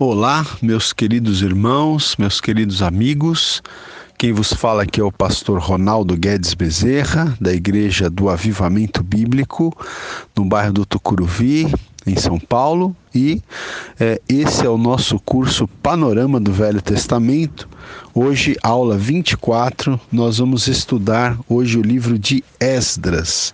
Olá, 0.00 0.46
meus 0.62 0.92
queridos 0.92 1.42
irmãos, 1.42 2.14
meus 2.16 2.40
queridos 2.40 2.82
amigos. 2.82 3.60
Quem 4.16 4.32
vos 4.32 4.52
fala 4.52 4.84
aqui 4.84 5.00
é 5.00 5.02
o 5.02 5.10
pastor 5.10 5.58
Ronaldo 5.58 6.16
Guedes 6.16 6.54
Bezerra, 6.54 7.36
da 7.40 7.52
Igreja 7.52 8.08
do 8.08 8.28
Avivamento 8.28 9.02
Bíblico, 9.02 9.76
no 10.36 10.44
bairro 10.44 10.72
do 10.72 10.86
Tucuruvi, 10.86 11.66
em 12.06 12.14
São 12.14 12.38
Paulo. 12.38 12.94
E 13.12 13.42
é, 13.98 14.22
esse 14.28 14.64
é 14.64 14.68
o 14.68 14.78
nosso 14.78 15.18
curso 15.18 15.66
Panorama 15.82 16.38
do 16.38 16.52
Velho 16.52 16.80
Testamento. 16.80 17.68
Hoje, 18.14 18.54
aula 18.62 18.96
24, 18.96 20.00
nós 20.12 20.38
vamos 20.38 20.68
estudar 20.68 21.36
hoje 21.48 21.76
o 21.76 21.82
livro 21.82 22.16
de 22.16 22.44
Esdras. 22.60 23.52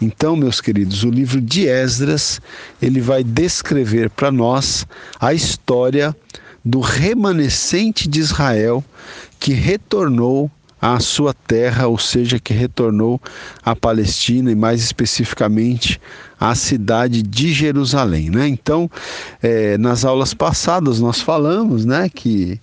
Então, 0.00 0.34
meus 0.34 0.60
queridos, 0.60 1.04
o 1.04 1.10
livro 1.10 1.40
de 1.40 1.66
Esdras, 1.66 2.40
ele 2.80 3.00
vai 3.00 3.22
descrever 3.22 4.08
para 4.08 4.30
nós 4.30 4.86
a 5.20 5.34
história 5.34 6.16
do 6.64 6.80
remanescente 6.80 8.08
de 8.08 8.18
Israel 8.18 8.82
que 9.38 9.52
retornou 9.52 10.50
à 10.80 10.98
sua 10.98 11.34
terra, 11.34 11.86
ou 11.86 11.98
seja, 11.98 12.38
que 12.38 12.54
retornou 12.54 13.20
à 13.62 13.76
Palestina 13.76 14.50
e 14.50 14.54
mais 14.54 14.82
especificamente 14.82 16.00
à 16.38 16.54
cidade 16.54 17.22
de 17.22 17.52
Jerusalém, 17.52 18.30
né? 18.30 18.48
Então, 18.48 18.90
é, 19.42 19.76
nas 19.76 20.06
aulas 20.06 20.32
passadas 20.32 20.98
nós 20.98 21.20
falamos, 21.20 21.84
né, 21.84 22.08
que 22.08 22.58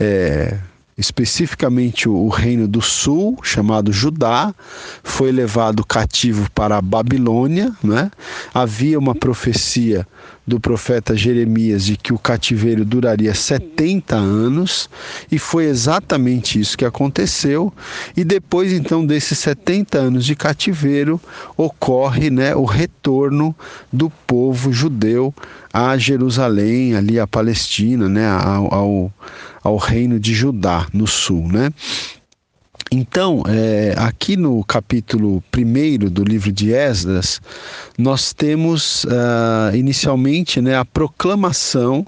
é, 0.00 0.58
especificamente 1.00 2.08
o 2.08 2.28
reino 2.28 2.68
do 2.68 2.82
sul, 2.82 3.38
chamado 3.42 3.90
Judá, 3.90 4.54
foi 5.02 5.32
levado 5.32 5.84
cativo 5.84 6.50
para 6.50 6.76
a 6.76 6.82
Babilônia. 6.82 7.72
Né? 7.82 8.10
Havia 8.52 8.98
uma 8.98 9.14
profecia 9.14 10.06
do 10.46 10.58
profeta 10.58 11.16
Jeremias 11.16 11.84
de 11.84 11.96
que 11.96 12.12
o 12.12 12.18
cativeiro 12.18 12.84
duraria 12.84 13.32
70 13.34 14.16
anos, 14.16 14.90
e 15.30 15.38
foi 15.38 15.64
exatamente 15.64 16.58
isso 16.60 16.76
que 16.76 16.84
aconteceu. 16.84 17.72
E 18.16 18.24
depois 18.24 18.72
então 18.72 19.06
desses 19.06 19.38
70 19.38 19.96
anos 19.96 20.26
de 20.26 20.34
cativeiro, 20.34 21.20
ocorre 21.56 22.30
né, 22.30 22.54
o 22.54 22.64
retorno 22.64 23.54
do 23.92 24.10
povo 24.26 24.72
judeu 24.72 25.32
a 25.72 25.96
Jerusalém, 25.96 26.96
ali 26.96 27.20
a 27.20 27.26
Palestina, 27.26 28.08
né, 28.08 28.28
ao, 28.28 28.74
ao, 28.74 29.12
ao 29.62 29.76
reino 29.76 30.18
de 30.18 30.34
Judá, 30.34 30.86
no 30.92 31.06
sul. 31.06 31.48
Né? 31.48 31.70
Então, 32.92 33.44
é, 33.46 33.94
aqui 33.96 34.36
no 34.36 34.64
capítulo 34.64 35.42
1 35.56 36.10
do 36.10 36.24
livro 36.24 36.50
de 36.50 36.72
Esdras, 36.72 37.40
nós 37.96 38.32
temos 38.32 39.04
uh, 39.04 39.76
inicialmente 39.76 40.60
né, 40.60 40.76
a 40.76 40.84
proclamação 40.84 42.04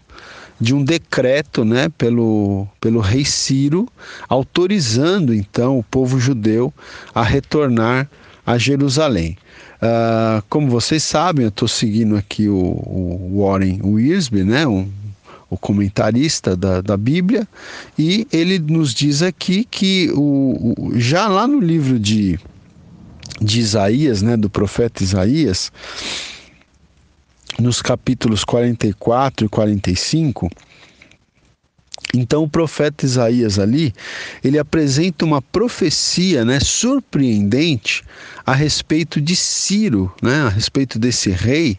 de 0.60 0.74
um 0.74 0.82
decreto 0.82 1.64
né, 1.64 1.88
pelo, 1.96 2.66
pelo 2.80 2.98
rei 2.98 3.24
Ciro, 3.24 3.88
autorizando 4.28 5.32
então 5.32 5.78
o 5.78 5.84
povo 5.84 6.18
judeu 6.18 6.74
a 7.14 7.22
retornar 7.22 8.08
a 8.44 8.58
Jerusalém. 8.58 9.36
Uh, 9.76 10.42
como 10.48 10.68
vocês 10.68 11.02
sabem, 11.04 11.44
eu 11.44 11.48
estou 11.48 11.68
seguindo 11.68 12.16
aqui 12.16 12.48
o, 12.48 12.56
o 12.56 13.44
Warren 13.44 13.80
Wiersbe, 13.84 14.42
né, 14.42 14.66
um 14.66 14.88
o 15.52 15.58
comentarista 15.58 16.56
da, 16.56 16.80
da 16.80 16.96
Bíblia, 16.96 17.46
e 17.98 18.26
ele 18.32 18.58
nos 18.58 18.94
diz 18.94 19.20
aqui 19.20 19.66
que 19.70 20.10
o, 20.14 20.74
o, 20.78 20.98
já 20.98 21.28
lá 21.28 21.46
no 21.46 21.60
livro 21.60 22.00
de, 22.00 22.40
de 23.38 23.60
Isaías, 23.60 24.22
né, 24.22 24.34
do 24.34 24.48
profeta 24.48 25.02
Isaías, 25.02 25.70
nos 27.58 27.82
capítulos 27.82 28.44
44 28.44 29.44
e 29.44 29.48
45, 29.50 30.50
então 32.14 32.44
o 32.44 32.48
profeta 32.48 33.04
Isaías 33.04 33.58
ali, 33.58 33.92
ele 34.42 34.58
apresenta 34.58 35.22
uma 35.22 35.42
profecia, 35.42 36.46
né, 36.46 36.60
surpreendente 36.60 38.02
a 38.46 38.54
respeito 38.54 39.20
de 39.20 39.36
Ciro, 39.36 40.10
né, 40.22 40.44
a 40.44 40.48
respeito 40.48 40.98
desse 40.98 41.28
rei, 41.28 41.78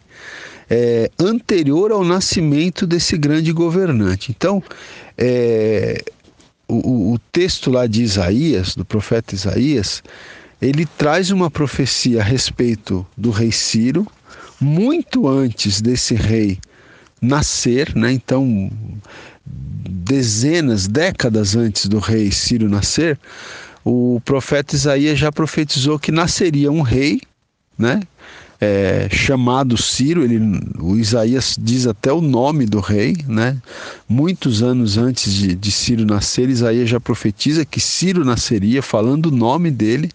é, 0.68 1.10
anterior 1.18 1.92
ao 1.92 2.04
nascimento 2.04 2.86
desse 2.86 3.16
grande 3.16 3.52
governante. 3.52 4.30
Então, 4.30 4.62
é, 5.16 6.02
o, 6.68 7.12
o 7.12 7.18
texto 7.30 7.70
lá 7.70 7.86
de 7.86 8.02
Isaías, 8.02 8.74
do 8.74 8.84
profeta 8.84 9.34
Isaías, 9.34 10.02
ele 10.60 10.86
traz 10.86 11.30
uma 11.30 11.50
profecia 11.50 12.20
a 12.20 12.24
respeito 12.24 13.06
do 13.16 13.30
rei 13.30 13.52
Ciro, 13.52 14.06
muito 14.60 15.28
antes 15.28 15.80
desse 15.80 16.14
rei 16.14 16.58
nascer, 17.20 17.94
né? 17.94 18.12
Então, 18.12 18.70
dezenas, 19.44 20.86
décadas 20.86 21.56
antes 21.56 21.86
do 21.86 21.98
rei 21.98 22.30
Ciro 22.30 22.68
nascer, 22.68 23.18
o 23.84 24.20
profeta 24.24 24.74
Isaías 24.74 25.18
já 25.18 25.30
profetizou 25.30 25.98
que 25.98 26.10
nasceria 26.10 26.70
um 26.70 26.80
rei, 26.80 27.20
né? 27.76 28.00
É, 28.64 29.08
chamado 29.10 29.76
Ciro, 29.76 30.24
ele, 30.24 30.40
o 30.80 30.96
Isaías 30.96 31.54
diz 31.60 31.86
até 31.86 32.10
o 32.10 32.22
nome 32.22 32.64
do 32.64 32.80
rei, 32.80 33.16
né? 33.28 33.60
Muitos 34.08 34.62
anos 34.62 34.96
antes 34.96 35.32
de, 35.34 35.54
de 35.54 35.70
Ciro 35.70 36.06
nascer, 36.06 36.48
Isaías 36.48 36.88
já 36.88 36.98
profetiza 36.98 37.64
que 37.64 37.78
Ciro 37.78 38.24
nasceria, 38.24 38.82
falando 38.82 39.26
o 39.26 39.30
nome 39.30 39.70
dele, 39.70 40.10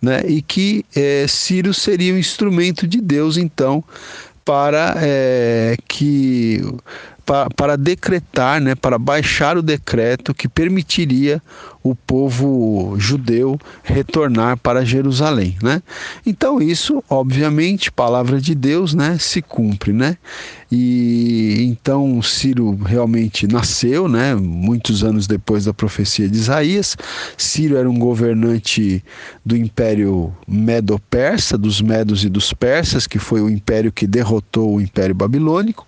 né? 0.00 0.22
E 0.26 0.40
que 0.40 0.84
é, 0.94 1.26
Ciro 1.26 1.74
seria 1.74 2.14
um 2.14 2.18
instrumento 2.18 2.86
de 2.86 3.00
Deus, 3.00 3.36
então, 3.36 3.82
para 4.44 4.94
é, 4.98 5.76
que 5.88 6.62
para, 7.26 7.50
para 7.50 7.76
decretar, 7.76 8.60
né, 8.60 8.74
para 8.74 8.98
baixar 8.98 9.56
o 9.56 9.62
decreto 9.62 10.34
que 10.34 10.48
permitiria 10.48 11.42
o 11.82 11.94
povo 11.94 12.94
judeu 12.98 13.58
retornar 13.82 14.56
para 14.58 14.84
Jerusalém, 14.84 15.56
né? 15.62 15.82
Então 16.26 16.60
isso, 16.60 17.02
obviamente, 17.08 17.90
palavra 17.90 18.40
de 18.40 18.54
Deus, 18.54 18.92
né, 18.94 19.16
se 19.18 19.40
cumpre, 19.40 19.92
né? 19.92 20.16
E 20.70 21.64
então 21.68 22.20
Ciro 22.22 22.76
realmente 22.76 23.46
nasceu, 23.46 24.08
né, 24.08 24.34
muitos 24.34 25.02
anos 25.02 25.26
depois 25.26 25.64
da 25.64 25.74
profecia 25.74 26.28
de 26.28 26.36
Isaías. 26.36 26.96
Ciro 27.36 27.76
era 27.76 27.88
um 27.88 27.98
governante 27.98 29.02
do 29.44 29.56
Império 29.56 30.34
Medo-Persa, 30.46 31.56
dos 31.56 31.80
Medos 31.80 32.24
e 32.24 32.28
dos 32.28 32.52
Persas, 32.52 33.06
que 33.06 33.18
foi 33.18 33.40
o 33.40 33.48
império 33.48 33.90
que 33.90 34.06
derrotou 34.06 34.74
o 34.74 34.80
Império 34.80 35.14
Babilônico, 35.14 35.86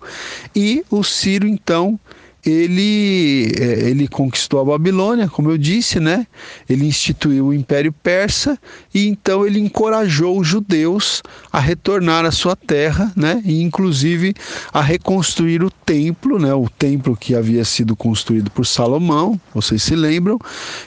e 0.55 0.83
o 0.89 1.03
Ciro 1.03 1.47
então 1.47 1.99
ele, 2.45 3.51
é, 3.59 3.89
ele 3.89 4.07
conquistou 4.07 4.59
a 4.59 4.65
Babilônia, 4.65 5.29
como 5.29 5.49
eu 5.49 5.57
disse, 5.57 5.99
né? 5.99 6.27
Ele 6.69 6.85
instituiu 6.85 7.47
o 7.47 7.53
Império 7.53 7.93
Persa 7.93 8.59
e 8.93 9.07
então 9.07 9.45
ele 9.45 9.59
encorajou 9.59 10.39
os 10.39 10.47
judeus 10.47 11.21
a 11.51 11.59
retornar 11.59 12.25
à 12.25 12.31
sua 12.31 12.55
terra, 12.55 13.11
né? 13.15 13.41
E 13.45 13.61
inclusive 13.61 14.33
a 14.73 14.81
reconstruir 14.81 15.63
o 15.63 15.71
templo, 15.71 16.37
né? 16.37 16.53
O 16.53 16.69
templo 16.69 17.15
que 17.15 17.33
havia 17.33 17.63
sido 17.63 17.95
construído 17.95 18.51
por 18.51 18.65
Salomão, 18.65 19.39
vocês 19.53 19.81
se 19.81 19.95
lembram 19.95 20.37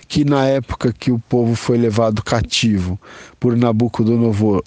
que 0.06 0.24
na 0.24 0.46
época 0.46 0.92
que 0.92 1.10
o 1.10 1.18
povo 1.18 1.54
foi 1.54 1.78
levado 1.78 2.22
cativo 2.22 3.00
por 3.46 3.56
Nabucodonosor, 3.56 4.60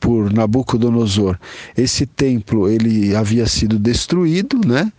por 0.00 0.32
Nabucodonosor 0.32 1.38
esse 1.76 2.04
templo 2.04 2.68
ele 2.68 3.14
havia 3.14 3.46
sido 3.46 3.78
destruído, 3.78 4.58
né? 4.66 4.92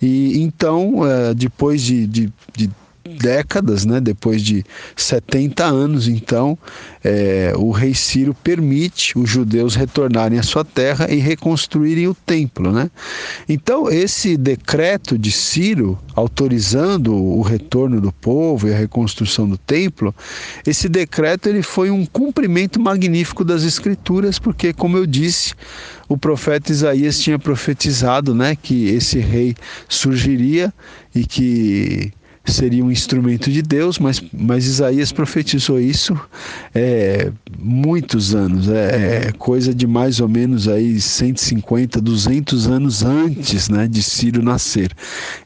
E 0.00 0.42
então, 0.42 1.00
é, 1.06 1.32
depois 1.32 1.80
de, 1.80 2.06
de, 2.06 2.32
de 2.54 2.70
décadas, 3.12 3.84
né, 3.84 4.00
depois 4.00 4.42
de 4.42 4.64
70 4.96 5.64
anos, 5.64 6.08
então, 6.08 6.58
é, 7.04 7.52
o 7.56 7.70
rei 7.70 7.94
Ciro 7.94 8.34
permite 8.34 9.18
os 9.18 9.28
judeus 9.28 9.74
retornarem 9.74 10.38
à 10.38 10.42
sua 10.42 10.64
terra 10.64 11.10
e 11.10 11.16
reconstruírem 11.16 12.08
o 12.08 12.14
templo. 12.14 12.72
Né? 12.72 12.90
Então, 13.48 13.90
esse 13.90 14.36
decreto 14.36 15.18
de 15.18 15.30
Ciro, 15.30 15.98
autorizando 16.14 17.14
o 17.14 17.42
retorno 17.42 18.00
do 18.00 18.12
povo 18.12 18.68
e 18.68 18.74
a 18.74 18.76
reconstrução 18.76 19.48
do 19.48 19.56
templo, 19.56 20.14
esse 20.66 20.88
decreto 20.88 21.48
ele 21.48 21.62
foi 21.62 21.90
um 21.90 22.06
cumprimento 22.06 22.80
magnífico 22.80 23.44
das 23.44 23.62
escrituras, 23.62 24.38
porque, 24.38 24.72
como 24.72 24.96
eu 24.96 25.06
disse, 25.06 25.54
o 26.08 26.16
profeta 26.16 26.70
Isaías 26.70 27.18
tinha 27.18 27.38
profetizado 27.38 28.34
né, 28.34 28.56
que 28.56 28.86
esse 28.88 29.18
rei 29.18 29.54
surgiria 29.88 30.72
e 31.14 31.24
que 31.24 32.12
seria 32.44 32.84
um 32.84 32.90
instrumento 32.90 33.50
de 33.50 33.62
Deus, 33.62 33.98
mas, 33.98 34.22
mas 34.32 34.66
Isaías 34.66 35.12
profetizou 35.12 35.80
isso 35.80 36.18
é, 36.74 37.30
muitos 37.58 38.34
anos, 38.34 38.68
é, 38.68 39.28
é, 39.28 39.32
coisa 39.32 39.72
de 39.72 39.86
mais 39.86 40.18
ou 40.20 40.28
menos 40.28 40.66
aí 40.66 41.00
150, 41.00 42.00
200 42.00 42.66
anos 42.66 43.02
antes 43.02 43.68
né, 43.68 43.86
de 43.86 44.02
Ciro 44.02 44.42
nascer. 44.42 44.90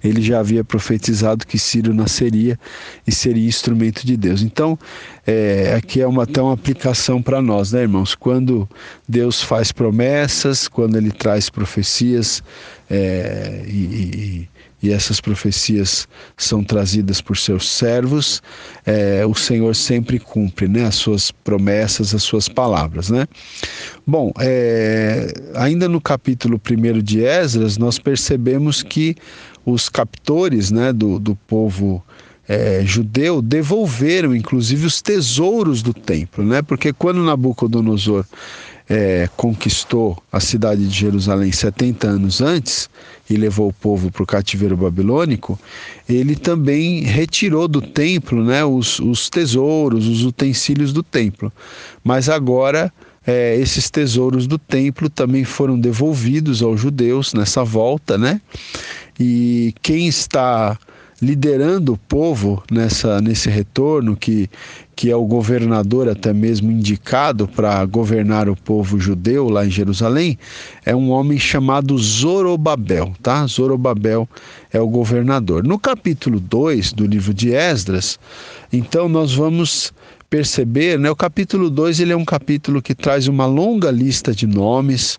Ele 0.03 0.23
já 0.23 0.41
havia 0.41 0.65
profetizado 0.65 1.47
que 1.47 1.59
Ciro 1.59 1.93
nasceria 1.93 2.59
e 3.07 3.13
seria 3.13 3.47
instrumento 3.47 4.07
de 4.07 4.17
Deus. 4.17 4.41
Então, 4.41 4.79
é, 5.27 5.75
aqui 5.77 6.01
é 6.01 6.07
uma, 6.07 6.23
até 6.23 6.41
uma 6.41 6.55
aplicação 6.55 7.21
para 7.21 7.43
nós, 7.43 7.73
né, 7.73 7.83
irmãos? 7.83 8.15
Quando 8.15 8.69
Deus 9.07 9.43
faz 9.43 9.71
promessas, 9.71 10.67
quando 10.67 10.97
Ele 10.97 11.11
traz 11.11 11.51
profecias 11.51 12.43
é, 12.89 13.65
e, 13.67 13.73
e 13.73 14.49
e 14.83 14.93
essas 14.93 15.21
profecias 15.21 16.07
são 16.37 16.63
trazidas 16.63 17.21
por 17.21 17.37
seus 17.37 17.69
servos, 17.69 18.43
é, 18.85 19.25
o 19.27 19.35
Senhor 19.35 19.75
sempre 19.75 20.19
cumpre 20.19 20.69
né, 20.69 20.87
as 20.87 20.97
suas 20.97 21.31
promessas, 21.31 22.15
as 22.15 22.23
suas 22.23 22.49
palavras. 22.49 23.11
Né? 23.11 23.27
Bom, 24.07 24.33
é, 24.39 25.33
ainda 25.55 25.89
no 25.89 26.01
capítulo 26.01 26.61
1 26.61 27.03
de 27.03 27.25
Esdras, 27.25 27.79
nós 27.79 27.99
percebemos 27.99 28.83
que 28.83 29.17
os 29.65 29.89
captores 29.89 30.71
né, 30.71 30.93
do, 30.93 31.19
do 31.19 31.35
povo 31.35 32.05
é, 32.49 32.83
judeu 32.85 33.43
devolveram 33.43 34.35
inclusive 34.35 34.87
os 34.87 35.03
tesouros 35.03 35.83
do 35.83 35.93
templo, 35.93 36.45
né? 36.45 36.63
Porque 36.63 36.93
quando 36.93 37.25
Nabucodonosor 37.25 38.25
é, 38.89 39.29
conquistou 39.37 40.23
a 40.31 40.39
cidade 40.39 40.87
de 40.87 40.95
Jerusalém 40.95 41.51
70 41.51 42.07
anos 42.07 42.41
antes 42.41 42.89
e 43.29 43.37
levou 43.37 43.69
o 43.69 43.73
povo 43.73 44.11
para 44.11 44.23
o 44.23 44.27
cativeiro 44.27 44.77
babilônico, 44.77 45.59
ele 46.09 46.37
também 46.37 47.03
retirou 47.03 47.67
do 47.67 47.81
templo 47.81 48.45
né, 48.45 48.65
os, 48.65 49.01
os 49.01 49.29
tesouros, 49.29 50.07
os 50.07 50.25
utensílios 50.25 50.93
do 50.93 51.03
templo. 51.03 51.53
Mas 52.05 52.29
agora 52.29 52.93
é, 53.27 53.57
esses 53.57 53.91
tesouros 53.91 54.47
do 54.47 54.57
templo 54.57 55.11
também 55.11 55.43
foram 55.43 55.79
devolvidos 55.79 56.63
aos 56.63 56.81
judeus 56.81 57.35
nessa 57.35 57.65
volta, 57.65 58.17
né? 58.17 58.41
E 59.19 59.75
quem 59.83 60.07
está 60.07 60.79
liderando 61.21 61.95
o 61.95 61.97
povo 61.97 62.63
nessa, 62.71 63.21
nesse 63.21 63.49
retorno, 63.49 64.17
que, 64.17 64.51
que 64.95 65.11
é 65.11 65.17
o 65.17 65.25
governador 65.25 66.09
até 66.09 66.33
mesmo 66.33 66.71
indicado 66.71 67.49
para 67.49 67.85
governar 67.87 68.49
o 68.49 68.57
povo 68.57 68.99
judeu 68.99 69.49
lá 69.49 69.65
em 69.65 69.71
Jerusalém, 69.71 70.39
é 70.85 70.95
um 70.95 71.11
homem 71.11 71.39
chamado 71.39 71.97
Zorobabel, 71.97 73.13
tá? 73.23 73.47
Zorobabel 73.47 74.29
é 74.73 74.81
o 74.81 74.89
governador. 74.89 75.65
No 75.65 75.79
capítulo 75.79 76.39
2 76.39 76.93
do 76.93 77.07
livro 77.07 77.33
de 77.33 77.53
Esdras, 77.53 78.19
então 78.73 79.09
nós 79.09 79.35
vamos 79.35 79.93
perceber, 80.37 80.99
né? 80.99 81.11
O 81.11 81.17
capítulo 81.17 81.71
2 81.71 82.01
ele 82.01 82.13
é 82.13 82.17
um 82.17 82.25
capítulo 82.25 82.83
que 82.83 82.95
traz 82.95 83.27
uma 83.27 83.47
longa 83.47 83.91
lista 83.91 84.35
de 84.35 84.47
nomes, 84.47 85.19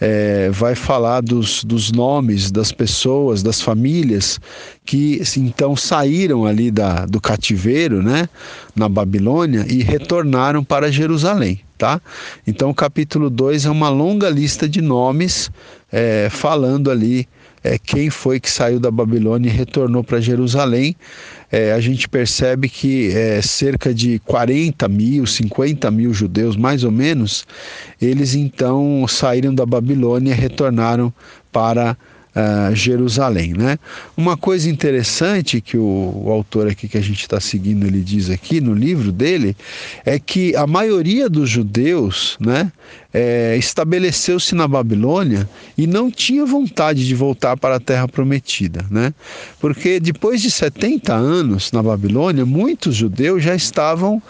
é, 0.00 0.50
vai 0.50 0.76
falar 0.76 1.20
dos, 1.20 1.64
dos 1.64 1.90
nomes 1.90 2.52
das 2.52 2.70
pessoas, 2.70 3.42
das 3.42 3.60
famílias 3.60 4.40
que 4.84 5.20
então 5.36 5.74
saíram 5.74 6.46
ali 6.46 6.70
da, 6.70 7.06
do 7.06 7.20
cativeiro, 7.20 8.04
né, 8.04 8.28
na 8.74 8.88
Babilônia 8.88 9.66
e 9.68 9.82
retornaram 9.82 10.62
para 10.62 10.92
Jerusalém, 10.92 11.60
tá? 11.76 12.00
Então 12.46 12.70
o 12.70 12.74
capítulo 12.74 13.28
2 13.28 13.66
é 13.66 13.70
uma 13.70 13.88
longa 13.88 14.30
lista 14.30 14.68
de 14.68 14.80
nomes 14.80 15.50
é, 15.90 16.28
falando 16.30 16.88
ali 16.88 17.26
é, 17.64 17.78
quem 17.78 18.10
foi 18.10 18.40
que 18.40 18.50
saiu 18.50 18.80
da 18.80 18.90
Babilônia 18.90 19.48
e 19.48 19.52
retornou 19.52 20.02
para 20.02 20.20
Jerusalém. 20.20 20.96
É, 21.52 21.74
a 21.74 21.80
gente 21.80 22.08
percebe 22.08 22.66
que 22.66 23.14
é, 23.14 23.42
cerca 23.42 23.92
de 23.92 24.18
40 24.20 24.88
mil, 24.88 25.26
50 25.26 25.90
mil 25.90 26.14
judeus, 26.14 26.56
mais 26.56 26.82
ou 26.82 26.90
menos, 26.90 27.44
eles 28.00 28.34
então 28.34 29.06
saíram 29.06 29.54
da 29.54 29.66
Babilônia 29.66 30.32
e 30.32 30.34
retornaram 30.34 31.12
para 31.52 31.94
uh, 32.34 32.74
Jerusalém. 32.74 33.54
Né? 33.54 33.78
Uma 34.16 34.36
coisa 34.36 34.68
interessante 34.68 35.60
que 35.60 35.76
o, 35.76 36.22
o 36.24 36.30
autor 36.30 36.68
aqui 36.68 36.88
que 36.88 36.98
a 36.98 37.02
gente 37.02 37.22
está 37.22 37.40
seguindo 37.40 37.86
ele 37.86 38.00
diz 38.00 38.30
aqui 38.30 38.60
no 38.60 38.74
livro 38.74 39.12
dele 39.12 39.56
é 40.04 40.18
que 40.18 40.54
a 40.56 40.66
maioria 40.66 41.28
dos 41.28 41.48
judeus 41.48 42.36
né, 42.40 42.72
é, 43.12 43.56
estabeleceu-se 43.58 44.54
na 44.54 44.66
Babilônia 44.66 45.48
e 45.76 45.86
não 45.86 46.10
tinha 46.10 46.44
vontade 46.46 47.06
de 47.06 47.14
voltar 47.14 47.56
para 47.56 47.76
a 47.76 47.80
Terra 47.80 48.08
Prometida, 48.08 48.84
né? 48.90 49.12
Porque 49.60 50.00
depois 50.00 50.40
de 50.40 50.50
70 50.50 51.12
anos 51.12 51.72
na 51.72 51.82
Babilônia, 51.82 52.46
muitos 52.46 52.94
judeus 52.94 53.42
já 53.42 53.54
estavam 53.54 54.22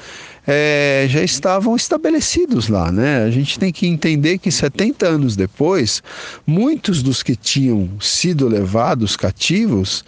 é, 0.47 1.06
já 1.09 1.23
estavam 1.23 1.77
estabelecidos 1.77 2.69
lá. 2.69 2.91
Né? 2.91 3.25
A 3.25 3.31
gente 3.31 3.59
tem 3.59 3.73
que 3.73 3.87
entender 3.87 4.39
que 4.39 4.50
70 4.50 5.06
anos 5.06 5.37
depois, 5.37 6.03
muitos 6.47 7.03
dos 7.03 7.23
que 7.23 7.37
tinham 7.37 7.89
sido 8.00 8.49
levados 8.49 9.17
cativos 9.17 10.05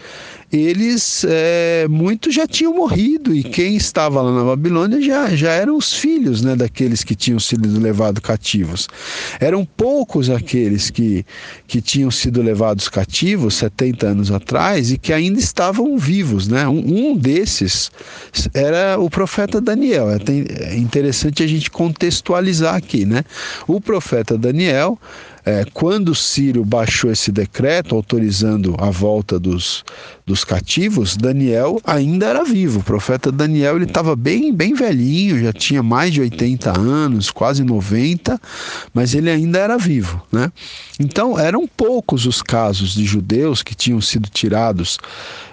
eles 0.56 1.24
é, 1.28 1.86
muitos 1.88 2.34
já 2.34 2.46
tinham 2.46 2.74
morrido 2.74 3.34
e 3.34 3.42
quem 3.42 3.76
estava 3.76 4.20
lá 4.22 4.32
na 4.32 4.44
Babilônia 4.44 5.00
já, 5.00 5.34
já 5.34 5.52
eram 5.52 5.76
os 5.76 5.92
filhos 5.92 6.42
né, 6.42 6.54
daqueles 6.56 7.02
que 7.02 7.14
tinham 7.14 7.40
sido 7.40 7.80
levados 7.80 8.20
cativos. 8.20 8.88
Eram 9.40 9.64
poucos 9.64 10.30
aqueles 10.30 10.90
que, 10.90 11.24
que 11.66 11.80
tinham 11.80 12.10
sido 12.10 12.42
levados 12.42 12.88
cativos 12.88 13.54
70 13.54 14.06
anos 14.06 14.30
atrás 14.30 14.90
e 14.90 14.98
que 14.98 15.12
ainda 15.12 15.38
estavam 15.38 15.96
vivos. 15.98 16.48
Né? 16.48 16.66
Um, 16.68 17.10
um 17.12 17.16
desses 17.16 17.90
era 18.52 18.98
o 18.98 19.08
profeta 19.10 19.60
Daniel. 19.60 20.10
É, 20.10 20.18
é 20.72 20.76
interessante 20.76 21.42
a 21.42 21.46
gente 21.46 21.70
contextualizar 21.70 22.74
aqui. 22.74 23.04
Né? 23.04 23.24
O 23.66 23.80
profeta 23.80 24.36
Daniel 24.36 24.98
é, 25.44 25.64
quando 25.74 26.14
Ciro 26.14 26.64
baixou 26.64 27.10
esse 27.10 27.30
decreto 27.30 27.94
autorizando 27.94 28.74
a 28.78 28.88
volta 28.88 29.38
dos, 29.38 29.84
dos 30.24 30.42
cativos, 30.42 31.16
Daniel 31.16 31.80
ainda 31.84 32.26
era 32.26 32.44
vivo. 32.44 32.80
O 32.80 32.82
profeta 32.84 33.30
Daniel 33.30 33.76
ele 33.76 33.84
estava 33.84 34.16
bem, 34.16 34.54
bem 34.54 34.74
velhinho, 34.74 35.38
já 35.38 35.52
tinha 35.52 35.82
mais 35.82 36.14
de 36.14 36.22
80 36.22 36.78
anos, 36.78 37.30
quase 37.30 37.62
90, 37.62 38.40
mas 38.94 39.14
ele 39.14 39.28
ainda 39.30 39.58
era 39.58 39.76
vivo. 39.76 40.22
Né? 40.32 40.50
Então 40.98 41.38
eram 41.38 41.68
poucos 41.68 42.24
os 42.24 42.40
casos 42.40 42.94
de 42.94 43.04
judeus 43.04 43.62
que 43.62 43.74
tinham 43.74 44.00
sido 44.00 44.30
tirados 44.30 44.98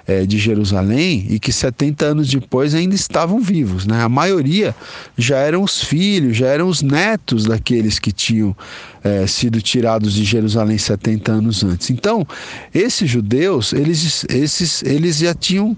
é, 0.07 0.25
de 0.25 0.37
Jerusalém 0.37 1.25
e 1.29 1.39
que 1.39 1.51
70 1.51 2.05
anos 2.05 2.29
depois 2.29 2.73
ainda 2.73 2.95
estavam 2.95 3.39
vivos. 3.39 3.85
Né? 3.85 4.01
A 4.01 4.09
maioria 4.09 4.75
já 5.17 5.37
eram 5.37 5.63
os 5.63 5.83
filhos, 5.83 6.37
já 6.37 6.47
eram 6.47 6.67
os 6.67 6.81
netos 6.81 7.45
daqueles 7.45 7.99
que 7.99 8.11
tinham 8.11 8.55
é, 9.03 9.25
sido 9.27 9.61
tirados 9.61 10.13
de 10.13 10.23
Jerusalém 10.23 10.77
70 10.77 11.31
anos 11.31 11.63
antes. 11.63 11.89
Então, 11.89 12.25
esses 12.73 13.09
judeus, 13.09 13.73
eles, 13.73 14.25
esses, 14.29 14.83
eles 14.83 15.17
já 15.17 15.33
tinham 15.33 15.75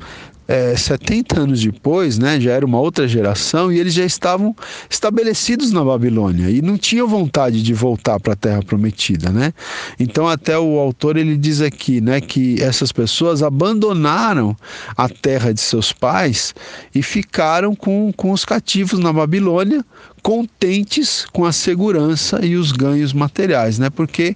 é, 0.47 0.75
70 0.75 1.39
anos 1.39 1.61
depois, 1.61 2.17
né, 2.17 2.39
já 2.39 2.51
era 2.51 2.65
uma 2.65 2.79
outra 2.79 3.07
geração 3.07 3.71
e 3.71 3.79
eles 3.79 3.93
já 3.93 4.03
estavam 4.03 4.55
estabelecidos 4.89 5.71
na 5.71 5.83
Babilônia 5.83 6.49
e 6.49 6.61
não 6.61 6.77
tinham 6.77 7.07
vontade 7.07 7.63
de 7.63 7.73
voltar 7.73 8.19
para 8.19 8.33
a 8.33 8.35
Terra 8.35 8.61
Prometida, 8.61 9.29
né? 9.29 9.53
Então 9.99 10.27
até 10.27 10.57
o 10.57 10.77
autor 10.79 11.17
ele 11.17 11.37
diz 11.37 11.61
aqui, 11.61 12.01
né, 12.01 12.19
que 12.19 12.61
essas 12.61 12.91
pessoas 12.91 13.41
abandonaram 13.41 14.55
a 14.97 15.07
terra 15.07 15.53
de 15.53 15.61
seus 15.61 15.93
pais 15.93 16.53
e 16.93 17.01
ficaram 17.01 17.75
com, 17.75 18.11
com 18.11 18.31
os 18.31 18.43
cativos 18.43 18.99
na 18.99 19.13
Babilônia, 19.13 19.83
contentes 20.21 21.25
com 21.31 21.45
a 21.45 21.51
segurança 21.51 22.45
e 22.45 22.55
os 22.55 22.71
ganhos 22.71 23.13
materiais, 23.13 23.77
né? 23.77 23.89
Porque 23.89 24.35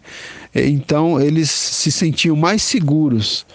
então 0.53 1.19
eles 1.19 1.49
se 1.49 1.91
sentiam 1.91 2.35
mais 2.35 2.61
seguros 2.61 3.45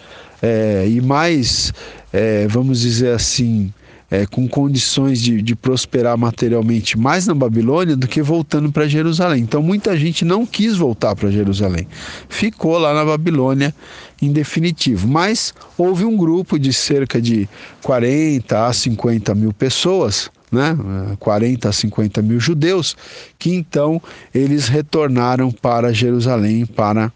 é, 0.40 0.86
e 0.88 1.00
mais 1.00 1.72
é, 2.12 2.46
vamos 2.46 2.80
dizer 2.80 3.14
assim, 3.14 3.72
é, 4.12 4.26
com 4.26 4.46
condições 4.46 5.22
de, 5.22 5.40
de, 5.40 5.56
prosperar 5.56 6.18
materialmente 6.18 6.98
mais 6.98 7.26
na 7.26 7.34
Babilônia 7.34 7.96
do 7.96 8.06
que 8.06 8.20
voltando 8.20 8.70
para 8.70 8.86
Jerusalém. 8.86 9.42
Então 9.42 9.62
muita 9.62 9.96
gente 9.96 10.22
não 10.22 10.44
quis 10.44 10.76
voltar 10.76 11.16
para 11.16 11.30
Jerusalém, 11.30 11.88
ficou 12.28 12.76
lá 12.76 12.92
na 12.92 13.06
Babilônia 13.06 13.74
em 14.20 14.30
definitivo. 14.30 15.08
Mas 15.08 15.54
houve 15.78 16.04
um 16.04 16.14
grupo 16.14 16.58
de 16.58 16.74
cerca 16.74 17.22
de 17.22 17.48
40 17.82 18.66
a 18.66 18.72
50 18.72 19.34
mil 19.34 19.52
pessoas. 19.54 20.30
Né, 20.52 20.76
40 21.18 21.66
a 21.66 21.72
50 21.72 22.20
mil 22.20 22.38
judeus, 22.38 22.94
que 23.38 23.54
então 23.54 24.02
eles 24.34 24.68
retornaram 24.68 25.50
para 25.50 25.94
Jerusalém 25.94 26.66
para 26.66 27.10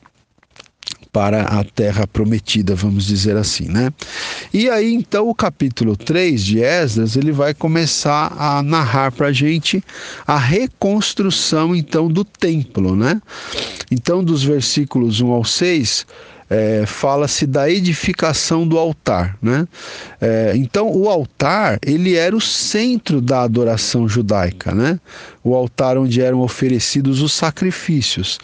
para 1.17 1.45
a 1.45 1.65
terra 1.65 2.07
prometida, 2.07 2.75
vamos 2.75 3.07
dizer 3.07 3.39
assim, 3.39 3.69
né? 3.71 3.91
E 4.53 4.69
aí 4.69 4.93
então 4.93 5.31
o 5.31 5.35
capítulo 5.35 5.97
3 5.97 6.45
de 6.45 6.61
Esdras, 6.61 7.17
ele 7.17 7.33
vai 7.33 7.55
começar 7.55 8.35
a 8.39 8.63
narrar 8.63 9.11
para 9.11 9.29
a 9.29 9.33
gente 9.33 9.83
a 10.27 10.37
reconstrução 10.37 11.75
então 11.75 12.07
do 12.07 12.23
templo, 12.23 12.95
né? 12.95 13.19
Então 13.91 14.23
dos 14.23 14.43
versículos 14.43 15.23
1 15.23 15.33
ao 15.33 15.43
6, 15.43 16.07
é, 16.51 16.85
fala-se 16.87 17.47
da 17.47 17.71
edificação 17.71 18.69
do 18.69 18.79
altar, 18.79 19.39
né? 19.41 19.67
É, 20.21 20.53
então 20.55 20.95
o 20.95 21.09
altar 21.09 21.79
ele 21.83 22.15
era 22.15 22.37
o 22.37 22.43
centro 22.43 23.23
da 23.23 23.41
adoração 23.41 24.07
judaica, 24.07 24.75
né? 24.75 25.01
O 25.43 25.55
altar 25.55 25.97
onde 25.97 26.21
eram 26.21 26.41
oferecidos 26.41 27.23
os 27.23 27.33
sacrifícios. 27.33 28.39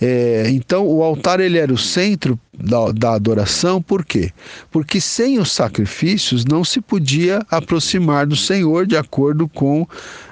É, 0.00 0.48
então 0.48 0.86
o 0.86 1.02
altar 1.02 1.40
ele 1.40 1.58
era 1.58 1.72
o 1.72 1.76
centro 1.76 2.38
da, 2.58 2.90
da, 2.90 3.14
adoração, 3.14 3.82
por 3.82 4.04
quê? 4.04 4.30
Porque 4.70 5.00
sem 5.00 5.38
os 5.38 5.52
sacrifícios 5.52 6.44
não 6.44 6.64
se 6.64 6.80
podia 6.80 7.44
aproximar 7.50 8.26
do 8.26 8.36
Senhor 8.36 8.86
de 8.86 8.96
acordo 8.96 9.46
com 9.46 9.86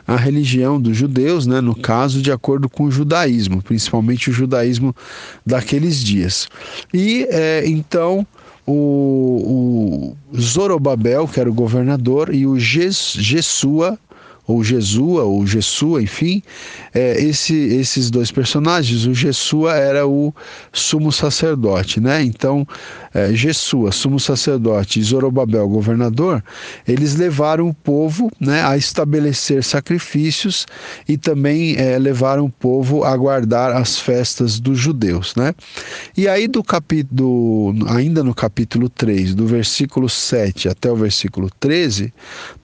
a 0.06 0.16
religião 0.16 0.80
dos 0.80 0.96
judeus, 0.96 1.46
né? 1.46 1.60
no 1.60 1.75
caso, 1.75 2.22
de 2.22 2.32
acordo 2.32 2.68
com 2.68 2.84
o 2.84 2.90
judaísmo, 2.90 3.62
principalmente 3.62 4.30
o 4.30 4.32
judaísmo 4.32 4.96
daqueles 5.44 6.02
dias. 6.02 6.48
E 6.92 7.26
é, 7.30 7.62
então 7.66 8.26
o, 8.66 10.14
o 10.32 10.38
Zorobabel, 10.38 11.26
que 11.26 11.40
era 11.40 11.50
o 11.50 11.54
governador, 11.54 12.34
e 12.34 12.46
o 12.46 12.58
Jesua, 12.58 13.98
ou 14.48 14.64
Jesua, 14.64 15.24
ou 15.24 15.46
Jesua, 15.46 16.02
enfim, 16.02 16.42
é, 16.94 17.22
esse, 17.22 17.54
esses 17.54 18.10
dois 18.10 18.32
personagens, 18.32 19.04
o 19.04 19.12
Jesua 19.12 19.74
era 19.76 20.06
o 20.06 20.34
sumo 20.72 21.12
sacerdote, 21.12 22.00
né? 22.00 22.22
Então, 22.22 22.66
é, 23.18 23.34
Jesua, 23.34 23.90
sumo 23.90 24.20
sacerdote, 24.20 25.00
e 25.00 25.02
Zorobabel, 25.02 25.68
governador, 25.68 26.42
eles 26.87 27.16
levaram 27.16 27.68
o 27.68 27.75
povo 27.75 28.30
né, 28.38 28.62
a 28.64 28.76
estabelecer 28.76 29.64
sacrifícios 29.64 30.66
e 31.08 31.16
também 31.16 31.76
é, 31.76 31.98
levaram 31.98 32.44
o 32.44 32.50
povo 32.50 33.02
a 33.02 33.16
guardar 33.16 33.72
as 33.72 33.98
festas 33.98 34.60
dos 34.60 34.78
judeus, 34.78 35.34
né? 35.34 35.52
E 36.16 36.28
aí 36.28 36.46
do 36.46 36.62
capítulo, 36.62 37.75
ainda 37.88 38.22
no 38.22 38.34
capítulo 38.34 38.88
3, 38.88 39.34
do 39.34 39.46
versículo 39.46 40.08
7 40.08 40.68
até 40.68 40.90
o 40.90 40.96
versículo 40.96 41.50
13, 41.58 42.12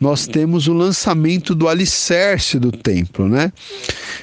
nós 0.00 0.26
temos 0.26 0.68
o 0.68 0.72
lançamento 0.72 1.54
do 1.54 1.68
alicerce 1.68 2.58
do 2.58 2.70
templo, 2.70 3.28
né? 3.28 3.52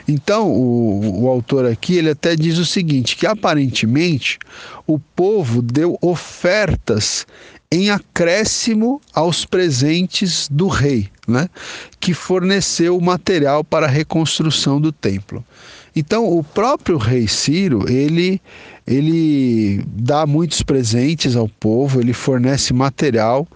Então, 0.08 0.50
o, 0.50 1.24
o 1.24 1.28
autor 1.28 1.66
aqui, 1.66 1.96
ele 1.96 2.10
até 2.10 2.36
diz 2.36 2.58
o 2.58 2.66
seguinte, 2.66 3.16
que 3.16 3.26
aparentemente 3.26 4.40
o 4.88 5.00
povo 5.00 5.62
deu 5.62 5.98
ofertas 6.22 7.26
em 7.72 7.90
acréscimo 7.90 9.02
aos 9.14 9.46
presentes 9.46 10.48
do 10.52 10.68
rei, 10.68 11.10
né? 11.28 11.50
que 12.00 12.14
forneceu 12.14 12.98
o 12.98 13.02
material 13.02 13.64
para 13.64 13.88
a 13.88 13.90
reconstrução 13.90 14.80
do 14.80 14.92
templo. 14.92 15.44
Então, 15.96 16.26
o 16.26 16.44
próprio 16.44 16.98
rei 16.98 17.28
Ciro, 17.28 17.90
ele, 17.90 18.42
ele 18.86 19.84
dá 19.88 20.26
muitos 20.26 20.62
presentes 20.62 21.36
ao 21.36 21.50
povo, 21.50 22.00
ele 22.00 22.14
fornece 22.14 22.74
material 22.74 23.48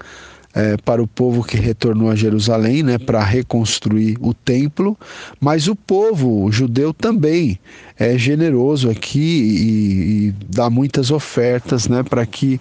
é, 0.55 0.77
para 0.77 1.03
o 1.03 1.07
povo 1.07 1.43
que 1.43 1.57
retornou 1.57 2.09
a 2.09 2.15
Jerusalém, 2.15 2.81
né, 2.81 2.97
para 2.97 3.21
reconstruir 3.21 4.17
o 4.21 4.33
templo, 4.33 4.97
mas 5.39 5.67
o 5.67 5.75
povo 5.75 6.49
judeu 6.49 6.93
também 6.93 7.59
é 7.99 8.17
generoso 8.17 8.89
aqui 8.89 9.19
e, 9.19 10.27
e 10.27 10.35
dá 10.49 10.69
muitas 10.69 11.11
ofertas 11.11 11.89
né, 11.89 12.03
para 12.03 12.25
que 12.25 12.59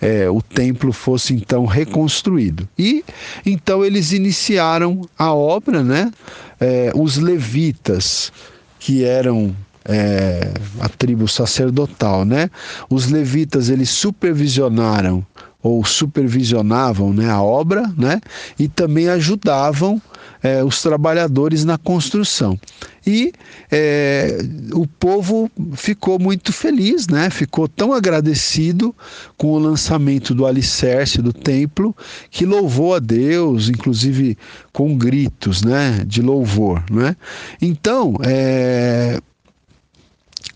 é, 0.00 0.30
o 0.30 0.40
templo 0.40 0.92
fosse 0.92 1.34
então 1.34 1.66
reconstruído. 1.66 2.68
E 2.78 3.04
então 3.44 3.84
eles 3.84 4.12
iniciaram 4.12 5.02
a 5.18 5.34
obra, 5.34 5.82
né, 5.82 6.12
é, 6.60 6.92
os 6.94 7.16
levitas, 7.16 8.32
que 8.78 9.04
eram 9.04 9.54
é, 9.84 10.52
a 10.80 10.88
tribo 10.88 11.26
sacerdotal, 11.28 12.24
né? 12.24 12.50
Os 12.88 13.08
levitas 13.10 13.68
eles 13.68 13.90
supervisionaram 13.90 15.24
ou 15.62 15.84
supervisionavam 15.84 17.12
né, 17.12 17.30
a 17.30 17.40
obra 17.40 17.92
né, 17.96 18.20
e 18.58 18.68
também 18.68 19.08
ajudavam 19.08 20.00
é, 20.42 20.62
os 20.64 20.82
trabalhadores 20.82 21.64
na 21.64 21.78
construção. 21.78 22.58
E 23.06 23.32
é, 23.70 24.38
o 24.72 24.86
povo 24.86 25.50
ficou 25.74 26.18
muito 26.18 26.52
feliz, 26.52 27.08
né? 27.08 27.30
ficou 27.30 27.66
tão 27.68 27.92
agradecido 27.92 28.94
com 29.36 29.52
o 29.52 29.58
lançamento 29.58 30.34
do 30.34 30.46
alicerce 30.46 31.20
do 31.20 31.32
templo 31.32 31.96
que 32.30 32.44
louvou 32.44 32.94
a 32.94 32.98
Deus, 32.98 33.68
inclusive 33.68 34.36
com 34.72 34.96
gritos 34.96 35.62
né, 35.62 36.04
de 36.06 36.22
louvor. 36.22 36.82
Né? 36.90 37.16
Então, 37.60 38.16
é, 38.22 39.20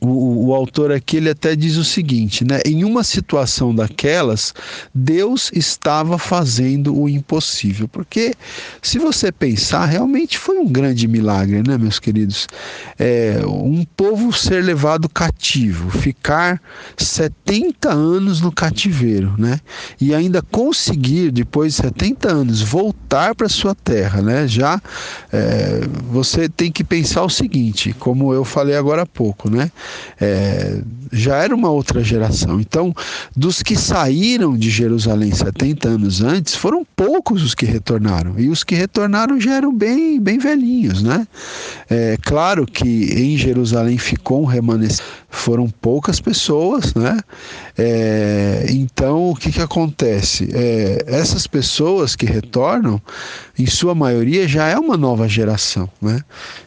o, 0.09 0.47
o, 0.47 0.55
autor 0.55 0.93
aqui 0.93 1.17
ele 1.17 1.31
até 1.31 1.57
diz 1.57 1.77
o 1.77 1.85
seguinte, 1.85 2.45
né? 2.45 2.61
Em 2.65 2.85
uma 2.85 3.03
situação 3.03 3.75
daquelas, 3.75 4.55
Deus 4.95 5.51
estava 5.55 6.19
fazendo 6.19 6.97
o 6.97 7.09
impossível, 7.09 7.89
porque 7.89 8.35
se 8.81 8.99
você 8.99 9.33
pensar, 9.33 9.87
realmente 9.87 10.39
foi 10.39 10.59
um 10.59 10.67
grande 10.67 11.09
milagre, 11.09 11.63
né, 11.67 11.77
meus 11.77 11.99
queridos? 11.99 12.47
É, 12.99 13.43
um 13.47 13.85
povo 13.97 14.33
ser 14.33 14.63
levado 14.63 15.09
cativo, 15.09 15.91
ficar 15.91 16.61
70 16.97 17.91
anos 17.91 18.41
no 18.41 18.53
cativeiro, 18.53 19.35
né? 19.39 19.61
E 20.01 20.15
ainda 20.15 20.41
conseguir 20.43 21.31
depois 21.31 21.75
de 21.75 21.83
70 21.83 22.31
anos 22.31 22.63
voltar 22.63 23.35
para 23.35 23.49
sua 23.49 23.75
terra, 23.75 24.23
né? 24.23 24.47
Já 24.47 24.81
é, 25.33 25.81
você 26.11 26.49
tem 26.49 26.71
que 26.71 26.85
pensar 26.85 27.23
o 27.23 27.31
seguinte, 27.31 27.95
como 27.99 28.33
eu 28.33 28.45
falei 28.45 28.77
agora 28.77 29.03
há 29.03 29.07
pouco, 29.07 29.51
né? 29.51 29.71
É, 30.21 30.81
já 31.13 31.37
era 31.37 31.55
uma 31.55 31.71
outra 31.71 32.03
geração. 32.03 32.61
Então, 32.61 32.95
dos 33.35 33.63
que 33.63 33.77
saíram 33.77 34.57
de 34.57 34.71
Jerusalém 34.71 35.33
70 35.33 35.89
anos 35.89 36.23
antes, 36.23 36.55
foram 36.55 36.87
poucos 36.97 37.43
os 37.43 37.55
que 37.55 37.67
retornaram. 37.67 38.39
E 38.39 38.49
os 38.49 38.65
que 38.65 38.75
retornaram 38.75 39.41
já 39.41 39.55
eram 39.55 39.75
bem, 39.75 40.21
bem 40.21 40.39
velhinhos, 40.39 41.03
né? 41.03 41.27
É 41.89 42.17
claro 42.23 42.67
que 42.67 43.13
em 43.13 43.37
Jerusalém 43.37 43.99
ficou 43.99 44.43
um 44.43 44.47
remanescente, 44.47 45.03
foram 45.37 45.69
poucas 45.69 46.21
pessoas, 46.21 46.95
né? 46.95 47.19
É, 47.77 48.67
então, 48.71 49.31
o 49.31 49.37
que, 49.37 49.53
que 49.53 49.61
acontece? 49.61 50.49
É, 50.53 51.05
essas 51.07 51.47
pessoas 51.47 52.17
que 52.17 52.25
retornam, 52.25 53.01
em 53.59 53.67
sua 53.67 53.95
maioria, 53.95 54.49
já 54.49 54.67
é 54.67 54.79
uma 54.79 54.97
nova 54.97 55.29
geração, 55.29 55.89
né? 56.01 56.21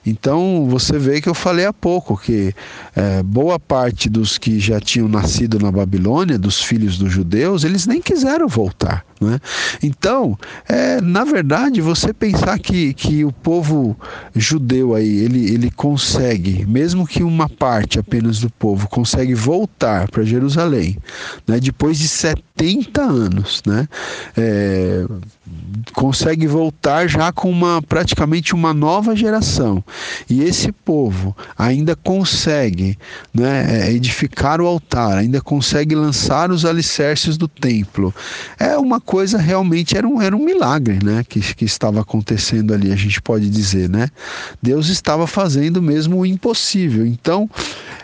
Então, 0.05 0.67
você 0.69 0.97
vê 0.97 1.19
que 1.19 1.27
eu 1.27 1.33
falei 1.33 1.65
há 1.65 1.73
pouco 1.73 2.15
que 2.15 2.53
é, 2.95 3.23
boa 3.23 3.59
parte 3.59 4.07
dos 4.07 4.37
que 4.37 4.59
já 4.59 4.79
tinham 4.79 5.07
nascido 5.07 5.59
na 5.59 5.71
Babilônia, 5.71 6.37
dos 6.37 6.61
filhos 6.61 6.97
dos 6.97 7.11
judeus, 7.11 7.63
eles 7.63 7.87
nem 7.87 8.01
quiseram 8.01 8.47
voltar. 8.47 9.03
Né? 9.19 9.39
Então, 9.83 10.37
é, 10.67 11.01
na 11.01 11.25
verdade, 11.25 11.81
você 11.81 12.13
pensar 12.13 12.57
que, 12.57 12.93
que 12.93 13.25
o 13.25 13.31
povo 13.31 13.97
judeu 14.33 14.95
aí, 14.95 15.19
ele, 15.19 15.53
ele 15.53 15.69
consegue, 15.71 16.65
mesmo 16.65 17.05
que 17.05 17.21
uma 17.21 17.49
parte 17.49 17.99
apenas 17.99 18.39
do 18.39 18.49
povo 18.49 18.87
consegue 18.87 19.33
voltar 19.33 20.09
para 20.09 20.23
Jerusalém, 20.23 20.97
né, 21.45 21.59
depois 21.59 21.99
de 21.99 22.07
70 22.07 22.48
anos, 22.99 23.61
né, 23.65 23.87
é, 24.37 25.05
consegue 25.93 26.47
voltar 26.47 27.07
já 27.07 27.31
com 27.31 27.49
uma 27.49 27.81
praticamente 27.81 28.53
uma 28.53 28.73
nova 28.73 29.15
geração. 29.15 29.83
E 30.29 30.43
esse 30.43 30.71
povo 30.71 31.35
ainda 31.57 31.95
consegue 31.95 32.97
né, 33.33 33.87
é, 33.87 33.91
edificar 33.91 34.61
o 34.61 34.67
altar, 34.67 35.17
ainda 35.17 35.41
consegue 35.41 35.95
lançar 35.95 36.51
os 36.51 36.65
alicerces 36.65 37.37
do 37.37 37.47
templo. 37.47 38.13
É 38.57 38.77
uma 38.77 38.99
coisa 38.99 39.37
realmente 39.37 39.97
era 39.97 40.07
um, 40.07 40.21
era 40.21 40.35
um 40.35 40.43
milagre 40.43 40.99
né, 41.03 41.23
que, 41.27 41.39
que 41.55 41.65
estava 41.65 42.01
acontecendo 42.01 42.73
ali, 42.73 42.91
a 42.91 42.95
gente 42.95 43.21
pode 43.21 43.49
dizer. 43.49 43.89
Né? 43.89 44.09
Deus 44.61 44.89
estava 44.89 45.25
fazendo 45.27 45.81
mesmo 45.81 46.17
o 46.17 46.25
impossível. 46.25 47.05
Então, 47.05 47.49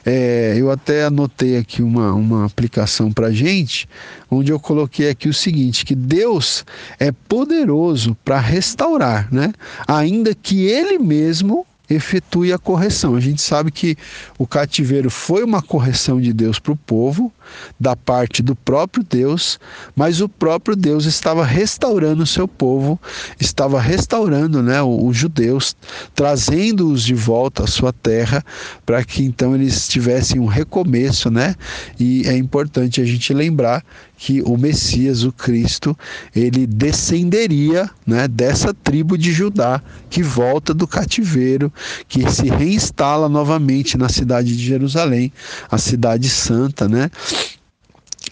é, 0.06 0.56
eu 0.58 0.72
até 0.72 1.06
anotei 1.06 1.58
aqui 1.58 1.82
uma, 1.82 2.14
uma 2.14 2.46
aplicação 2.46 3.12
para 3.12 3.32
gente, 3.32 3.88
onde 4.30 4.52
eu 4.52 4.60
coloquei 4.60 5.10
aqui 5.10 5.30
o 5.30 5.34
seguinte: 5.34 5.86
que 5.86 5.96
Deus 5.96 6.66
é 7.00 7.12
poderoso 7.12 8.16
para 8.24 8.40
restaurar, 8.40 9.28
né? 9.32 9.54
ainda 9.88 10.34
que 10.34 10.66
Ele 10.66 10.98
mesmo 11.00 11.66
efetue 11.90 12.52
a 12.52 12.58
correção. 12.58 13.16
A 13.16 13.20
gente 13.20 13.42
sabe 13.42 13.72
que 13.72 13.98
o 14.38 14.48
cativeiro 14.48 15.10
foi 15.10 15.44
uma 15.44 15.62
correção 15.62 16.20
de 16.20 16.34
Deus 16.34 16.60
para 16.60 16.74
o 16.74 16.76
povo, 16.76 17.32
da 17.80 17.96
parte 17.96 18.42
do 18.42 18.56
próprio 18.56 19.04
Deus, 19.04 19.60
mas 19.96 20.22
o 20.22 20.28
próprio 20.28 20.76
Deus 20.76 21.06
estava 21.06 21.46
restaurando 21.46 22.24
o 22.24 22.28
seu 22.28 22.48
povo, 22.48 23.00
estava 23.40 23.80
restaurando 23.80 24.64
né, 24.64 24.82
os 24.82 25.16
judeus, 25.16 25.76
trazendo-os 26.16 27.04
de 27.04 27.14
volta 27.14 27.64
à 27.64 27.68
sua 27.68 27.94
terra, 27.94 28.44
para 28.86 29.04
que 29.04 29.24
então 29.24 29.56
eles 29.56 29.88
tivessem 29.88 30.40
um 30.40 30.46
recomeço, 30.46 31.30
né? 31.30 31.56
E 32.00 32.24
é 32.28 32.36
importante 32.36 33.02
a 33.02 33.06
gente 33.06 33.34
lembrar 33.34 33.84
que 34.18 34.42
o 34.42 34.58
Messias, 34.58 35.24
o 35.24 35.32
Cristo, 35.32 35.98
ele 36.36 36.66
descenderia 36.66 37.90
né, 38.06 38.28
dessa 38.28 38.74
tribo 38.74 39.18
de 39.18 39.32
Judá 39.32 39.82
que 40.10 40.24
volta 40.24 40.74
do 40.74 40.88
cativeiro, 40.88 41.72
que 42.08 42.30
se 42.32 42.50
reinstala 42.50 43.28
novamente 43.28 43.98
na 43.98 44.10
cidade 44.10 44.56
de 44.56 44.64
Jerusalém, 44.64 45.32
a 45.70 45.78
cidade 45.78 46.30
santa, 46.30 46.88
né? 46.88 47.10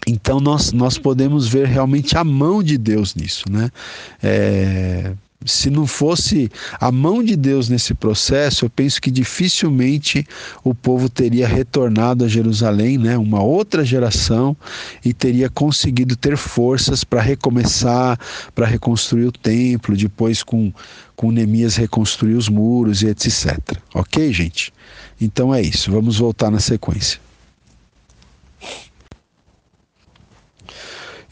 Então 0.07 0.39
nós, 0.39 0.71
nós 0.71 0.97
podemos 0.97 1.47
ver 1.47 1.67
realmente 1.67 2.17
a 2.17 2.23
mão 2.23 2.61
de 2.61 2.77
Deus 2.77 3.15
nisso, 3.15 3.45
né? 3.49 3.69
É, 4.21 5.13
se 5.45 5.69
não 5.69 5.85
fosse 5.85 6.49
a 6.79 6.91
mão 6.91 7.23
de 7.23 7.35
Deus 7.35 7.69
nesse 7.69 7.93
processo, 7.93 8.65
eu 8.65 8.69
penso 8.69 9.01
que 9.01 9.11
dificilmente 9.11 10.25
o 10.63 10.73
povo 10.73 11.09
teria 11.09 11.47
retornado 11.47 12.23
a 12.23 12.27
Jerusalém, 12.27 12.97
né, 12.97 13.17
uma 13.17 13.41
outra 13.41 13.83
geração, 13.83 14.55
e 15.03 15.13
teria 15.13 15.49
conseguido 15.49 16.15
ter 16.15 16.37
forças 16.37 17.03
para 17.03 17.21
recomeçar, 17.21 18.19
para 18.53 18.65
reconstruir 18.65 19.25
o 19.25 19.31
templo, 19.31 19.95
depois 19.95 20.43
com, 20.43 20.71
com 21.15 21.31
Neemias 21.31 21.75
reconstruir 21.75 22.35
os 22.35 22.49
muros 22.49 23.01
e 23.01 23.07
etc. 23.07 23.57
Ok, 23.93 24.31
gente? 24.31 24.73
Então 25.19 25.53
é 25.53 25.61
isso, 25.61 25.91
vamos 25.91 26.17
voltar 26.17 26.51
na 26.51 26.59
sequência. 26.59 27.19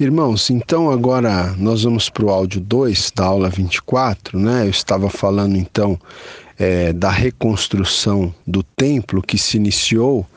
Irmãos, 0.01 0.49
então 0.49 0.89
agora 0.89 1.53
nós 1.59 1.83
vamos 1.83 2.09
para 2.09 2.25
o 2.25 2.31
áudio 2.31 2.59
2 2.59 3.11
da 3.15 3.25
aula 3.25 3.49
24, 3.51 4.39
né? 4.39 4.65
Eu 4.65 4.71
estava 4.71 5.11
falando 5.11 5.55
então 5.55 5.95
é, 6.61 6.93
da 6.93 7.09
reconstrução 7.09 8.31
do 8.45 8.61
templo 8.61 9.19
que 9.19 9.35
se 9.35 9.57
iniciou 9.57 10.27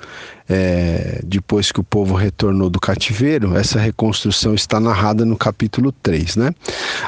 é, 0.48 1.20
depois 1.22 1.70
que 1.70 1.80
o 1.80 1.84
povo 1.84 2.14
retornou 2.14 2.70
do 2.70 2.80
cativeiro, 2.80 3.54
essa 3.54 3.78
reconstrução 3.78 4.54
está 4.54 4.80
narrada 4.80 5.22
no 5.26 5.36
capítulo 5.36 5.92
3, 6.02 6.36
né? 6.36 6.54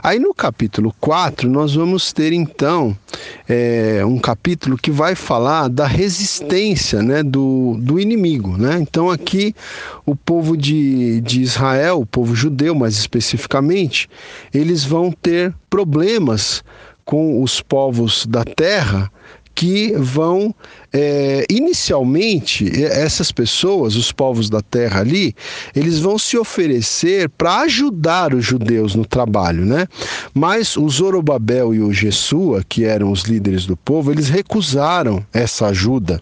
Aí 0.02 0.18
no 0.18 0.34
capítulo 0.34 0.94
4 1.00 1.48
nós 1.48 1.74
vamos 1.74 2.12
ter 2.12 2.34
então 2.34 2.94
é, 3.48 4.04
um 4.04 4.18
capítulo 4.18 4.76
que 4.76 4.90
vai 4.90 5.14
falar 5.14 5.68
da 5.68 5.86
resistência 5.86 7.02
né, 7.02 7.22
do, 7.22 7.78
do 7.80 7.98
inimigo, 7.98 8.58
né? 8.58 8.78
Então 8.82 9.10
aqui 9.10 9.54
o 10.04 10.14
povo 10.14 10.58
de, 10.58 11.22
de 11.22 11.40
Israel, 11.40 12.00
o 12.00 12.06
povo 12.06 12.34
judeu 12.34 12.74
mais 12.74 12.98
especificamente, 12.98 14.10
eles 14.52 14.84
vão 14.84 15.10
ter 15.10 15.54
problemas 15.70 16.62
com 17.06 17.40
os 17.40 17.62
povos 17.62 18.26
da 18.26 18.44
terra 18.44 19.10
que 19.54 19.94
vão 19.96 20.54
é, 20.92 21.46
inicialmente 21.48 22.70
essas 22.84 23.32
pessoas, 23.32 23.96
os 23.96 24.12
povos 24.12 24.50
da 24.50 24.60
terra 24.60 25.00
ali, 25.00 25.34
eles 25.74 25.98
vão 25.98 26.18
se 26.18 26.36
oferecer 26.36 27.30
para 27.30 27.60
ajudar 27.60 28.34
os 28.34 28.44
judeus 28.44 28.94
no 28.94 29.06
trabalho, 29.06 29.64
né? 29.64 29.88
Mas 30.34 30.76
o 30.76 30.86
Zorobabel 30.90 31.74
e 31.74 31.80
o 31.80 31.90
Jesua, 31.90 32.62
que 32.68 32.84
eram 32.84 33.10
os 33.10 33.22
líderes 33.22 33.64
do 33.64 33.78
povo, 33.78 34.12
eles 34.12 34.28
recusaram 34.28 35.24
essa 35.32 35.68
ajuda 35.68 36.20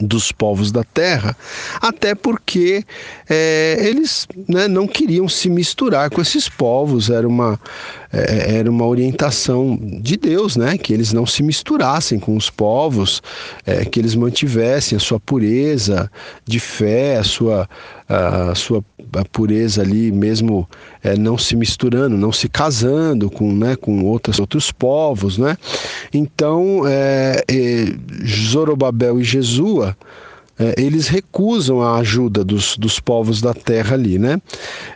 dos 0.00 0.32
povos 0.32 0.72
da 0.72 0.82
terra, 0.82 1.36
até 1.80 2.14
porque 2.14 2.84
é, 3.28 3.76
eles 3.80 4.26
né, 4.48 4.66
não 4.66 4.86
queriam 4.86 5.28
se 5.28 5.50
misturar 5.50 6.10
com 6.10 6.20
esses 6.20 6.48
povos, 6.48 7.10
era 7.10 7.28
uma, 7.28 7.60
é, 8.12 8.56
era 8.56 8.70
uma 8.70 8.86
orientação 8.86 9.78
de 9.80 10.16
Deus, 10.16 10.56
né? 10.56 10.76
Que 10.76 10.92
eles 10.92 11.12
não 11.12 11.24
se 11.24 11.42
misturassem 11.42 12.18
com 12.18 12.36
os 12.36 12.50
povos, 12.50 13.22
é, 13.64 13.84
que 13.84 14.00
eles 14.00 14.14
mantivessem 14.14 14.96
a 14.96 15.00
sua 15.00 15.20
pureza 15.20 16.10
de 16.44 16.58
fé, 16.58 17.18
a 17.18 17.24
sua, 17.24 17.68
a 18.08 18.54
sua 18.54 18.84
pureza 19.30 19.82
ali, 19.82 20.10
mesmo 20.10 20.68
é, 21.02 21.16
não 21.16 21.38
se 21.38 21.54
misturando, 21.54 22.16
não 22.16 22.32
se 22.32 22.48
casando 22.48 23.30
com, 23.30 23.52
né, 23.52 23.76
com 23.76 24.04
outras, 24.04 24.40
outros 24.40 24.72
povos, 24.72 25.38
né? 25.38 25.56
Então, 26.12 26.82
é, 26.86 27.44
é, 27.48 27.84
Zorobabel 28.26 29.20
e 29.20 29.24
Jesua 29.24 29.96
é, 30.60 30.74
eles 30.78 31.08
recusam 31.08 31.80
a 31.80 31.96
ajuda 31.96 32.44
dos, 32.44 32.76
dos 32.76 33.00
povos 33.00 33.40
da 33.40 33.54
terra 33.54 33.94
ali, 33.94 34.18
né? 34.18 34.40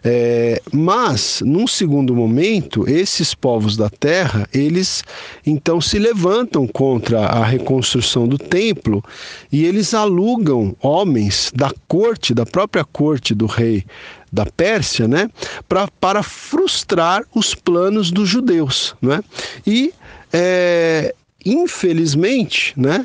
É, 0.04 0.60
mas, 0.70 1.42
num 1.42 1.66
segundo 1.66 2.14
momento, 2.14 2.86
esses 2.86 3.34
povos 3.34 3.74
da 3.74 3.88
terra, 3.88 4.46
eles 4.52 5.02
então 5.46 5.80
se 5.80 5.98
levantam 5.98 6.66
contra 6.66 7.20
a 7.20 7.42
reconstrução 7.42 8.28
do 8.28 8.36
templo 8.36 9.02
e 9.50 9.64
eles 9.64 9.94
alugam 9.94 10.76
homens 10.82 11.50
da 11.54 11.72
corte, 11.88 12.34
da 12.34 12.44
própria 12.44 12.84
corte 12.84 13.34
do 13.34 13.46
rei 13.46 13.86
da 14.30 14.44
Pérsia, 14.44 15.08
né, 15.08 15.30
pra, 15.66 15.88
para 15.98 16.22
frustrar 16.22 17.22
os 17.34 17.54
planos 17.54 18.10
dos 18.10 18.28
judeus, 18.28 18.94
né? 19.00 19.22
E 19.66 19.94
é, 20.30 21.14
infelizmente, 21.46 22.74
né, 22.76 23.04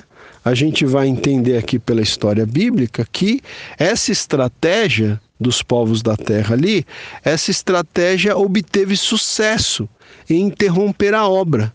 a 0.49 0.55
gente 0.55 0.83
vai 0.83 1.07
entender 1.07 1.57
aqui 1.57 1.77
pela 1.77 2.01
história 2.01 2.43
bíblica 2.43 3.07
que 3.11 3.39
essa 3.77 4.11
estratégia 4.11 5.21
dos 5.39 5.61
povos 5.61 6.01
da 6.01 6.17
terra 6.17 6.55
ali, 6.55 6.83
essa 7.23 7.51
estratégia 7.51 8.35
obteve 8.35 8.97
sucesso 8.97 9.87
em 10.27 10.41
interromper 10.41 11.13
a 11.13 11.27
obra. 11.27 11.71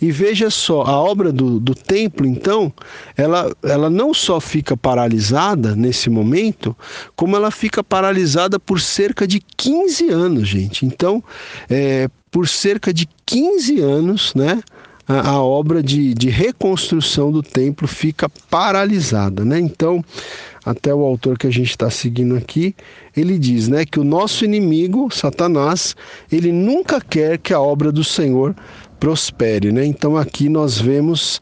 E 0.00 0.10
veja 0.10 0.48
só, 0.48 0.82
a 0.82 0.98
obra 0.98 1.30
do, 1.30 1.60
do 1.60 1.74
templo, 1.74 2.26
então, 2.26 2.72
ela, 3.14 3.54
ela 3.62 3.90
não 3.90 4.14
só 4.14 4.40
fica 4.40 4.74
paralisada 4.74 5.76
nesse 5.76 6.08
momento, 6.08 6.74
como 7.14 7.36
ela 7.36 7.50
fica 7.50 7.84
paralisada 7.84 8.58
por 8.58 8.80
cerca 8.80 9.26
de 9.26 9.40
15 9.54 10.08
anos, 10.08 10.48
gente. 10.48 10.86
Então, 10.86 11.22
é, 11.68 12.08
por 12.30 12.48
cerca 12.48 12.92
de 12.92 13.06
15 13.26 13.80
anos, 13.80 14.34
né? 14.34 14.62
A, 15.06 15.30
a 15.30 15.42
obra 15.42 15.82
de, 15.82 16.14
de 16.14 16.28
reconstrução 16.28 17.30
do 17.30 17.42
templo 17.42 17.86
fica 17.86 18.28
paralisada, 18.50 19.44
né? 19.44 19.58
Então, 19.58 20.04
até 20.64 20.94
o 20.94 21.02
autor 21.02 21.38
que 21.38 21.46
a 21.46 21.50
gente 21.50 21.70
está 21.70 21.90
seguindo 21.90 22.36
aqui, 22.36 22.74
ele 23.14 23.38
diz, 23.38 23.68
né, 23.68 23.84
que 23.84 24.00
o 24.00 24.04
nosso 24.04 24.44
inimigo, 24.44 25.14
Satanás, 25.14 25.94
ele 26.32 26.50
nunca 26.50 27.00
quer 27.00 27.38
que 27.38 27.52
a 27.52 27.60
obra 27.60 27.92
do 27.92 28.02
Senhor 28.02 28.56
prospere, 28.98 29.70
né? 29.70 29.84
Então 29.84 30.16
aqui 30.16 30.48
nós 30.48 30.80
vemos 30.80 31.40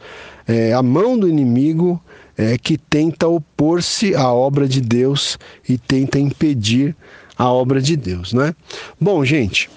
é, 0.48 0.72
a 0.72 0.82
mão 0.82 1.16
do 1.16 1.28
inimigo 1.28 2.02
é, 2.36 2.58
que 2.58 2.76
tenta 2.76 3.28
opor-se 3.28 4.14
à 4.16 4.32
obra 4.32 4.66
de 4.66 4.80
Deus 4.80 5.38
e 5.68 5.78
tenta 5.78 6.18
impedir 6.18 6.96
a 7.38 7.50
obra 7.50 7.80
de 7.80 7.96
Deus, 7.96 8.32
né? 8.32 8.54
Bom, 9.00 9.24
gente, 9.24 9.70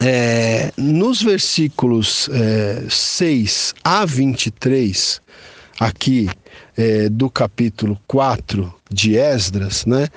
é, 0.00 0.72
nos 0.76 1.22
versículos 1.22 2.28
é, 2.32 2.84
6 2.88 3.74
a 3.84 4.04
23, 4.04 5.20
aqui 5.80 6.28
é, 6.76 7.08
do 7.08 7.30
capítulo 7.30 7.98
4 8.06 8.72
de 8.90 9.16
Esdras, 9.16 9.84
né? 9.86 10.08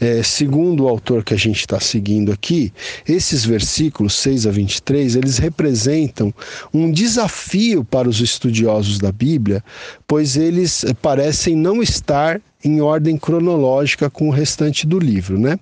É, 0.00 0.22
segundo 0.22 0.84
o 0.84 0.88
autor 0.88 1.24
que 1.24 1.34
a 1.34 1.38
gente 1.38 1.60
está 1.60 1.80
seguindo 1.80 2.32
aqui, 2.32 2.72
esses 3.08 3.44
versículos 3.44 4.14
6 4.14 4.46
a 4.46 4.50
23, 4.50 5.16
eles 5.16 5.38
representam 5.38 6.32
um 6.72 6.90
desafio 6.90 7.84
para 7.84 8.08
os 8.08 8.20
estudiosos 8.20 8.98
da 8.98 9.10
Bíblia, 9.10 9.64
pois 10.06 10.36
eles 10.36 10.84
parecem 11.00 11.56
não 11.56 11.82
estar 11.82 12.40
em 12.64 12.80
ordem 12.80 13.16
cronológica 13.16 14.10
com 14.10 14.28
o 14.28 14.32
restante 14.32 14.86
do 14.86 14.98
livro, 14.98 15.38
né? 15.38 15.58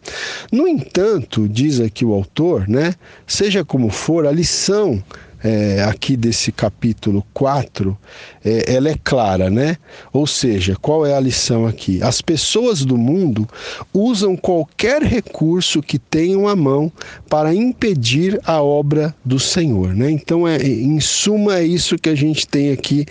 No 0.50 0.66
entanto, 0.66 1.48
diz 1.48 1.78
aqui 1.80 2.04
o 2.04 2.14
autor, 2.14 2.66
né? 2.66 2.94
Seja 3.26 3.64
como 3.64 3.90
for, 3.90 4.26
a 4.26 4.32
lição 4.32 5.02
é, 5.44 5.82
aqui 5.82 6.16
desse 6.16 6.50
capítulo 6.50 7.22
4, 7.34 7.96
é, 8.42 8.74
ela 8.74 8.88
é 8.88 8.96
clara, 9.04 9.50
né? 9.50 9.76
Ou 10.10 10.26
seja, 10.26 10.74
qual 10.80 11.04
é 11.04 11.14
a 11.14 11.20
lição 11.20 11.66
aqui? 11.66 12.02
As 12.02 12.22
pessoas 12.22 12.82
do 12.82 12.96
mundo 12.96 13.46
usam 13.92 14.38
qualquer 14.38 15.02
recurso 15.02 15.82
que 15.82 15.98
tenham 15.98 16.48
à 16.48 16.56
mão 16.56 16.90
para 17.28 17.54
impedir 17.54 18.40
a 18.46 18.62
obra 18.62 19.14
do 19.22 19.38
Senhor, 19.38 19.94
né? 19.94 20.10
Então, 20.10 20.48
é, 20.48 20.56
em 20.56 20.98
suma, 20.98 21.58
é 21.58 21.64
isso 21.64 21.98
que 21.98 22.08
a 22.08 22.14
gente 22.14 22.48
tem 22.48 22.72
aqui 22.72 23.04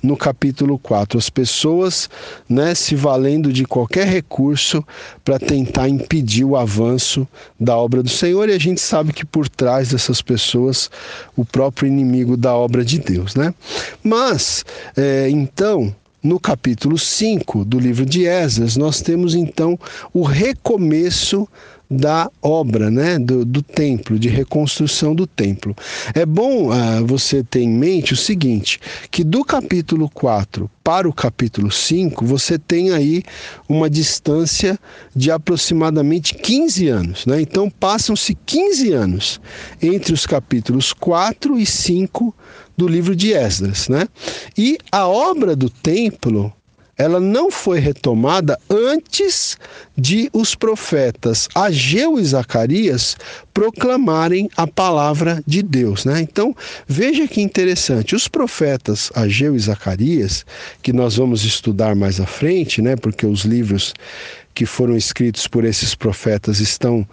no 0.00 0.16
capítulo 0.16 0.78
4. 0.78 1.18
As 1.18 1.28
pessoas, 1.28 2.08
né, 2.48 2.72
se 2.72 2.94
valendo 2.94 3.52
de 3.52 3.64
qualquer 3.64 4.06
recurso 4.06 4.86
para 5.24 5.40
tentar 5.40 5.88
impedir 5.88 6.44
o 6.44 6.56
avanço 6.56 7.26
da 7.58 7.76
obra 7.76 8.00
do 8.00 8.08
Senhor, 8.08 8.48
e 8.48 8.52
a 8.52 8.60
gente 8.60 8.80
sabe 8.80 9.12
que 9.12 9.24
por 9.24 9.48
trás 9.48 9.88
dessas 9.88 10.22
pessoas 10.22 10.88
o 11.36 11.44
próprio 11.44 11.79
próprio 11.80 11.88
inimigo 11.88 12.36
da 12.36 12.54
obra 12.54 12.84
de 12.84 12.98
Deus, 12.98 13.34
né? 13.34 13.54
Mas, 14.02 14.64
é, 14.96 15.30
então, 15.30 15.94
no 16.22 16.38
capítulo 16.38 16.98
5 16.98 17.64
do 17.64 17.78
livro 17.78 18.04
de 18.04 18.26
Esdras, 18.26 18.76
nós 18.76 19.00
temos 19.00 19.34
então 19.34 19.78
o 20.12 20.22
recomeço 20.22 21.48
da 21.90 22.30
obra, 22.40 22.88
né, 22.88 23.18
do, 23.18 23.44
do, 23.44 23.62
templo, 23.62 24.16
de 24.16 24.28
reconstrução 24.28 25.12
do 25.12 25.26
templo. 25.26 25.74
É 26.14 26.24
bom 26.24 26.68
uh, 26.68 27.04
você 27.04 27.42
ter 27.42 27.62
em 27.62 27.68
mente 27.68 28.12
o 28.12 28.16
seguinte, 28.16 28.78
que 29.10 29.24
do 29.24 29.44
capítulo 29.44 30.08
4 30.08 30.70
para 30.84 31.08
o 31.08 31.12
capítulo 31.12 31.70
5, 31.70 32.24
você 32.24 32.58
tem 32.58 32.92
aí 32.92 33.24
uma 33.68 33.90
distância 33.90 34.78
de 35.14 35.30
aproximadamente 35.30 36.34
15 36.34 36.88
anos. 36.88 37.26
Né? 37.26 37.40
Então, 37.40 37.68
passam-se 37.68 38.36
15 38.46 38.92
anos 38.92 39.40
entre 39.82 40.12
os 40.12 40.26
capítulos 40.26 40.92
4 40.92 41.58
e 41.58 41.66
5 41.66 42.34
do 42.76 42.86
livro 42.86 43.14
de 43.16 43.32
Esdras. 43.32 43.88
Né? 43.88 44.06
E 44.56 44.78
a 44.90 45.06
obra 45.06 45.56
do 45.56 45.68
templo 45.68 46.52
ela 47.00 47.18
não 47.18 47.50
foi 47.50 47.78
retomada 47.80 48.60
antes 48.68 49.56
de 49.96 50.28
os 50.34 50.54
profetas 50.54 51.48
Ageu 51.54 52.20
e 52.20 52.24
Zacarias 52.24 53.16
proclamarem 53.54 54.50
a 54.54 54.66
palavra 54.66 55.42
de 55.46 55.62
Deus, 55.62 56.04
né? 56.04 56.20
Então, 56.20 56.54
veja 56.86 57.26
que 57.26 57.40
interessante, 57.40 58.14
os 58.14 58.28
profetas 58.28 59.10
Ageu 59.14 59.56
e 59.56 59.58
Zacarias, 59.58 60.44
que 60.82 60.92
nós 60.92 61.16
vamos 61.16 61.42
estudar 61.42 61.96
mais 61.96 62.20
à 62.20 62.26
frente, 62.26 62.82
né, 62.82 62.96
porque 62.96 63.24
os 63.24 63.46
livros 63.46 63.94
que 64.54 64.66
foram 64.66 64.94
escritos 64.94 65.46
por 65.46 65.64
esses 65.64 65.94
profetas 65.94 66.60
estão 66.60 67.06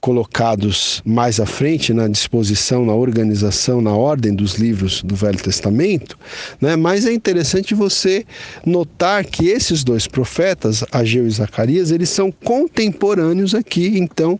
colocados 0.00 1.02
mais 1.04 1.40
à 1.40 1.46
frente 1.46 1.92
na 1.92 2.08
disposição, 2.08 2.84
na 2.84 2.94
organização, 2.94 3.80
na 3.80 3.94
ordem 3.94 4.34
dos 4.34 4.54
livros 4.54 5.02
do 5.02 5.14
Velho 5.14 5.38
Testamento, 5.38 6.18
né? 6.60 6.76
mas 6.76 7.04
é 7.04 7.12
interessante 7.12 7.74
você 7.74 8.24
notar 8.64 9.24
que 9.24 9.48
esses 9.48 9.82
dois 9.82 10.06
profetas, 10.06 10.84
Ageu 10.92 11.26
e 11.26 11.30
Zacarias, 11.30 11.90
eles 11.90 12.08
são 12.08 12.30
contemporâneos 12.30 13.54
aqui, 13.54 13.98
então, 13.98 14.38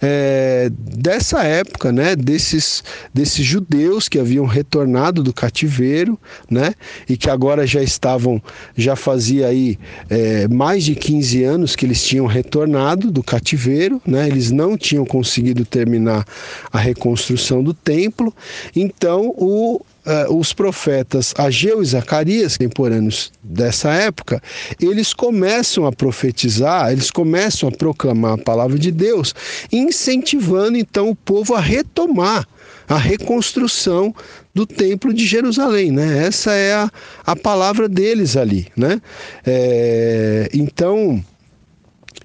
é, 0.00 0.70
dessa 0.72 1.42
época, 1.44 1.92
né? 1.92 2.16
desses, 2.16 2.82
desses 3.12 3.44
judeus 3.44 4.08
que 4.08 4.18
haviam 4.18 4.46
retornado 4.46 5.22
do 5.22 5.32
cativeiro 5.32 6.18
né? 6.50 6.74
e 7.08 7.16
que 7.16 7.28
agora 7.28 7.66
já 7.66 7.82
estavam, 7.82 8.42
já 8.76 8.96
fazia 8.96 9.48
aí 9.48 9.78
é, 10.08 10.48
mais 10.48 10.84
de 10.84 10.94
15 10.94 11.44
anos 11.44 11.76
que 11.76 11.84
eles 11.84 12.02
tinham 12.02 12.26
retornado 12.26 13.10
do 13.10 13.22
cativeiro, 13.22 14.00
né? 14.06 14.26
eles 14.26 14.50
não 14.50 14.76
tinham 14.76 14.93
tinham 14.94 15.04
conseguido 15.04 15.64
terminar 15.64 16.24
a 16.72 16.78
reconstrução 16.78 17.62
do 17.62 17.74
templo. 17.74 18.32
Então, 18.74 19.34
o 19.36 19.80
Uh, 20.06 20.36
os 20.36 20.52
profetas 20.52 21.32
Ageu 21.38 21.80
e 21.80 21.86
Zacarias, 21.86 22.58
temporâneos 22.58 23.32
dessa 23.42 23.90
época, 23.90 24.38
eles 24.78 25.14
começam 25.14 25.86
a 25.86 25.92
profetizar, 25.92 26.92
eles 26.92 27.10
começam 27.10 27.70
a 27.70 27.72
proclamar 27.72 28.34
a 28.34 28.36
palavra 28.36 28.78
de 28.78 28.90
Deus, 28.90 29.34
incentivando 29.72 30.76
então 30.76 31.08
o 31.08 31.16
povo 31.16 31.54
a 31.54 31.60
retomar 31.60 32.46
a 32.86 32.98
reconstrução 32.98 34.14
do 34.52 34.66
templo 34.66 35.14
de 35.14 35.26
Jerusalém, 35.26 35.90
né? 35.90 36.26
Essa 36.26 36.52
é 36.52 36.74
a, 36.74 36.90
a 37.24 37.34
palavra 37.34 37.88
deles 37.88 38.36
ali, 38.36 38.66
né? 38.76 39.00
É, 39.46 40.50
então 40.52 41.24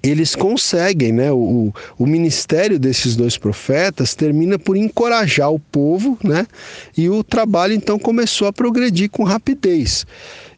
eles 0.02 0.34
conseguem, 0.34 1.12
né? 1.12 1.30
O, 1.30 1.72
o 1.98 2.06
ministério 2.06 2.78
desses 2.78 3.16
dois 3.16 3.36
profetas 3.36 4.14
termina 4.14 4.58
por 4.58 4.76
encorajar 4.76 5.52
o 5.52 5.58
povo, 5.58 6.18
né? 6.22 6.46
E 6.96 7.08
o 7.08 7.22
trabalho 7.22 7.74
então 7.74 7.98
começou 7.98 8.48
a 8.48 8.52
progredir 8.52 9.10
com 9.10 9.24
rapidez. 9.24 10.06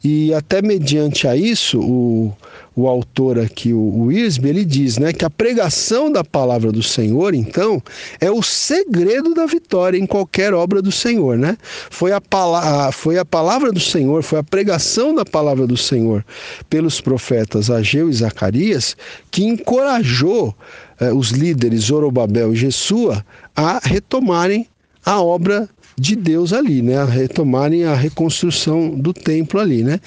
E 0.04 0.32
até 0.34 0.62
mediante 0.62 1.26
a 1.26 1.36
isso, 1.36 1.80
o, 1.80 2.32
o 2.74 2.88
autor 2.88 3.38
aqui, 3.38 3.72
o, 3.72 4.10
Irsby, 4.10 4.48
ele 4.48 4.64
diz 4.64 4.98
né, 4.98 5.12
que 5.12 5.24
a 5.24 5.30
pregação 5.30 6.10
da 6.10 6.24
palavra 6.24 6.72
do 6.72 6.82
Senhor, 6.82 7.34
então, 7.34 7.82
é 8.20 8.30
o 8.30 8.42
segredo 8.42 9.34
da 9.34 9.46
vitória 9.46 9.98
em 9.98 10.06
qualquer 10.06 10.54
obra 10.54 10.80
do 10.80 10.90
Senhor. 10.90 11.36
Né? 11.36 11.56
Foi, 11.90 12.12
a, 12.12 12.22
foi 12.92 13.18
a 13.18 13.24
palavra 13.24 13.70
do 13.70 13.80
Senhor, 13.80 14.22
foi 14.22 14.38
a 14.38 14.42
pregação 14.42 15.14
da 15.14 15.24
palavra 15.24 15.66
do 15.66 15.76
Senhor 15.76 16.24
pelos 16.70 17.00
profetas 17.00 17.70
Ageu 17.70 18.08
e 18.08 18.12
Zacarias 18.12 18.96
que 19.30 19.44
encorajou 19.44 20.54
eh, 21.00 21.12
os 21.12 21.30
líderes 21.30 21.84
Zorobabel 21.84 22.52
e 22.52 22.56
Jesua 22.56 23.24
a 23.54 23.80
retomarem 23.82 24.66
a 25.04 25.20
obra 25.20 25.68
de 25.96 26.16
Deus 26.16 26.52
ali, 26.52 26.82
né? 26.82 26.98
A 26.98 27.04
retomarem 27.04 27.84
a 27.84 27.94
reconstrução 27.94 28.90
do 28.90 29.12
templo 29.12 29.60
ali, 29.60 29.82
né? 29.82 30.00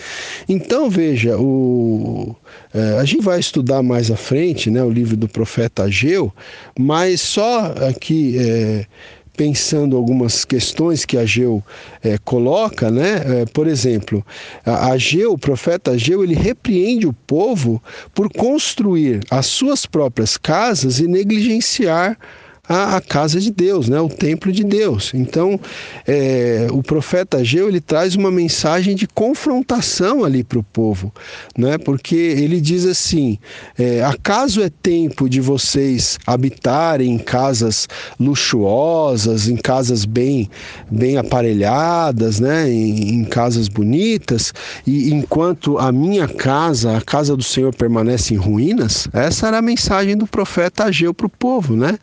Então 0.48 0.90
veja, 0.90 1.38
o, 1.38 2.36
é, 2.74 2.98
a 3.00 3.06
gente 3.06 3.24
vai 3.24 3.40
estudar 3.40 3.84
mais 3.84 4.10
à 4.10 4.18
frente, 4.18 4.70
né? 4.70 4.84
O 4.84 4.90
livro 4.90 5.16
do 5.16 5.28
profeta 5.28 5.84
Ageu, 5.84 6.34
mas 6.78 7.22
só 7.22 7.74
aqui 7.88 8.38
é, 8.40 8.86
pensando 9.36 9.96
algumas 9.96 10.46
questões 10.46 11.06
que 11.06 11.18
Ageu 11.18 11.64
é, 12.04 12.18
coloca, 12.18 12.90
né? 12.90 13.42
É, 13.42 13.46
por 13.46 13.68
exemplo, 13.68 14.26
Ageu, 14.66 15.34
o 15.34 15.38
profeta 15.38 15.92
Ageu, 15.92 16.24
ele 16.24 16.36
repreende 16.36 17.08
o 17.08 17.14
povo 17.14 17.82
por 18.14 18.32
construir 18.32 19.22
as 19.30 19.46
suas 19.46 19.86
próprias 19.86 20.38
casas 20.38 21.00
e 21.00 21.08
negligenciar 21.08 22.18
a, 22.68 22.98
a, 22.98 23.02
casa 23.02 23.40
de 23.40 23.52
Deus, 23.52 23.90
né? 23.90 24.00
o 24.00 24.10
templo 24.10 24.52
de 24.52 24.64
Deus. 24.64 25.12
Então, 25.14 25.60
é, 26.08 26.68
o 26.72 26.82
profeta 26.82 27.38
Ageu 27.38 27.68
ele 27.68 27.82
traz 27.82 28.16
uma 28.16 28.32
mensagem 28.32 28.96
de 28.96 29.08
confrontação 29.08 30.24
ali 30.24 30.44
para 30.44 30.60
o 30.60 30.64
povo, 30.64 31.14
né? 31.58 31.78
porque 31.78 32.16
ele 32.16 32.60
diz 32.60 32.86
assim: 32.86 33.38
é, 33.78 34.04
acaso 34.04 34.62
é 34.62 34.70
tempo 34.70 35.30
de 35.30 35.42
vocês 35.42 36.18
habitarem 36.26 37.14
em 37.14 37.18
casas 37.18 37.88
luxuosas, 38.20 39.48
em 39.48 39.56
casas 39.56 40.06
bem, 40.06 40.50
bem 40.90 41.18
aparelhadas, 41.18 42.40
né? 42.40 42.70
em, 42.70 43.16
em 43.16 43.26
casas 43.26 43.68
bonitas, 43.68 44.54
e 44.86 45.12
enquanto 45.12 45.78
a 45.78 45.92
minha 45.92 46.28
casa, 46.28 46.98
a 46.98 47.02
casa 47.02 47.36
do 47.36 47.44
Senhor, 47.44 47.74
permanece 47.74 48.34
em 48.34 48.38
ruínas? 48.38 49.08
Essa 49.14 49.48
era 49.48 49.60
a 49.60 49.62
mensagem 49.62 50.18
do 50.18 50.28
profeta 50.28 50.86
Ageu 50.86 51.14
para 51.14 51.28
o 51.28 51.30
povo, 51.30 51.76
né? 51.76 51.98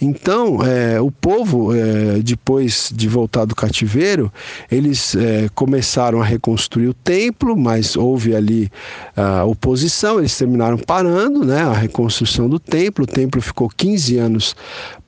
Então, 0.00 0.58
é, 0.64 1.00
o 1.00 1.10
povo, 1.10 1.74
é, 1.74 2.20
depois 2.22 2.90
de 2.94 3.08
voltar 3.08 3.44
do 3.44 3.54
cativeiro, 3.54 4.32
eles 4.70 5.14
é, 5.14 5.48
começaram 5.54 6.20
a 6.20 6.24
reconstruir 6.24 6.88
o 6.88 6.94
templo, 6.94 7.56
mas 7.56 7.96
houve 7.96 8.34
ali 8.34 8.70
a 9.16 9.44
oposição, 9.44 10.18
eles 10.18 10.36
terminaram 10.36 10.78
parando 10.78 11.44
né, 11.44 11.62
a 11.62 11.72
reconstrução 11.72 12.48
do 12.48 12.58
templo. 12.58 13.04
O 13.04 13.06
templo 13.06 13.40
ficou 13.40 13.68
15 13.68 14.18
anos 14.18 14.56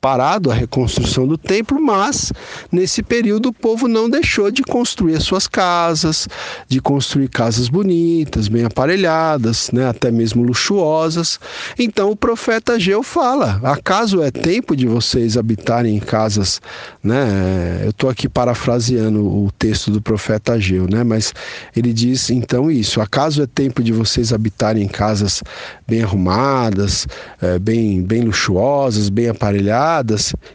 parado, 0.07 0.49
a 0.49 0.53
reconstrução 0.53 1.27
do 1.27 1.37
templo, 1.37 1.81
mas 1.81 2.31
nesse 2.71 3.03
período 3.03 3.49
o 3.49 3.53
povo 3.53 3.89
não 3.89 4.09
deixou 4.09 4.49
de 4.49 4.63
construir 4.63 5.15
as 5.15 5.23
suas 5.23 5.47
casas, 5.47 6.29
de 6.65 6.79
construir 6.79 7.27
casas 7.27 7.67
bonitas, 7.67 8.47
bem 8.47 8.63
aparelhadas, 8.63 9.69
né, 9.73 9.85
até 9.85 10.09
mesmo 10.09 10.43
luxuosas. 10.43 11.41
Então 11.77 12.09
o 12.09 12.15
profeta 12.15 12.75
Ageu 12.75 13.03
fala: 13.03 13.59
acaso 13.61 14.23
é 14.23 14.31
tempo 14.31 14.77
de 14.77 14.87
vocês 14.87 15.35
habitarem 15.35 15.97
em 15.97 15.99
casas, 15.99 16.61
né? 17.03 17.81
Eu 17.83 17.89
estou 17.89 18.09
aqui 18.09 18.29
parafraseando 18.29 19.19
o 19.27 19.51
texto 19.59 19.91
do 19.91 20.01
profeta 20.01 20.53
Ageu, 20.53 20.87
né? 20.89 21.03
Mas 21.03 21.33
ele 21.75 21.91
diz 21.91 22.29
então 22.29 22.71
isso: 22.71 23.01
acaso 23.01 23.43
é 23.43 23.45
tempo 23.45 23.83
de 23.83 23.91
vocês 23.91 24.31
habitarem 24.31 24.83
em 24.83 24.87
casas 24.87 25.43
bem 25.85 26.01
arrumadas, 26.01 27.05
é, 27.41 27.59
bem, 27.59 28.01
bem 28.01 28.21
luxuosas, 28.21 29.09
bem 29.09 29.27
aparelhadas, 29.27 29.96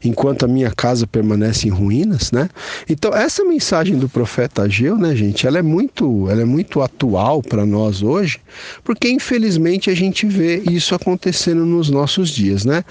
enquanto 0.05 0.45
a 0.45 0.49
minha 0.49 0.71
casa 0.71 1.07
permanece 1.07 1.69
em 1.69 1.71
ruínas, 1.71 2.33
né? 2.33 2.49
Então 2.89 3.15
essa 3.15 3.45
mensagem 3.45 3.99
do 3.99 4.09
profeta 4.09 4.63
Ageu, 4.63 4.97
né, 4.97 5.15
gente? 5.15 5.47
Ela 5.47 5.59
é 5.59 5.63
muito, 5.63 6.29
ela 6.31 6.43
é 6.43 6.45
muito 6.45 6.81
atual 6.81 7.43
para 7.43 7.65
nós 7.65 8.03
hoje, 8.03 8.41
porque 8.85 9.09
infelizmente 9.09 9.91
a 9.91 9.95
gente 9.95 10.27
vê 10.27 10.63
isso 10.71 10.95
acontecendo 10.95 11.65
nos 11.65 11.91
nossos 11.91 12.31
dias, 12.31 12.65
né? 12.65 12.85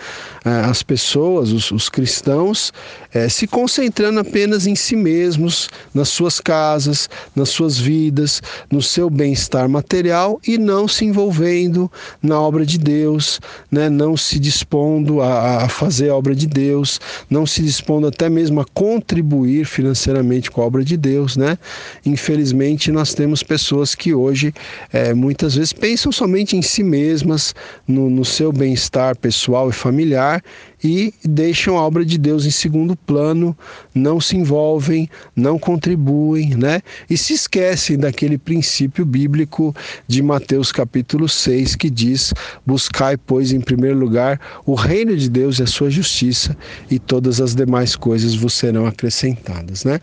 É, 0.43 0.49
as 0.49 0.81
pessoas, 0.81 1.51
os, 1.51 1.71
os 1.71 1.89
cristãos, 1.89 2.73
é, 3.13 3.27
se 3.29 3.45
concentrando 3.45 4.19
apenas 4.19 4.65
em 4.65 4.75
si 4.75 4.95
mesmos, 4.95 5.69
nas 5.93 6.09
suas 6.09 6.39
casas, 6.39 7.09
nas 7.35 7.49
suas 7.49 7.77
vidas, 7.77 8.41
no 8.71 8.81
seu 8.81 9.09
bem-estar 9.09 9.67
material 9.69 10.39
e 10.47 10.57
não 10.57 10.87
se 10.87 11.05
envolvendo 11.05 11.91
na 12.21 12.39
obra 12.39 12.65
de 12.65 12.77
Deus, 12.77 13.39
né? 13.69 13.89
não 13.89 14.15
se 14.15 14.39
dispondo 14.39 15.21
a, 15.21 15.63
a 15.63 15.69
fazer 15.69 16.09
a 16.09 16.15
obra 16.32 16.36
de 16.36 16.48
Deus, 16.48 17.00
não 17.30 17.46
se 17.46 17.62
dispondo 17.62 18.08
até 18.08 18.30
mesmo 18.30 18.62
a 18.62 18.65
contribuir 18.74 19.65
financeiramente 19.65 20.50
com 20.50 20.62
a 20.62 20.65
obra 20.65 20.84
de 20.84 20.96
Deus. 20.96 21.36
Né? 21.36 21.58
Infelizmente, 22.06 22.91
nós 22.91 23.13
temos 23.13 23.44
pessoas 23.44 23.94
que 23.94 24.13
hoje 24.13 24.54
é, 24.91 25.13
muitas 25.13 25.56
vezes 25.56 25.74
pensam 25.74 26.12
somente 26.12 26.56
em 26.56 26.62
si 26.62 26.84
mesmas, 26.84 27.54
no, 27.88 28.10
no 28.10 28.24
seu 28.24 28.52
bem-estar 28.52 29.17
pessoal 29.17 29.70
e 29.70 29.74
familiar 29.74 30.41
e 30.84 31.13
deixam 31.24 31.78
a 31.78 31.86
obra 31.86 32.04
de 32.04 32.17
Deus 32.17 32.46
em 32.46 32.52
segundo 32.52 32.96
plano, 32.96 33.56
não 33.94 34.20
se 34.20 34.36
envolvem, 34.36 35.10
não 35.36 35.60
contribuem, 35.60 36.56
né? 36.56 36.82
E 37.10 37.17
se 37.17 37.34
esquecem 37.34 37.98
daquele 37.98 38.38
princípio 38.38 39.06
bíblico 39.06 39.76
de 40.08 40.22
Mateus 40.22 40.72
capítulo 40.72 41.30
6 41.30 41.76
que 41.76 41.89
diz: 41.89 42.34
Buscai, 42.65 43.17
pois, 43.17 43.52
em 43.52 43.62
primeiro 43.62 43.98
lugar 43.98 44.39
o 44.65 44.74
reino 44.74 45.15
de 45.15 45.30
Deus 45.30 45.60
e 45.60 45.63
a 45.63 45.67
sua 45.67 45.89
justiça, 45.89 46.58
e 46.89 46.98
todas 46.98 47.39
as 47.39 47.54
demais 47.54 47.96
coisas 47.96 48.34
vos 48.34 48.54
serão 48.54 48.86
acrescentadas, 48.86 49.84
né? 49.84 50.00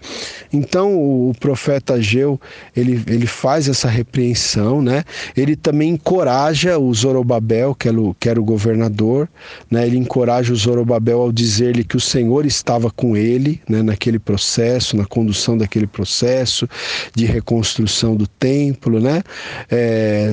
Então 0.52 0.94
o 0.96 1.32
profeta 1.40 1.94
Ageu, 1.94 2.40
ele, 2.76 3.02
ele 3.06 3.26
faz 3.26 3.68
essa 3.68 3.88
repreensão, 3.88 4.80
né? 4.80 5.04
Ele 5.36 5.56
também 5.56 5.90
encoraja 5.90 6.78
o 6.78 6.92
Zorobabel, 6.94 7.74
que 7.74 7.88
era 7.88 8.00
o, 8.00 8.14
que 8.14 8.28
era 8.28 8.40
o 8.40 8.44
governador, 8.44 9.28
né? 9.70 9.86
Ele 9.86 9.96
encoraja 9.96 10.52
os 10.52 10.67
Zorobabel 10.68 11.20
ao 11.20 11.32
dizer-lhe 11.32 11.82
que 11.82 11.96
o 11.96 12.00
Senhor 12.00 12.44
estava 12.44 12.90
com 12.90 13.16
ele 13.16 13.60
né, 13.68 13.82
naquele 13.82 14.18
processo, 14.18 14.96
na 14.96 15.06
condução 15.06 15.56
daquele 15.56 15.86
processo 15.86 16.68
de 17.14 17.24
reconstrução 17.24 18.14
do 18.14 18.26
templo. 18.26 19.00
Né? 19.00 19.22
É, 19.70 20.30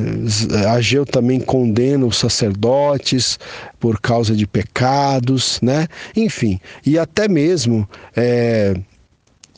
Ageu 0.70 1.06
também 1.06 1.40
condena 1.40 2.06
os 2.06 2.18
sacerdotes 2.18 3.40
por 3.80 4.02
causa 4.02 4.36
de 4.36 4.46
pecados, 4.46 5.60
né? 5.62 5.88
enfim, 6.16 6.60
e 6.86 7.00
até 7.00 7.28
mesmo. 7.28 7.88
É, 8.16 8.76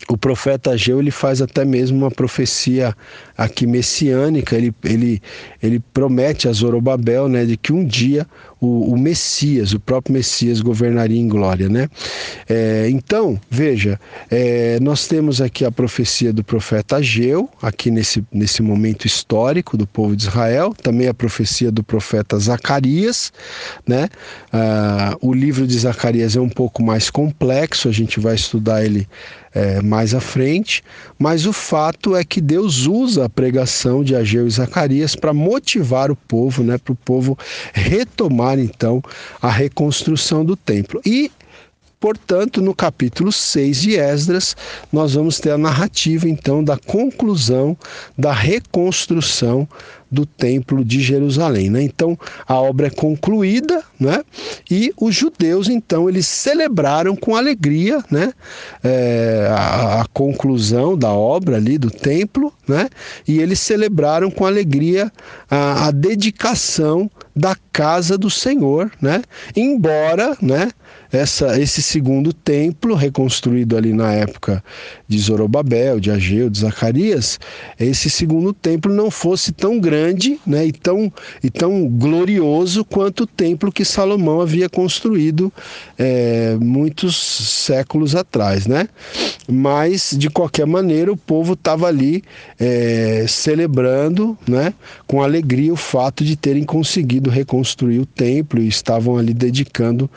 o 0.07 0.17
profeta 0.17 0.71
Ageu 0.71 0.99
ele 0.99 1.11
faz 1.11 1.41
até 1.41 1.65
mesmo 1.65 1.97
uma 1.97 2.11
profecia 2.11 2.95
aqui 3.37 3.67
messiânica, 3.67 4.55
ele, 4.55 4.73
ele, 4.83 5.21
ele 5.61 5.79
promete 5.93 6.47
a 6.47 6.51
Zorobabel 6.51 7.27
né, 7.27 7.45
de 7.45 7.55
que 7.55 7.71
um 7.71 7.85
dia 7.85 8.25
o, 8.59 8.93
o 8.93 8.97
Messias, 8.97 9.73
o 9.73 9.79
próprio 9.79 10.13
Messias 10.13 10.61
governaria 10.61 11.19
em 11.19 11.27
glória. 11.27 11.69
Né? 11.69 11.87
É, 12.49 12.87
então, 12.89 13.39
veja, 13.49 13.99
é, 14.31 14.79
nós 14.79 15.07
temos 15.07 15.39
aqui 15.39 15.63
a 15.63 15.71
profecia 15.71 16.33
do 16.33 16.43
profeta 16.43 16.97
Ageu, 16.97 17.49
aqui 17.61 17.91
nesse, 17.91 18.25
nesse 18.31 18.63
momento 18.63 19.05
histórico 19.05 19.77
do 19.77 19.85
povo 19.85 20.15
de 20.15 20.23
Israel, 20.23 20.73
também 20.73 21.07
a 21.07 21.13
profecia 21.13 21.71
do 21.71 21.83
profeta 21.83 22.39
Zacarias. 22.39 23.31
Né? 23.85 24.09
Ah, 24.51 25.15
o 25.21 25.33
livro 25.33 25.67
de 25.67 25.77
Zacarias 25.77 26.35
é 26.35 26.41
um 26.41 26.49
pouco 26.49 26.81
mais 26.81 27.09
complexo, 27.09 27.87
a 27.87 27.91
gente 27.91 28.19
vai 28.19 28.33
estudar 28.33 28.83
ele 28.83 29.07
é, 29.53 29.81
mais 29.81 30.13
à 30.13 30.19
frente, 30.19 30.83
mas 31.17 31.45
o 31.45 31.53
fato 31.53 32.15
é 32.15 32.23
que 32.23 32.39
Deus 32.39 32.85
usa 32.85 33.26
a 33.27 33.29
pregação 33.29 34.05
de 34.05 34.15
Ageu 34.15 34.47
e 34.47 34.49
Zacarias 34.49 35.13
para 35.13 35.33
motivar 35.33 36.09
o 36.09 36.15
povo, 36.15 36.63
né, 36.63 36.77
para 36.77 36.93
o 36.93 36.95
povo 36.95 37.37
retomar 37.73 38.57
então 38.57 39.03
a 39.41 39.49
reconstrução 39.49 40.45
do 40.45 40.55
templo. 40.55 41.01
E 41.05 41.29
Portanto, 41.99 42.61
no 42.61 42.75
capítulo 42.75 43.31
6 43.31 43.81
de 43.81 43.95
Esdras, 43.95 44.55
nós 44.93 45.15
vamos 45.15 45.39
ter 45.39 45.51
a 45.51 45.57
narrativa 45.57 46.29
então 46.29 46.63
da 46.63 46.77
conclusão 46.77 47.75
da 48.15 48.31
reconstrução 48.31 49.67
do 50.09 50.25
Templo 50.25 50.83
de 50.85 51.01
Jerusalém. 51.01 51.69
Né? 51.69 51.81
Então 51.83 52.17
a 52.47 52.55
obra 52.55 52.87
é 52.87 52.89
concluída, 52.89 53.83
né? 53.99 54.23
E 54.69 54.93
os 54.99 55.15
judeus 55.15 55.67
então 55.67 56.07
eles 56.07 56.27
celebraram 56.27 57.15
com 57.15 57.35
alegria, 57.35 58.03
né? 58.09 58.31
É, 58.83 59.47
a, 59.51 60.01
a, 60.01 60.05
conclusão 60.13 60.97
da 60.97 61.11
obra 61.11 61.57
ali 61.57 61.77
do 61.77 61.91
templo, 61.91 62.53
né? 62.67 62.89
E 63.27 63.39
eles 63.39 63.59
celebraram 63.59 64.31
com 64.31 64.45
alegria 64.45 65.11
a, 65.49 65.87
a 65.87 65.91
dedicação 65.91 67.09
da 67.35 67.55
casa 67.71 68.17
do 68.17 68.29
Senhor, 68.29 68.91
né? 69.01 69.21
Embora, 69.55 70.37
né? 70.41 70.69
Essa, 71.11 71.59
esse 71.59 71.81
segundo 71.81 72.33
templo, 72.33 72.95
reconstruído 72.95 73.77
ali 73.77 73.93
na 73.93 74.13
época 74.13 74.63
de 75.07 75.17
Zorobabel, 75.19 75.99
de 75.99 76.11
Ageu, 76.11 76.49
de 76.49 76.59
Zacarias, 76.59 77.39
esse 77.79 78.09
segundo 78.09 78.53
templo 78.53 78.93
não 78.93 79.09
fosse 79.09 79.51
tão 79.51 79.79
grande 79.79 80.39
né, 80.45 80.65
e, 80.65 80.71
tão, 80.71 81.11
e 81.43 81.49
tão 81.49 81.87
glorioso 81.87 82.83
quanto 82.83 83.23
o 83.23 83.27
templo 83.27 83.71
que 83.71 83.85
Salomão 83.85 84.41
havia 84.41 84.69
construído 84.69 85.51
é, 85.97 86.57
muitos 86.59 87.15
séculos 87.65 88.15
atrás. 88.15 88.67
Né? 88.67 88.87
Mas, 89.47 90.15
de 90.17 90.29
qualquer 90.29 90.65
maneira, 90.65 91.11
o 91.11 91.17
povo 91.17 91.53
estava 91.53 91.87
ali 91.87 92.23
é, 92.59 93.25
celebrando 93.27 94.37
né, 94.47 94.73
com 95.05 95.21
alegria 95.21 95.71
o 95.71 95.77
fato 95.77 96.23
de 96.23 96.35
terem 96.35 96.63
conseguido 96.63 97.29
reconstruir 97.29 97.99
o 97.99 98.05
templo 98.05 98.61
e 98.61 98.67
estavam 98.67 99.17
ali 99.17 99.33
dedicando 99.33 100.09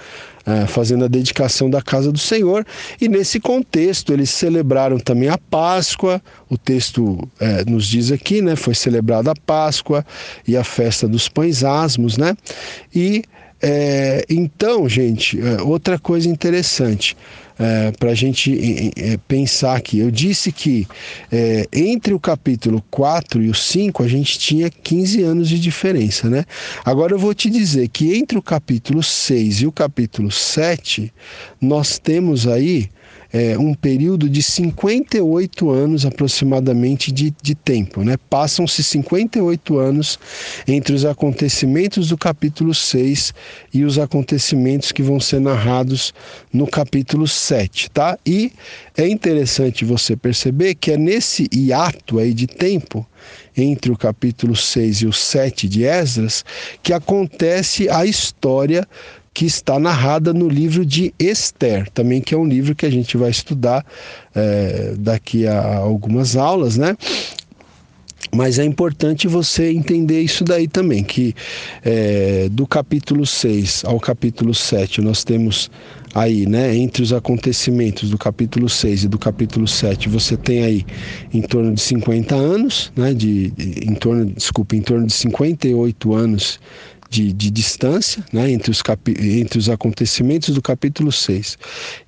fazendo 0.67 1.05
a 1.05 1.09
dedicação 1.09 1.69
da 1.69 1.83
casa 1.83 2.11
do 2.13 2.19
Senhor. 2.19 2.65
E 3.01 3.09
nesse 3.09 3.41
contexto, 3.41 4.13
eles 4.13 4.31
celebraram 4.31 4.99
também 4.99 5.29
a 5.29 5.39
Páscoa. 5.39 6.21
O 6.49 6.57
texto 6.57 7.29
é, 7.39 7.65
nos 7.65 7.87
diz 7.87 8.13
aqui, 8.13 8.43
né? 8.43 8.57
Foi 8.57 8.75
celebrada 8.75 9.31
a 9.31 9.35
Páscoa 9.35 10.05
e 10.47 10.57
a 10.57 10.65
festa 10.65 11.07
dos 11.09 11.29
pães 11.29 11.65
asmos, 11.65 12.17
né? 12.17 12.37
E 12.95 13.23
é, 13.63 14.25
então, 14.29 14.89
gente, 14.89 15.39
é, 15.39 15.61
outra 15.63 15.99
coisa 15.99 16.29
interessante 16.29 17.17
é, 17.61 17.92
para 17.92 18.11
a 18.11 18.14
gente 18.14 18.90
é, 18.96 19.18
pensar 19.29 19.77
aqui. 19.77 19.99
Eu 19.99 20.11
disse 20.11 20.51
que 20.51 20.88
é, 21.31 21.68
entre 21.70 22.14
o 22.14 22.18
capítulo 22.18 22.83
4 22.90 23.42
e 23.42 23.51
o 23.51 23.55
5 23.55 24.03
a 24.03 24.09
gente 24.09 24.38
tinha 24.38 24.70
15 24.70 25.23
anos 25.23 25.49
de 25.49 25.61
diferença, 25.61 26.31
né? 26.31 26.46
Agora 26.85 27.12
eu 27.12 27.18
vou 27.18 27.35
te 27.35 27.51
dizer 27.51 27.88
que 27.88 28.16
entre 28.16 28.38
o 28.38 28.42
capítulo 28.42 29.03
6 29.03 29.61
e 29.61 29.66
o 29.66 29.73
capítulo 29.73 30.31
7 30.31 31.12
nós 31.61 31.99
temos 31.99 32.46
aí 32.46 32.88
é, 33.33 33.57
um 33.57 33.75
período 33.75 34.29
de 34.29 34.43
58 34.43 35.71
anos 35.71 36.05
aproximadamente 36.05 37.12
de, 37.12 37.33
de 37.43 37.55
tempo. 37.55 38.03
Né? 38.03 38.16
Passam-se 38.29 38.83
58 38.83 39.79
anos 39.79 40.19
entre 40.66 40.95
os 40.95 41.05
acontecimentos 41.05 42.09
do 42.09 42.19
capítulo 42.19 42.75
6 42.75 43.33
e 43.73 43.85
os 43.85 43.99
acontecimentos 43.99 44.93
que 44.93 45.03
vão 45.03 45.21
ser 45.21 45.40
narrados 45.40 46.12
no 46.53 46.66
capítulo 46.66 47.29
7. 47.29 47.90
Tá? 47.90 48.19
E 48.27 48.53
é 48.97 49.09
interessante 49.09 49.85
você 49.85 50.16
perceber 50.16 50.75
que 50.75 50.93
é 50.93 50.97
nesse 50.97 51.49
hiato 51.55 52.19
aí 52.19 52.35
de 52.35 52.47
tempo 52.47 53.07
entre 53.57 53.93
o 53.93 53.97
capítulo 53.97 54.57
6 54.57 55.03
e 55.03 55.07
o 55.07 55.12
7 55.12 55.69
de 55.69 55.85
Esdras 55.85 56.45
que 56.83 56.93
acontece 56.93 57.88
a 57.88 58.07
história 58.07 58.87
que 59.33 59.47
está 59.47 59.79
narrada 59.79 60.33
no 60.33 60.49
livro 60.49 60.85
de 60.85 61.14
Esther, 61.19 61.88
também 61.90 62.21
que 62.21 62.35
é 62.35 62.38
um 62.38 62.47
livro 62.47 62.75
que 62.75 62.85
a 62.85 62.90
gente 62.90 63.16
vai 63.16 63.31
estudar 63.31 63.85
é, 64.35 64.95
daqui 64.99 65.47
a 65.47 65.77
algumas 65.77 66.37
aulas, 66.37 66.77
né? 66.77 66.97
Mas 68.33 68.59
é 68.59 68.64
importante 68.64 69.27
você 69.27 69.73
entender 69.73 70.21
isso 70.21 70.45
daí 70.45 70.69
também, 70.69 71.03
que 71.03 71.35
é, 71.85 72.49
do 72.51 72.66
capítulo 72.66 73.27
6 73.27 73.83
ao 73.85 73.99
capítulo 73.99 74.55
7 74.55 75.01
nós 75.01 75.25
temos 75.25 75.71
aí, 76.14 76.47
né, 76.47 76.77
entre 76.77 77.03
os 77.03 77.12
acontecimentos 77.12 78.11
do 78.11 78.19
capítulo 78.19 78.69
6 78.69 79.05
e 79.05 79.09
do 79.09 79.19
capítulo 79.19 79.66
7, 79.66 80.09
você 80.09 80.37
tem 80.37 80.62
aí 80.62 80.87
em 81.33 81.40
torno 81.40 81.73
de 81.73 81.81
50 81.81 82.35
anos, 82.35 82.93
né, 82.97 83.14
de, 83.14 83.53
em 83.59 83.95
torno, 83.95 84.27
desculpa, 84.27 84.77
em 84.77 84.83
torno 84.83 85.07
de 85.07 85.12
58 85.12 86.14
anos 86.14 86.61
de, 87.11 87.33
de 87.33 87.51
distância 87.51 88.25
né, 88.33 88.51
entre, 88.53 88.70
os 88.70 88.81
entre 89.18 89.59
os 89.59 89.68
acontecimentos 89.68 90.55
do 90.55 90.62
capítulo 90.62 91.11
6 91.11 91.59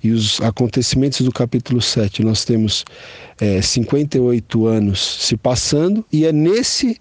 e 0.01 0.11
os 0.11 0.39
acontecimentos 0.39 1.19
do 1.21 1.31
capítulo 1.31 1.81
7. 1.81 2.23
Nós 2.23 2.45
temos 2.45 2.85
é, 3.39 3.61
58 3.61 4.65
anos 4.65 5.17
se 5.19 5.35
passando, 5.35 6.05
e 6.11 6.25
é 6.25 6.31
nesse 6.31 6.97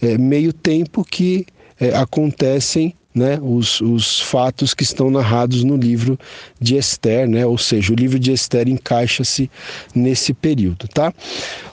é, 0.00 0.16
meio 0.16 0.52
tempo 0.52 1.04
que 1.04 1.44
é, 1.80 1.94
acontecem 1.96 2.94
né, 3.14 3.38
os, 3.42 3.80
os 3.80 4.20
fatos 4.20 4.72
que 4.72 4.84
estão 4.84 5.10
narrados 5.10 5.64
no 5.64 5.76
livro 5.76 6.18
de 6.60 6.76
Esther, 6.76 7.28
né, 7.28 7.44
ou 7.44 7.58
seja, 7.58 7.92
o 7.92 7.96
livro 7.96 8.18
de 8.18 8.32
Esther 8.32 8.68
encaixa-se 8.68 9.50
nesse 9.94 10.32
período. 10.32 10.86
Tá? 10.88 11.12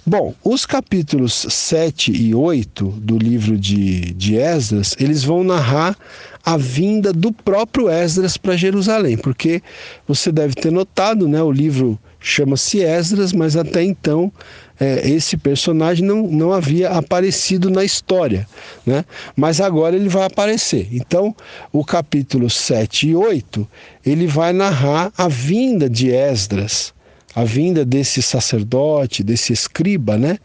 Bom, 0.05 0.33
os 0.43 0.65
capítulos 0.65 1.45
7 1.49 2.11
e 2.11 2.33
8 2.33 2.85
do 2.85 3.17
livro 3.17 3.57
de, 3.57 4.13
de 4.13 4.37
Esdras, 4.37 4.95
eles 4.99 5.23
vão 5.23 5.43
narrar 5.43 5.95
a 6.43 6.57
vinda 6.57 7.11
do 7.11 7.31
próprio 7.31 7.89
Esdras 7.89 8.37
para 8.37 8.55
Jerusalém, 8.55 9.17
porque 9.17 9.61
você 10.07 10.31
deve 10.31 10.55
ter 10.55 10.71
notado, 10.71 11.27
né, 11.27 11.41
o 11.41 11.51
livro 11.51 11.99
chama-se 12.19 12.81
Esdras, 12.81 13.31
mas 13.31 13.55
até 13.55 13.83
então 13.83 14.31
é, 14.79 15.09
esse 15.09 15.37
personagem 15.37 16.05
não, 16.05 16.27
não 16.27 16.53
havia 16.53 16.89
aparecido 16.89 17.69
na 17.69 17.83
história, 17.83 18.47
né? 18.85 19.03
mas 19.35 19.59
agora 19.59 19.95
ele 19.95 20.09
vai 20.09 20.23
aparecer. 20.23 20.87
Então, 20.91 21.35
o 21.71 21.83
capítulo 21.83 22.49
7 22.49 23.09
e 23.09 23.15
8, 23.15 23.67
ele 24.05 24.27
vai 24.27 24.53
narrar 24.53 25.11
a 25.17 25.27
vinda 25.27 25.89
de 25.89 26.11
Esdras, 26.11 26.93
a 27.35 27.43
vinda 27.43 27.83
desse 27.83 28.21
sacerdote, 28.21 29.23
desse 29.23 29.53
escriba, 29.53 30.17
né? 30.17 30.39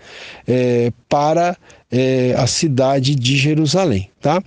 É, 0.46 0.92
para 1.08 1.56
é, 1.90 2.34
a 2.36 2.46
cidade 2.46 3.14
de 3.14 3.36
Jerusalém. 3.36 4.10
Tá? 4.20 4.42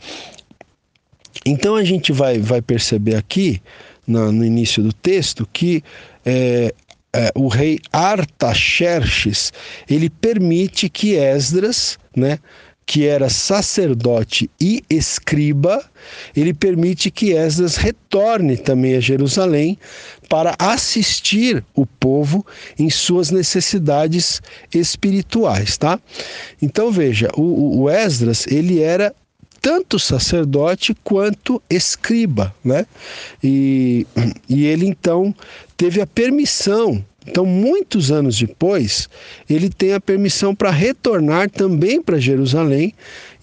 Então, 1.43 1.75
a 1.75 1.83
gente 1.83 2.11
vai, 2.11 2.37
vai 2.37 2.61
perceber 2.61 3.15
aqui, 3.15 3.61
no, 4.05 4.31
no 4.31 4.45
início 4.45 4.83
do 4.83 4.93
texto, 4.93 5.47
que 5.51 5.83
é, 6.25 6.73
é, 7.15 7.31
o 7.35 7.47
rei 7.47 7.79
Artaxerxes, 7.91 9.53
ele 9.89 10.09
permite 10.09 10.89
que 10.89 11.15
Esdras, 11.15 11.97
né, 12.15 12.39
que 12.85 13.07
era 13.07 13.29
sacerdote 13.29 14.49
e 14.61 14.83
escriba, 14.89 15.83
ele 16.35 16.53
permite 16.53 17.09
que 17.09 17.31
Esdras 17.31 17.77
retorne 17.77 18.57
também 18.57 18.95
a 18.95 18.99
Jerusalém 18.99 19.77
para 20.29 20.55
assistir 20.59 21.63
o 21.73 21.85
povo 21.85 22.45
em 22.77 22.89
suas 22.89 23.31
necessidades 23.31 24.41
espirituais, 24.73 25.77
tá? 25.77 25.99
Então 26.61 26.91
veja, 26.91 27.29
o, 27.35 27.81
o 27.81 27.89
Esdras 27.89 28.45
ele 28.45 28.81
era 28.81 29.15
tanto 29.65 29.97
sacerdote 29.97 30.95
quanto 31.03 31.59
escriba, 31.67 32.53
né? 32.63 32.85
E, 33.43 34.05
e 34.47 34.63
ele 34.67 34.85
então 34.85 35.33
teve 35.75 35.99
a 35.99 36.05
permissão. 36.05 37.03
Então, 37.25 37.47
muitos 37.47 38.11
anos 38.11 38.37
depois, 38.37 39.09
ele 39.49 39.67
tem 39.67 39.93
a 39.93 39.99
permissão 39.99 40.53
para 40.53 40.69
retornar 40.69 41.49
também 41.49 41.99
para 41.99 42.19
Jerusalém 42.19 42.93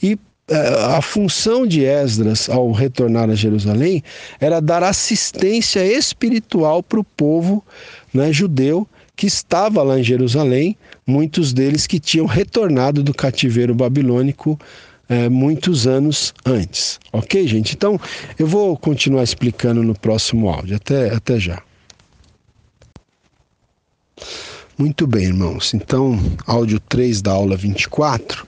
e 0.00 0.16
eh, 0.46 0.94
a 0.96 1.02
função 1.02 1.66
de 1.66 1.84
Esdras 1.84 2.48
ao 2.48 2.70
retornar 2.70 3.28
a 3.28 3.34
Jerusalém 3.34 4.00
era 4.38 4.60
dar 4.60 4.84
assistência 4.84 5.84
espiritual 5.84 6.84
para 6.84 7.00
o 7.00 7.04
povo 7.04 7.64
né, 8.14 8.32
judeu 8.32 8.86
que 9.16 9.26
estava 9.26 9.82
lá 9.82 9.98
em 9.98 10.04
Jerusalém, 10.04 10.76
muitos 11.04 11.52
deles 11.52 11.84
que 11.84 11.98
tinham 11.98 12.26
retornado 12.26 13.02
do 13.02 13.12
cativeiro 13.12 13.74
babilônico 13.74 14.56
é, 15.08 15.28
muitos 15.28 15.86
anos 15.86 16.32
antes. 16.44 16.98
Ok, 17.12 17.46
gente? 17.46 17.74
Então 17.74 17.98
eu 18.38 18.46
vou 18.46 18.76
continuar 18.76 19.22
explicando 19.22 19.82
no 19.82 19.98
próximo 19.98 20.48
áudio. 20.48 20.76
Até, 20.76 21.14
até 21.14 21.38
já. 21.38 21.62
Muito 24.78 25.06
bem, 25.06 25.24
irmãos. 25.24 25.74
Então, 25.74 26.18
áudio 26.46 26.80
3 26.80 27.20
da 27.22 27.32
aula 27.32 27.56
24 27.56 28.46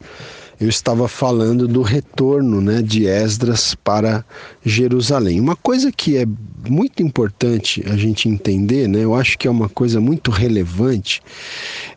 eu 0.61 0.69
estava 0.69 1.09
falando 1.09 1.67
do 1.67 1.83
retorno 1.83 2.61
né, 2.61 2.81
de 2.81 3.07
Esdras 3.07 3.75
para 3.75 4.25
Jerusalém. 4.65 5.41
Uma 5.41 5.57
coisa 5.57 5.91
que 5.91 6.17
é 6.17 6.27
muito 6.69 7.03
importante 7.03 7.85
a 7.87 7.97
gente 7.97 8.29
entender, 8.29 8.89
né, 8.89 9.01
eu 9.01 9.15
acho 9.15 9.37
que 9.37 9.49
é 9.49 9.51
uma 9.51 9.69
coisa 9.69 10.01
muito 10.01 10.31
relevante, 10.31 11.23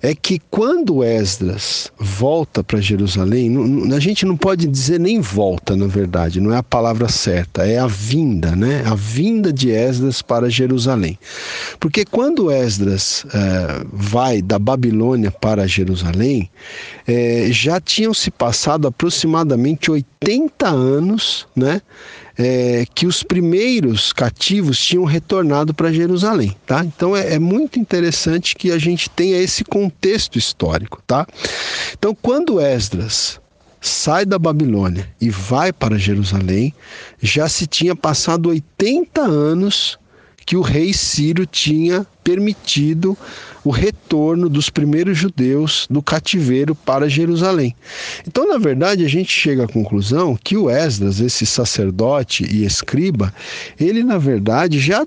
é 0.01 0.13
que 0.13 0.41
quando 0.49 1.03
Esdras 1.03 1.91
volta 1.97 2.63
para 2.63 2.81
Jerusalém, 2.81 3.55
a 3.95 3.99
gente 3.99 4.25
não 4.25 4.35
pode 4.35 4.67
dizer 4.67 4.99
nem 4.99 5.21
volta, 5.21 5.75
na 5.75 5.87
verdade, 5.87 6.41
não 6.41 6.53
é 6.53 6.57
a 6.57 6.63
palavra 6.63 7.07
certa, 7.07 7.65
é 7.65 7.77
a 7.77 7.87
vinda, 7.87 8.55
né? 8.55 8.83
A 8.85 8.95
vinda 8.95 9.53
de 9.53 9.71
Esdras 9.71 10.21
para 10.21 10.49
Jerusalém. 10.49 11.17
Porque 11.79 12.03
quando 12.03 12.51
Esdras 12.51 13.25
é, 13.33 13.85
vai 13.91 14.41
da 14.41 14.59
Babilônia 14.59 15.31
para 15.31 15.67
Jerusalém, 15.67 16.49
é, 17.07 17.47
já 17.51 17.79
tinham 17.79 18.13
se 18.13 18.31
passado 18.31 18.46
aproximadamente 18.87 19.89
80 19.89 20.67
anos, 20.67 21.47
né? 21.55 21.81
é, 22.37 22.85
que 22.93 23.07
os 23.07 23.23
primeiros 23.23 24.13
cativos 24.13 24.79
tinham 24.79 25.03
retornado 25.03 25.73
para 25.73 25.91
Jerusalém, 25.91 26.55
tá? 26.65 26.85
Então 26.85 27.15
é, 27.15 27.33
é, 27.33 27.39
muito 27.39 27.79
interessante 27.79 28.55
que 28.55 28.71
a 28.71 28.77
gente 28.77 29.09
tenha 29.09 29.37
esse 29.37 29.63
contexto 29.63 30.37
histórico, 30.37 31.01
tá? 31.07 31.25
Então 31.93 32.15
quando 32.21 32.61
Esdras 32.61 33.41
sai 33.81 34.25
da 34.25 34.37
Babilônia 34.37 35.09
e 35.19 35.29
vai 35.29 35.73
para 35.73 35.97
Jerusalém, 35.97 36.73
já 37.21 37.49
se 37.49 37.65
tinha 37.65 37.95
passado 37.95 38.49
80 38.49 39.21
anos 39.21 39.97
que 40.47 40.55
o 40.55 40.61
rei 40.61 40.93
Ciro 40.93 41.45
tinha 41.45 42.07
permitido 42.23 43.17
o 43.65 43.69
retorno 43.69 44.47
dos 44.47 44.69
primeiros 44.69 45.17
judeus 45.17 45.85
do 45.89 46.01
cativeiro 46.01 46.73
para 46.73 47.09
Jerusalém. 47.09 47.75
Então, 48.25 48.47
na 48.47 48.57
verdade, 48.57 49.03
a 49.03 49.09
gente 49.09 49.29
chega 49.29 49.65
à 49.65 49.67
conclusão 49.67 50.39
que 50.41 50.55
o 50.55 50.69
Esdras, 50.69 51.19
esse 51.19 51.45
sacerdote 51.45 52.45
e 52.49 52.63
escriba, 52.63 53.33
ele 53.77 54.05
na 54.05 54.17
verdade 54.17 54.79
já 54.79 55.05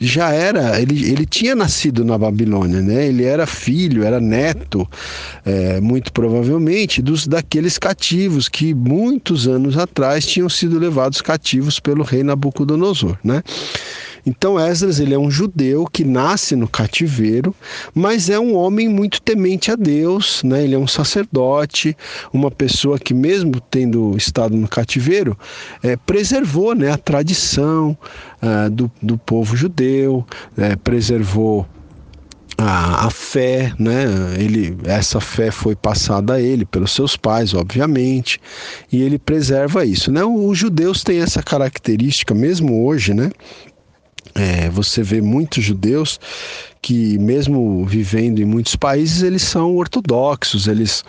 já 0.00 0.30
era, 0.30 0.80
ele, 0.80 1.10
ele 1.10 1.26
tinha 1.26 1.54
nascido 1.54 2.04
na 2.06 2.16
Babilônia, 2.16 2.80
né? 2.80 3.06
Ele 3.06 3.24
era 3.24 3.46
filho, 3.46 4.02
era 4.02 4.18
neto, 4.18 4.88
é, 5.44 5.78
muito 5.78 6.10
provavelmente, 6.10 7.02
dos 7.02 7.26
daqueles 7.26 7.76
cativos 7.76 8.48
que 8.48 8.72
muitos 8.72 9.46
anos 9.46 9.76
atrás 9.76 10.24
tinham 10.24 10.48
sido 10.48 10.78
levados 10.78 11.20
cativos 11.20 11.78
pelo 11.78 12.02
rei 12.02 12.22
Nabucodonosor, 12.22 13.18
né? 13.22 13.42
Então 14.24 14.58
Esdras 14.58 15.00
ele 15.00 15.14
é 15.14 15.18
um 15.18 15.30
judeu 15.30 15.86
que 15.86 16.04
nasce 16.04 16.54
no 16.56 16.68
cativeiro, 16.68 17.54
mas 17.94 18.28
é 18.28 18.38
um 18.38 18.54
homem 18.56 18.88
muito 18.88 19.20
temente 19.20 19.70
a 19.70 19.76
Deus, 19.76 20.42
né? 20.42 20.64
Ele 20.64 20.74
é 20.74 20.78
um 20.78 20.86
sacerdote, 20.86 21.96
uma 22.32 22.50
pessoa 22.50 22.98
que 22.98 23.14
mesmo 23.14 23.60
tendo 23.60 24.16
estado 24.16 24.56
no 24.56 24.68
cativeiro, 24.68 25.36
é, 25.82 25.96
preservou, 25.96 26.74
né, 26.74 26.90
a 26.90 26.96
tradição 26.96 27.96
uh, 28.42 28.70
do, 28.70 28.90
do 29.02 29.16
povo 29.18 29.56
judeu, 29.56 30.24
é, 30.56 30.76
preservou 30.76 31.66
a, 32.60 33.06
a, 33.06 33.10
fé, 33.10 33.72
né? 33.78 34.04
Ele, 34.38 34.76
essa 34.84 35.20
fé 35.20 35.50
foi 35.50 35.74
passada 35.74 36.34
a 36.34 36.40
ele 36.40 36.66
pelos 36.66 36.92
seus 36.92 37.16
pais, 37.16 37.54
obviamente, 37.54 38.38
e 38.92 39.00
ele 39.00 39.18
preserva 39.18 39.84
isso, 39.84 40.12
né? 40.12 40.22
Os 40.24 40.58
judeus 40.58 41.02
têm 41.02 41.20
essa 41.20 41.42
característica 41.42 42.34
mesmo 42.34 42.84
hoje, 42.84 43.14
né? 43.14 43.30
É, 44.34 44.68
você 44.70 45.02
vê 45.02 45.20
muitos 45.20 45.64
judeus 45.64 46.18
que, 46.80 47.18
mesmo 47.18 47.84
vivendo 47.84 48.40
em 48.40 48.44
muitos 48.44 48.76
países, 48.76 49.22
eles 49.22 49.42
são 49.42 49.76
ortodoxos, 49.76 50.66
eles 50.66 51.04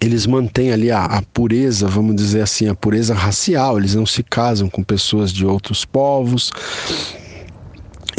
eles 0.00 0.26
mantêm 0.26 0.72
ali 0.72 0.90
a, 0.90 1.04
a, 1.04 1.22
pureza, 1.22 1.86
vamos 1.86 2.16
dizer 2.16 2.42
assim, 2.42 2.66
a 2.66 2.74
pureza 2.74 3.14
racial, 3.14 3.78
eles 3.78 3.94
não 3.94 4.04
se 4.04 4.22
casam 4.22 4.68
com 4.68 4.82
pessoas 4.82 5.32
de 5.32 5.46
outros 5.46 5.84
povos, 5.84 6.50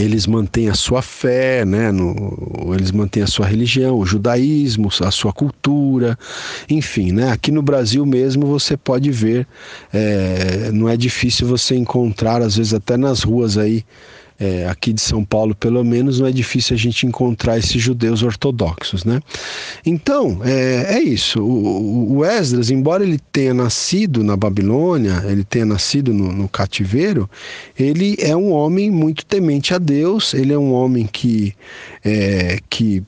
eles 0.04 0.28
mantêm 0.28 0.70
a 0.70 0.74
sua 0.74 1.02
fé, 1.02 1.66
né? 1.66 1.92
No, 1.92 2.74
eles 2.74 2.92
mantêm 2.92 3.24
a 3.24 3.28
sua 3.28 3.46
religião, 3.46 3.98
o 3.98 4.06
judaísmo, 4.06 4.90
a 5.02 5.12
sua 5.12 5.34
cultura, 5.34 6.18
enfim, 6.70 7.12
né? 7.12 7.32
Aqui 7.32 7.52
no 7.52 7.62
Brasil 7.62 8.06
mesmo 8.06 8.46
você 8.46 8.76
pode 8.76 9.12
ver, 9.12 9.48
é, 9.94 10.72
não 10.72 10.90
é 10.90 10.98
difícil 10.98 11.48
você 11.48 11.76
encontrar, 11.76 12.42
às 12.42 12.58
vezes 12.58 12.74
até 12.74 12.98
nas 12.98 13.24
ruas 13.24 13.58
aí, 13.58 13.84
é, 14.40 14.68
aqui 14.68 14.92
de 14.92 15.02
São 15.02 15.24
Paulo, 15.24 15.56
pelo 15.56 15.84
menos, 15.84 16.20
não 16.20 16.28
é 16.28 16.32
difícil 16.32 16.76
a 16.76 16.80
gente 16.80 17.06
encontrar 17.06 17.58
esses 17.58 17.82
judeus 17.82 18.24
ortodoxos, 18.24 19.06
né? 19.06 19.20
Então, 19.86 20.42
é, 20.44 20.96
é 20.96 21.02
isso. 21.02 21.42
O, 21.42 22.18
o, 22.18 22.26
Esdras, 22.26 22.70
embora 22.70 23.04
ele 23.04 23.20
tenha 23.32 23.54
nascido 23.54 24.24
na 24.24 24.36
Babilônia, 24.36 25.24
ele 25.28 25.44
tenha 25.44 25.66
nascido 25.66 26.14
no, 26.14 26.32
no 26.32 26.50
cativeiro, 26.50 27.30
ele 27.78 28.16
é 28.20 28.36
um 28.36 28.52
homem 28.52 28.90
muito 28.90 29.26
temente 29.26 29.74
a 29.74 29.78
Deus, 29.78 30.34
ele 30.34 30.54
é 30.54 30.58
um 30.58 30.74
homem 30.74 31.08
que, 31.12 31.54
é, 32.04 32.60
que 32.70 33.04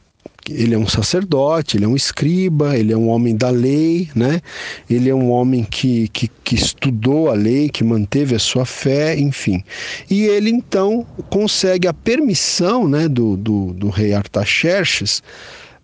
ele 0.50 0.76
é 0.76 0.78
um 0.78 0.88
sacerdote, 0.88 1.78
ele 1.78 1.86
é 1.86 1.88
um 1.88 1.96
escriba, 1.96 2.78
ele 2.78 2.94
é 2.94 2.98
um 2.98 3.10
homem 3.10 3.36
da 3.36 3.50
lei, 3.50 4.10
né? 4.16 4.42
Ele 4.90 5.10
é 5.10 5.16
um 5.16 5.30
homem 5.32 5.64
que, 5.64 6.08
que, 6.10 6.30
que 6.44 6.56
estudou 6.56 7.30
a 7.30 7.34
lei, 7.34 7.70
que 7.70 7.84
manteve 7.84 8.36
a 8.36 8.40
sua 8.40 8.66
fé, 8.66 9.18
enfim. 9.18 9.64
E 10.10 10.24
ele 10.26 10.50
então 10.50 11.06
consegue 11.30 11.88
a 11.88 11.94
permissão, 11.94 12.88
né, 12.88 13.08
do, 13.08 13.36
do, 13.36 13.74
do 13.74 13.90
rei 13.90 14.14
Artaxerxes 14.14 15.22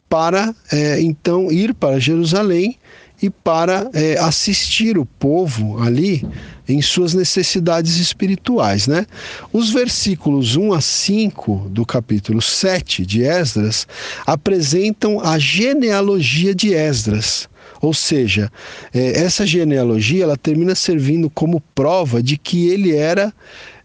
para 0.09 0.53
é, 0.71 0.99
então 0.99 1.51
ir 1.51 1.73
para 1.73 1.99
Jerusalém 1.99 2.77
e 3.21 3.29
para 3.29 3.89
é, 3.93 4.17
assistir 4.17 4.97
o 4.97 5.05
povo 5.05 5.81
ali 5.81 6.27
em 6.71 6.81
suas 6.81 7.13
necessidades 7.13 7.97
espirituais. 7.97 8.87
Né? 8.87 9.05
Os 9.51 9.71
versículos 9.71 10.55
1 10.55 10.73
a 10.73 10.81
5 10.81 11.69
do 11.69 11.85
capítulo 11.85 12.41
7 12.41 13.05
de 13.05 13.23
Esdras 13.23 13.87
apresentam 14.25 15.19
a 15.19 15.37
genealogia 15.37 16.55
de 16.55 16.73
Esdras. 16.73 17.49
Ou 17.81 17.93
seja, 17.93 18.51
é, 18.93 19.23
essa 19.23 19.45
genealogia 19.45 20.23
ela 20.23 20.37
termina 20.37 20.75
servindo 20.75 21.29
como 21.29 21.59
prova 21.73 22.21
de 22.21 22.37
que 22.37 22.69
ele 22.69 22.95
era 22.95 23.33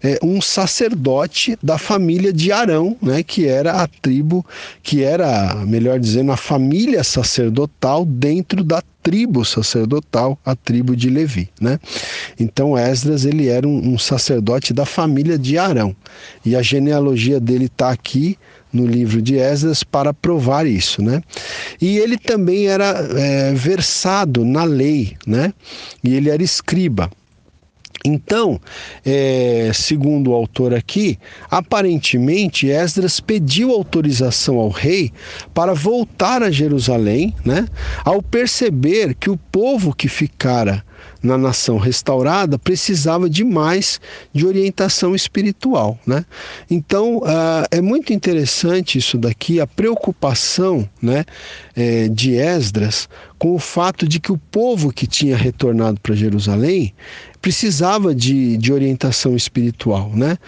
é, 0.02 0.18
um 0.22 0.40
sacerdote 0.40 1.58
da 1.62 1.78
família 1.78 2.32
de 2.32 2.52
Arão, 2.52 2.96
né, 3.00 3.22
que 3.22 3.46
era 3.46 3.82
a 3.82 3.86
tribo, 3.86 4.44
que 4.82 5.02
era, 5.02 5.54
melhor 5.66 5.98
dizendo, 5.98 6.32
a 6.32 6.36
família 6.36 7.02
sacerdotal 7.02 8.04
dentro 8.04 8.62
da 8.62 8.82
tribo 9.02 9.44
sacerdotal, 9.44 10.36
a 10.44 10.56
tribo 10.56 10.96
de 10.96 11.08
Levi, 11.08 11.48
né? 11.60 11.78
Então 12.40 12.76
Esdras 12.76 13.24
ele 13.24 13.46
era 13.46 13.66
um, 13.66 13.94
um 13.94 13.96
sacerdote 13.96 14.74
da 14.74 14.84
família 14.84 15.38
de 15.38 15.56
Arão 15.56 15.94
e 16.44 16.56
a 16.56 16.62
genealogia 16.62 17.38
dele 17.38 17.66
está 17.66 17.90
aqui 17.90 18.36
no 18.72 18.84
livro 18.84 19.22
de 19.22 19.36
Esdras 19.38 19.84
para 19.84 20.12
provar 20.12 20.66
isso, 20.66 21.00
né? 21.02 21.22
E 21.80 21.98
ele 21.98 22.18
também 22.18 22.66
era 22.66 22.86
é, 23.16 23.54
versado 23.54 24.44
na 24.44 24.64
lei, 24.64 25.16
né? 25.24 25.52
E 26.02 26.14
ele 26.14 26.28
era 26.28 26.42
escriba. 26.42 27.08
Então, 28.06 28.60
é, 29.04 29.70
segundo 29.74 30.30
o 30.30 30.34
autor 30.34 30.72
aqui, 30.72 31.18
aparentemente 31.50 32.68
Esdras 32.68 33.18
pediu 33.18 33.72
autorização 33.72 34.58
ao 34.58 34.68
rei 34.68 35.12
para 35.52 35.74
voltar 35.74 36.42
a 36.42 36.50
Jerusalém, 36.50 37.34
né? 37.44 37.66
Ao 38.04 38.22
perceber 38.22 39.14
que 39.14 39.28
o 39.28 39.36
povo 39.36 39.94
que 39.94 40.08
ficara 40.08 40.84
na 41.26 41.36
nação 41.36 41.76
restaurada 41.76 42.58
precisava 42.58 43.28
de 43.28 43.44
mais 43.44 44.00
de 44.32 44.46
orientação 44.46 45.14
espiritual, 45.14 45.98
né? 46.06 46.24
Então 46.70 47.18
uh, 47.18 47.66
é 47.70 47.80
muito 47.80 48.12
interessante 48.12 48.98
isso 48.98 49.18
daqui, 49.18 49.60
a 49.60 49.66
preocupação, 49.66 50.88
né, 51.02 51.24
é, 51.74 52.08
de 52.08 52.36
Esdras 52.36 53.08
com 53.38 53.54
o 53.54 53.58
fato 53.58 54.08
de 54.08 54.18
que 54.18 54.32
o 54.32 54.38
povo 54.38 54.92
que 54.92 55.06
tinha 55.06 55.36
retornado 55.36 56.00
para 56.00 56.14
Jerusalém 56.14 56.94
precisava 57.42 58.14
de, 58.14 58.56
de 58.56 58.72
orientação 58.72 59.36
espiritual, 59.36 60.10
né? 60.14 60.38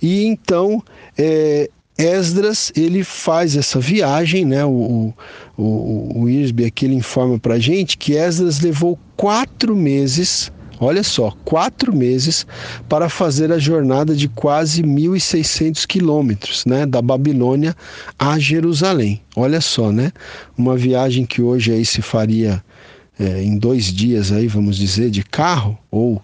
E 0.00 0.24
então 0.24 0.82
é, 1.18 1.68
Esdras 1.98 2.70
ele 2.76 3.02
faz 3.02 3.56
essa 3.56 3.80
viagem, 3.80 4.44
né? 4.44 4.64
O, 4.64 5.14
o, 5.56 6.22
o 6.22 6.28
Irsby 6.28 6.66
aqui 6.66 6.84
ele 6.84 6.94
informa 6.94 7.38
para 7.38 7.58
gente 7.58 7.96
que 7.96 8.14
Esdras 8.14 8.60
levou 8.60 8.98
quatro 9.16 9.74
meses 9.74 10.52
olha 10.80 11.02
só, 11.02 11.30
quatro 11.44 11.94
meses 11.94 12.46
para 12.88 13.08
fazer 13.08 13.50
a 13.52 13.58
jornada 13.58 14.14
de 14.14 14.28
quase 14.28 14.82
1.600 14.82 15.86
quilômetros, 15.86 16.64
né, 16.66 16.84
da 16.86 17.00
Babilônia 17.00 17.74
a 18.18 18.38
Jerusalém. 18.38 19.20
Olha 19.34 19.60
só, 19.60 19.90
né, 19.90 20.12
uma 20.56 20.76
viagem 20.76 21.24
que 21.24 21.40
hoje 21.40 21.72
aí 21.72 21.84
se 21.84 22.02
faria 22.02 22.62
é, 23.18 23.42
em 23.42 23.58
dois 23.58 23.84
dias 23.84 24.30
aí, 24.30 24.46
vamos 24.46 24.76
dizer, 24.76 25.10
de 25.10 25.22
carro 25.22 25.78
ou 25.90 26.22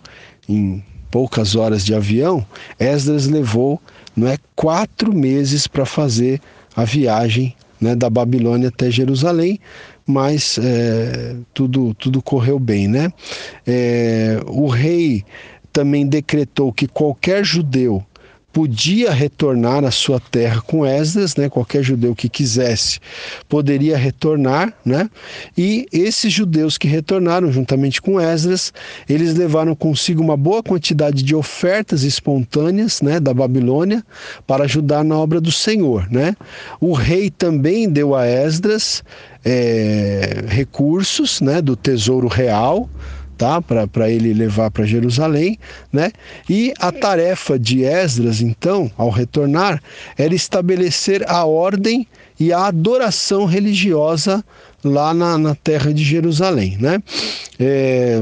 em 0.48 0.84
poucas 1.10 1.54
horas 1.54 1.84
de 1.84 1.94
avião, 1.94 2.44
Esdras 2.78 3.26
levou 3.26 3.80
não 4.16 4.28
é 4.28 4.36
quatro 4.54 5.14
meses 5.14 5.66
para 5.66 5.84
fazer 5.84 6.40
a 6.76 6.84
viagem 6.84 7.54
né, 7.80 7.94
da 7.96 8.08
Babilônia 8.08 8.68
até 8.68 8.90
Jerusalém, 8.90 9.58
mas 10.06 10.58
é, 10.62 11.34
tudo, 11.52 11.94
tudo 11.94 12.22
correu 12.22 12.58
bem. 12.58 12.88
Né? 12.88 13.12
É, 13.66 14.40
o 14.46 14.68
rei 14.68 15.24
também 15.72 16.06
decretou 16.06 16.72
que 16.72 16.86
qualquer 16.86 17.44
judeu 17.44 18.04
podia 18.52 19.10
retornar 19.10 19.84
à 19.84 19.90
sua 19.90 20.20
terra 20.20 20.60
com 20.60 20.84
Esdras, 20.84 21.34
né? 21.36 21.48
Qualquer 21.48 21.82
judeu 21.82 22.14
que 22.14 22.28
quisesse 22.28 23.00
poderia 23.48 23.96
retornar, 23.96 24.72
né? 24.84 25.08
E 25.56 25.86
esses 25.90 26.32
judeus 26.32 26.76
que 26.76 26.86
retornaram 26.86 27.50
juntamente 27.50 28.00
com 28.02 28.20
Esdras, 28.20 28.72
eles 29.08 29.34
levaram 29.34 29.74
consigo 29.74 30.22
uma 30.22 30.36
boa 30.36 30.62
quantidade 30.62 31.22
de 31.22 31.34
ofertas 31.34 32.02
espontâneas, 32.02 33.00
né, 33.00 33.18
da 33.18 33.32
Babilônia, 33.32 34.04
para 34.46 34.64
ajudar 34.64 35.02
na 35.02 35.16
obra 35.16 35.40
do 35.40 35.50
Senhor, 35.50 36.10
né? 36.10 36.36
O 36.80 36.92
rei 36.92 37.30
também 37.30 37.88
deu 37.88 38.14
a 38.14 38.26
Esdras 38.26 39.02
é, 39.44 40.44
recursos, 40.48 41.40
né, 41.40 41.62
do 41.62 41.74
tesouro 41.74 42.28
real 42.28 42.88
tá? 43.36 43.60
para 43.60 44.10
ele 44.10 44.32
levar 44.32 44.70
para 44.70 44.84
Jerusalém, 44.84 45.58
né? 45.92 46.12
E 46.48 46.72
a 46.78 46.92
tarefa 46.92 47.58
de 47.58 47.84
Esdras, 47.84 48.40
então, 48.40 48.90
ao 48.96 49.10
retornar, 49.10 49.82
era 50.16 50.34
estabelecer 50.34 51.24
a 51.28 51.44
ordem 51.44 52.06
e 52.38 52.52
a 52.52 52.66
adoração 52.66 53.44
religiosa 53.44 54.44
lá 54.84 55.14
na, 55.14 55.38
na 55.38 55.54
terra 55.54 55.92
de 55.92 56.02
Jerusalém, 56.02 56.76
né? 56.80 57.02
É... 57.58 58.20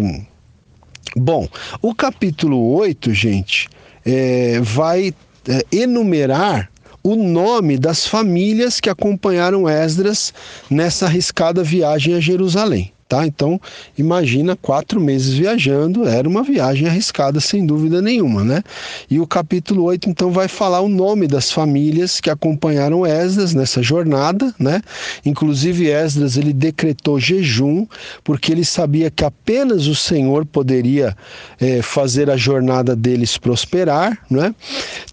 Bom, 1.16 1.48
o 1.82 1.94
capítulo 1.94 2.72
8, 2.74 3.12
gente, 3.12 3.68
é, 4.06 4.60
vai 4.60 5.12
é, 5.48 5.64
enumerar 5.72 6.70
o 7.02 7.16
nome 7.16 7.78
das 7.78 8.06
famílias 8.06 8.78
que 8.78 8.90
acompanharam 8.90 9.68
Esdras 9.68 10.32
nessa 10.70 11.06
arriscada 11.06 11.64
viagem 11.64 12.14
a 12.14 12.20
Jerusalém. 12.20 12.92
Tá? 13.10 13.26
Então, 13.26 13.60
imagina 13.98 14.54
quatro 14.54 15.00
meses 15.00 15.34
viajando, 15.34 16.06
era 16.06 16.28
uma 16.28 16.44
viagem 16.44 16.86
arriscada, 16.86 17.40
sem 17.40 17.66
dúvida 17.66 18.00
nenhuma. 18.00 18.44
Né? 18.44 18.62
E 19.10 19.18
o 19.18 19.26
capítulo 19.26 19.82
8, 19.82 20.08
então, 20.08 20.30
vai 20.30 20.46
falar 20.46 20.80
o 20.80 20.88
nome 20.88 21.26
das 21.26 21.50
famílias 21.50 22.20
que 22.20 22.30
acompanharam 22.30 23.04
Esdras 23.04 23.52
nessa 23.52 23.82
jornada. 23.82 24.54
Né? 24.60 24.80
Inclusive, 25.26 25.88
Esdras 25.90 26.36
ele 26.36 26.52
decretou 26.52 27.18
jejum, 27.18 27.84
porque 28.22 28.52
ele 28.52 28.64
sabia 28.64 29.10
que 29.10 29.24
apenas 29.24 29.88
o 29.88 29.94
Senhor 29.96 30.46
poderia 30.46 31.16
é, 31.60 31.82
fazer 31.82 32.30
a 32.30 32.36
jornada 32.36 32.94
deles 32.94 33.36
prosperar. 33.36 34.24
Né? 34.30 34.54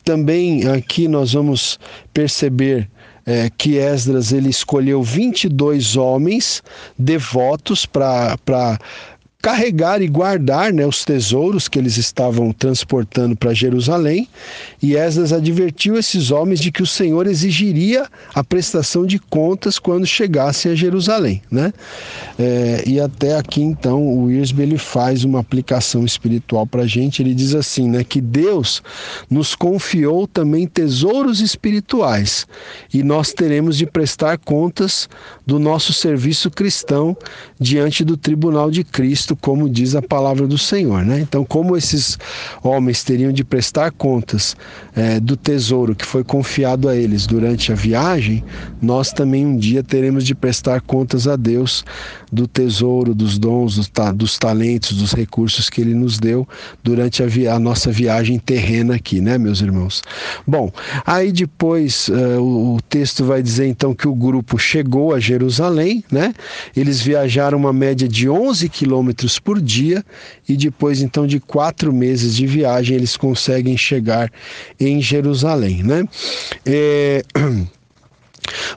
Também 0.03 0.67
aqui 0.67 1.07
nós 1.07 1.33
vamos 1.33 1.79
perceber 2.13 2.87
é, 3.27 3.51
que 3.57 3.77
Esdras 3.77 4.31
ele 4.31 4.49
escolheu 4.49 5.03
22 5.03 5.97
homens 5.97 6.63
devotos 6.97 7.85
para 7.85 8.79
carregar 9.41 10.01
e 10.01 10.07
guardar 10.07 10.73
né, 10.73 10.85
os 10.85 11.05
tesouros 11.05 11.67
que 11.67 11.77
eles 11.77 11.97
estavam 11.97 12.51
transportando 12.51 13.35
para 13.35 13.53
Jerusalém. 13.53 14.27
E 14.81 14.95
Esdras 14.95 15.31
advertiu 15.31 15.97
esses 15.97 16.31
homens 16.31 16.59
de 16.59 16.71
que 16.71 16.81
o 16.81 16.87
Senhor 16.87 17.27
exigiria 17.27 18.07
a 18.33 18.43
prestação 18.43 19.05
de 19.05 19.19
contas 19.19 19.77
quando 19.77 20.05
chegassem 20.05 20.71
a 20.71 20.75
Jerusalém. 20.75 21.41
Né? 21.51 21.71
É, 22.37 22.83
e 22.85 22.99
até 22.99 23.37
aqui, 23.37 23.61
então, 23.61 24.05
o 24.05 24.31
Irsby 24.31 24.63
ele 24.63 24.77
faz 24.77 25.23
uma 25.23 25.39
aplicação 25.39 26.03
espiritual 26.03 26.65
para 26.65 26.83
a 26.83 26.87
gente. 26.87 27.21
Ele 27.21 27.35
diz 27.35 27.53
assim, 27.53 27.87
né, 27.89 28.03
que 28.03 28.19
Deus 28.19 28.81
nos 29.29 29.53
confiou 29.53 30.27
também 30.27 30.67
tesouros 30.67 31.41
espirituais 31.41 32.47
e 32.93 33.03
nós 33.03 33.33
teremos 33.33 33.77
de 33.77 33.85
prestar 33.85 34.37
contas 34.39 35.07
do 35.45 35.59
nosso 35.59 35.93
serviço 35.93 36.49
cristão 36.49 37.15
diante 37.59 38.03
do 38.03 38.17
tribunal 38.17 38.71
de 38.71 38.83
Cristo 38.83 39.26
como 39.35 39.69
diz 39.69 39.95
a 39.95 40.01
palavra 40.01 40.47
do 40.47 40.57
Senhor. 40.57 41.03
Né? 41.03 41.19
Então, 41.19 41.43
como 41.43 41.75
esses 41.75 42.17
homens 42.63 43.03
teriam 43.03 43.31
de 43.31 43.43
prestar 43.43 43.91
contas 43.91 44.55
é, 44.95 45.19
do 45.19 45.35
tesouro 45.35 45.95
que 45.95 46.05
foi 46.05 46.23
confiado 46.23 46.89
a 46.89 46.95
eles 46.95 47.25
durante 47.25 47.71
a 47.71 47.75
viagem, 47.75 48.43
nós 48.81 49.11
também 49.11 49.45
um 49.45 49.57
dia 49.57 49.83
teremos 49.83 50.25
de 50.25 50.35
prestar 50.35 50.81
contas 50.81 51.27
a 51.27 51.35
Deus 51.35 51.83
do 52.31 52.47
tesouro, 52.47 53.15
dos 53.15 53.37
dons, 53.37 53.75
dos, 53.75 53.87
ta 53.87 54.11
dos 54.11 54.37
talentos, 54.37 54.97
dos 54.97 55.13
recursos 55.13 55.69
que 55.69 55.81
Ele 55.81 55.93
nos 55.93 56.19
deu 56.19 56.47
durante 56.83 57.23
a, 57.23 57.55
a, 57.55 57.59
nossa 57.59 57.91
viagem 57.91 58.37
terrena 58.37 58.95
aqui, 58.95 59.21
né, 59.21 59.37
meus 59.37 59.61
irmãos? 59.61 60.01
Bom, 60.45 60.71
aí 61.05 61.31
depois 61.31 62.09
uh, 62.09 62.41
o, 62.41 62.75
o 62.75 62.81
texto 62.81 63.23
vai 63.23 63.41
dizer 63.41 63.67
então 63.67 63.93
que 63.93 64.07
o 64.07 64.15
grupo 64.15 64.57
chegou 64.57 65.13
a 65.13 65.19
Jerusalém, 65.19 66.03
né? 66.11 66.33
Eles 66.75 67.01
viajaram 67.01 67.57
uma 67.57 67.73
média 67.73 68.07
de 68.07 68.29
11 68.29 68.67
quilômetros 68.69 69.16
por 69.39 69.61
dia 69.61 70.03
e 70.47 70.55
depois 70.55 71.01
então 71.01 71.25
de 71.25 71.39
quatro 71.39 71.91
meses 71.91 72.35
de 72.35 72.45
viagem 72.45 72.95
eles 72.95 73.17
conseguem 73.17 73.77
chegar 73.77 74.31
em 74.79 75.01
Jerusalém, 75.01 75.83
né? 75.83 76.07
É... 76.65 77.23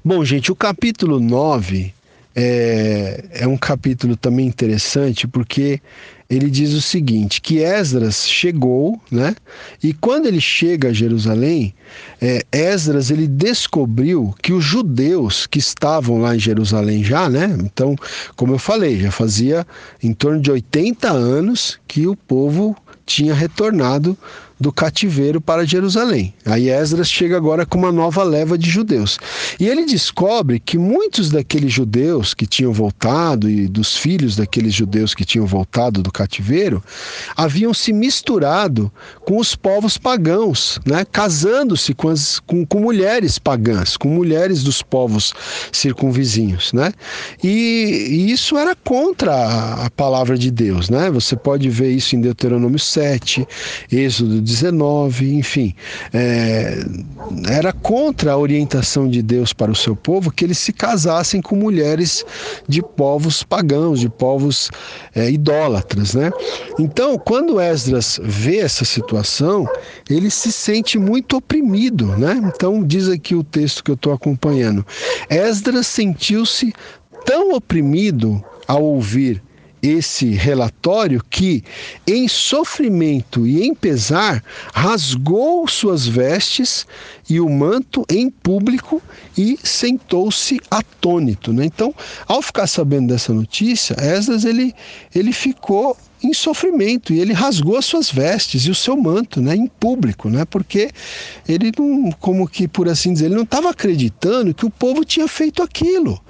Bom, 0.04 0.24
gente, 0.24 0.50
o 0.50 0.56
capítulo 0.56 1.20
9 1.20 1.92
é, 2.34 3.24
é 3.32 3.46
um 3.46 3.56
capítulo 3.56 4.16
também 4.16 4.46
interessante 4.46 5.26
porque 5.26 5.80
ele 6.30 6.48
diz 6.48 6.72
o 6.72 6.80
seguinte: 6.80 7.40
que 7.40 7.58
Esdras 7.58 8.28
chegou, 8.28 9.00
né? 9.10 9.34
E 9.82 9.92
quando 9.92 10.26
ele 10.26 10.40
chega 10.40 10.88
a 10.88 10.92
Jerusalém, 10.92 11.74
é, 12.22 12.44
Esdras 12.52 13.10
ele 13.10 13.26
descobriu 13.26 14.32
que 14.40 14.52
os 14.52 14.64
judeus 14.64 15.46
que 15.46 15.58
estavam 15.58 16.20
lá 16.20 16.36
em 16.36 16.38
Jerusalém 16.38 17.02
já, 17.02 17.28
né? 17.28 17.58
Então, 17.60 17.96
como 18.36 18.54
eu 18.54 18.58
falei, 18.58 19.00
já 19.00 19.10
fazia 19.10 19.66
em 20.00 20.14
torno 20.14 20.40
de 20.40 20.52
80 20.52 21.10
anos 21.10 21.80
que 21.88 22.06
o 22.06 22.14
povo 22.14 22.76
tinha 23.04 23.34
retornado 23.34 24.16
do 24.60 24.70
cativeiro 24.70 25.40
para 25.40 25.64
Jerusalém. 25.64 26.34
Aí 26.44 26.68
Esdras 26.68 27.10
chega 27.10 27.34
agora 27.34 27.64
com 27.64 27.78
uma 27.78 27.90
nova 27.90 28.22
leva 28.22 28.58
de 28.58 28.68
judeus. 28.68 29.18
E 29.58 29.66
ele 29.66 29.86
descobre 29.86 30.60
que 30.60 30.76
muitos 30.76 31.30
daqueles 31.30 31.72
judeus 31.72 32.34
que 32.34 32.46
tinham 32.46 32.70
voltado 32.70 33.48
e 33.48 33.66
dos 33.66 33.96
filhos 33.96 34.36
daqueles 34.36 34.74
judeus 34.74 35.14
que 35.14 35.24
tinham 35.24 35.46
voltado 35.46 36.02
do 36.02 36.12
cativeiro 36.12 36.84
haviam 37.34 37.72
se 37.72 37.90
misturado 37.90 38.92
com 39.20 39.38
os 39.38 39.56
povos 39.56 39.96
pagãos, 39.96 40.78
né? 40.84 41.06
casando-se 41.10 41.94
com, 41.94 42.12
com, 42.46 42.66
com, 42.66 42.80
mulheres 42.80 43.38
pagãs, 43.38 43.96
com 43.96 44.08
mulheres 44.08 44.62
dos 44.62 44.82
povos 44.82 45.32
circunvizinhos. 45.72 46.72
Né? 46.74 46.92
E, 47.42 48.08
e 48.10 48.32
isso 48.32 48.58
era 48.58 48.76
contra 48.76 49.32
a, 49.32 49.86
a 49.86 49.90
palavra 49.90 50.36
de 50.36 50.50
Deus. 50.50 50.90
Né? 50.90 51.10
Você 51.10 51.34
pode 51.34 51.70
ver 51.70 51.92
isso 51.92 52.14
em 52.14 52.20
Deuteronômio 52.20 52.78
7, 52.78 53.46
Êxodo 53.90 54.49
19, 54.50 55.34
enfim, 55.34 55.74
é, 56.12 56.84
era 57.48 57.72
contra 57.72 58.32
a 58.32 58.36
orientação 58.36 59.08
de 59.08 59.22
Deus 59.22 59.52
para 59.52 59.70
o 59.70 59.74
seu 59.74 59.94
povo 59.94 60.30
que 60.30 60.44
eles 60.44 60.58
se 60.58 60.72
casassem 60.72 61.40
com 61.40 61.54
mulheres 61.54 62.24
de 62.68 62.82
povos 62.82 63.42
pagãos, 63.42 64.00
de 64.00 64.08
povos 64.08 64.70
é, 65.14 65.30
idólatras, 65.30 66.14
né? 66.14 66.32
Então, 66.78 67.16
quando 67.16 67.60
Esdras 67.60 68.20
vê 68.22 68.58
essa 68.58 68.84
situação, 68.84 69.68
ele 70.08 70.30
se 70.30 70.50
sente 70.50 70.98
muito 70.98 71.36
oprimido, 71.36 72.06
né? 72.16 72.40
Então, 72.44 72.82
diz 72.82 73.08
aqui 73.08 73.34
o 73.34 73.44
texto 73.44 73.84
que 73.84 73.90
eu 73.90 73.94
estou 73.94 74.12
acompanhando. 74.12 74.84
Esdras 75.28 75.86
sentiu-se 75.86 76.72
tão 77.24 77.54
oprimido 77.54 78.42
ao 78.66 78.82
ouvir 78.82 79.42
esse 79.82 80.30
relatório 80.30 81.22
que, 81.28 81.64
em 82.06 82.28
sofrimento 82.28 83.46
e 83.46 83.62
em 83.62 83.74
pesar, 83.74 84.42
rasgou 84.74 85.66
suas 85.68 86.06
vestes 86.06 86.86
e 87.28 87.40
o 87.40 87.48
manto 87.48 88.04
em 88.08 88.30
público 88.30 89.02
e 89.36 89.58
sentou-se 89.62 90.60
atônito. 90.70 91.52
Né? 91.52 91.64
Então, 91.64 91.94
ao 92.26 92.42
ficar 92.42 92.66
sabendo 92.66 93.08
dessa 93.08 93.32
notícia, 93.32 93.96
Esdras 93.98 94.44
ele, 94.44 94.74
ele 95.14 95.32
ficou 95.32 95.96
em 96.22 96.34
sofrimento 96.34 97.12
e 97.12 97.20
ele 97.20 97.32
rasgou 97.32 97.76
as 97.76 97.84
suas 97.84 98.10
vestes 98.10 98.66
e 98.66 98.70
o 98.70 98.74
seu 98.74 98.96
manto, 98.96 99.40
né, 99.40 99.54
em 99.54 99.66
público, 99.66 100.28
né, 100.28 100.44
porque 100.44 100.90
ele 101.48 101.72
não, 101.76 102.10
como 102.12 102.48
que 102.48 102.68
por 102.68 102.88
assim 102.88 103.12
dizer, 103.12 103.26
ele 103.26 103.34
não 103.34 103.42
estava 103.42 103.70
acreditando 103.70 104.54
que 104.54 104.66
o 104.66 104.70
povo 104.70 105.04
tinha 105.04 105.26
feito 105.26 105.62
aquilo, 105.62 106.20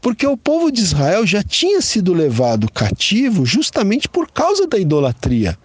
porque 0.00 0.26
o 0.26 0.36
povo 0.36 0.70
de 0.70 0.80
Israel 0.80 1.26
já 1.26 1.42
tinha 1.42 1.80
sido 1.80 2.12
levado 2.12 2.70
cativo 2.70 3.46
justamente 3.46 4.08
por 4.08 4.30
causa 4.30 4.66
da 4.66 4.78
idolatria. 4.78 5.58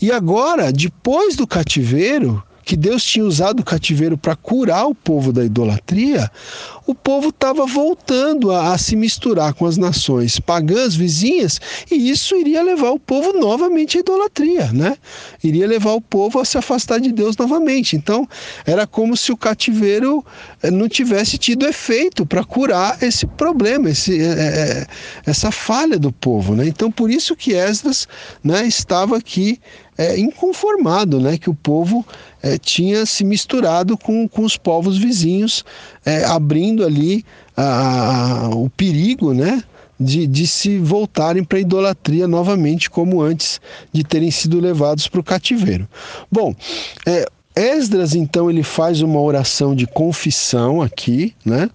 E 0.00 0.10
agora, 0.10 0.72
depois 0.72 1.36
do 1.36 1.46
cativeiro, 1.46 2.42
que 2.70 2.76
Deus 2.76 3.02
tinha 3.02 3.24
usado 3.24 3.58
o 3.58 3.64
cativeiro 3.64 4.16
para 4.16 4.36
curar 4.36 4.86
o 4.86 4.94
povo 4.94 5.32
da 5.32 5.44
idolatria, 5.44 6.30
o 6.86 6.94
povo 6.94 7.30
estava 7.30 7.66
voltando 7.66 8.52
a, 8.52 8.72
a, 8.72 8.78
se 8.78 8.94
misturar 8.94 9.54
com 9.54 9.66
as 9.66 9.76
nações 9.76 10.38
pagãs 10.38 10.94
vizinhas 10.94 11.60
e 11.90 12.08
isso 12.08 12.36
iria 12.36 12.62
levar 12.62 12.90
o 12.90 12.98
povo 12.98 13.32
novamente 13.32 13.96
à 13.96 14.00
idolatria, 14.00 14.70
né? 14.72 14.96
Iria 15.42 15.66
levar 15.66 15.94
o 15.94 16.00
povo 16.00 16.38
a 16.38 16.44
se 16.44 16.58
afastar 16.58 17.00
de 17.00 17.10
Deus 17.10 17.36
novamente. 17.36 17.96
Então, 17.96 18.28
era 18.64 18.86
como 18.86 19.16
se 19.16 19.32
o 19.32 19.36
cativeiro 19.36 20.24
eh, 20.62 20.70
não 20.70 20.88
tivesse 20.88 21.38
tido 21.38 21.66
efeito 21.66 22.24
para 22.24 22.44
curar 22.44 23.02
esse 23.02 23.26
problema, 23.26 23.90
esse, 23.90 24.22
é, 24.22 24.86
essa 25.26 25.50
falha 25.50 25.98
do 25.98 26.12
povo, 26.12 26.54
né? 26.54 26.68
Então, 26.68 26.88
por 26.88 27.10
isso 27.10 27.34
que 27.34 27.52
Esdras 27.52 28.06
né, 28.44 28.64
estava 28.64 29.16
aqui 29.16 29.60
é, 30.00 30.18
inconformado, 30.18 31.20
né? 31.20 31.36
Que 31.36 31.50
o 31.50 31.54
povo 31.54 32.06
é, 32.42 32.58
tinha 32.58 33.04
se 33.06 33.24
misturado 33.24 33.96
com, 33.96 34.28
com 34.28 34.42
os 34.42 34.56
povos 34.56 34.96
vizinhos, 34.96 35.64
é, 36.04 36.24
abrindo 36.24 36.84
ali 36.84 37.24
a, 37.56 38.46
a, 38.46 38.48
o 38.50 38.68
perigo, 38.70 39.32
né? 39.32 39.62
De, 40.02 40.26
de 40.26 40.46
se 40.46 40.78
voltarem 40.78 41.44
para 41.44 41.58
a 41.58 41.60
idolatria 41.60 42.26
novamente, 42.26 42.88
como 42.88 43.20
antes 43.20 43.60
de 43.92 44.02
terem 44.02 44.30
sido 44.30 44.58
levados 44.58 45.06
para 45.06 45.20
o 45.20 45.22
cativeiro. 45.22 45.86
Bom, 46.32 46.54
é, 47.06 47.26
Esdras, 47.60 48.14
então, 48.14 48.48
ele 48.48 48.62
faz 48.62 49.02
uma 49.02 49.20
oração 49.20 49.74
de 49.74 49.86
confissão 49.86 50.80
aqui, 50.80 51.34
né? 51.44 51.68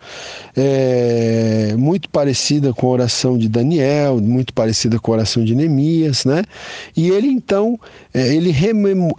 É, 0.58 1.76
muito 1.78 2.10
parecida 2.10 2.74
com 2.74 2.88
a 2.88 2.90
oração 2.90 3.38
de 3.38 3.48
Daniel, 3.48 4.20
muito 4.20 4.52
parecida 4.52 5.00
com 5.00 5.12
a 5.12 5.16
oração 5.18 5.46
de 5.46 5.54
Neemias, 5.54 6.26
né? 6.26 6.44
E 6.98 7.10
ele, 7.10 7.28
então, 7.28 7.80
é, 8.12 8.34
ele 8.34 8.52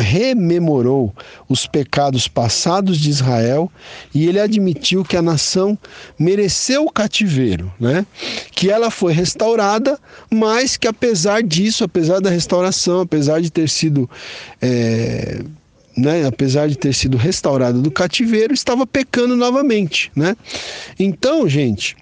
rememorou 0.00 1.14
os 1.48 1.66
pecados 1.66 2.26
passados 2.26 2.98
de 2.98 3.10
Israel 3.10 3.70
e 4.12 4.26
ele 4.26 4.40
admitiu 4.40 5.04
que 5.04 5.16
a 5.16 5.22
nação 5.22 5.78
mereceu 6.18 6.84
o 6.84 6.90
cativeiro, 6.90 7.72
né? 7.78 8.04
Que 8.50 8.70
ela 8.70 8.90
foi 8.90 9.12
restaurada, 9.12 9.98
mas 10.28 10.76
que 10.76 10.88
apesar 10.88 11.44
disso, 11.44 11.84
apesar 11.84 12.20
da 12.20 12.30
restauração, 12.30 13.02
apesar 13.02 13.40
de 13.40 13.50
ter 13.50 13.68
sido... 13.68 14.10
É, 14.60 15.42
né, 15.96 16.26
apesar 16.26 16.68
de 16.68 16.76
ter 16.76 16.92
sido 16.92 17.16
restaurado 17.16 17.80
do 17.80 17.90
cativeiro, 17.90 18.52
estava 18.52 18.86
pecando 18.86 19.34
novamente, 19.34 20.10
né? 20.14 20.36
Então, 20.98 21.48
gente, 21.48 21.96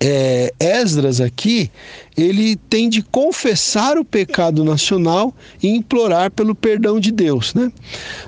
é, 0.00 0.52
Esdras 0.58 1.20
aqui, 1.20 1.70
ele 2.16 2.56
tem 2.56 2.88
de 2.88 3.02
confessar 3.02 3.98
o 3.98 4.04
pecado 4.04 4.64
nacional 4.64 5.34
e 5.62 5.68
implorar 5.68 6.30
pelo 6.30 6.54
perdão 6.54 7.00
de 7.00 7.10
Deus, 7.10 7.54
né? 7.54 7.70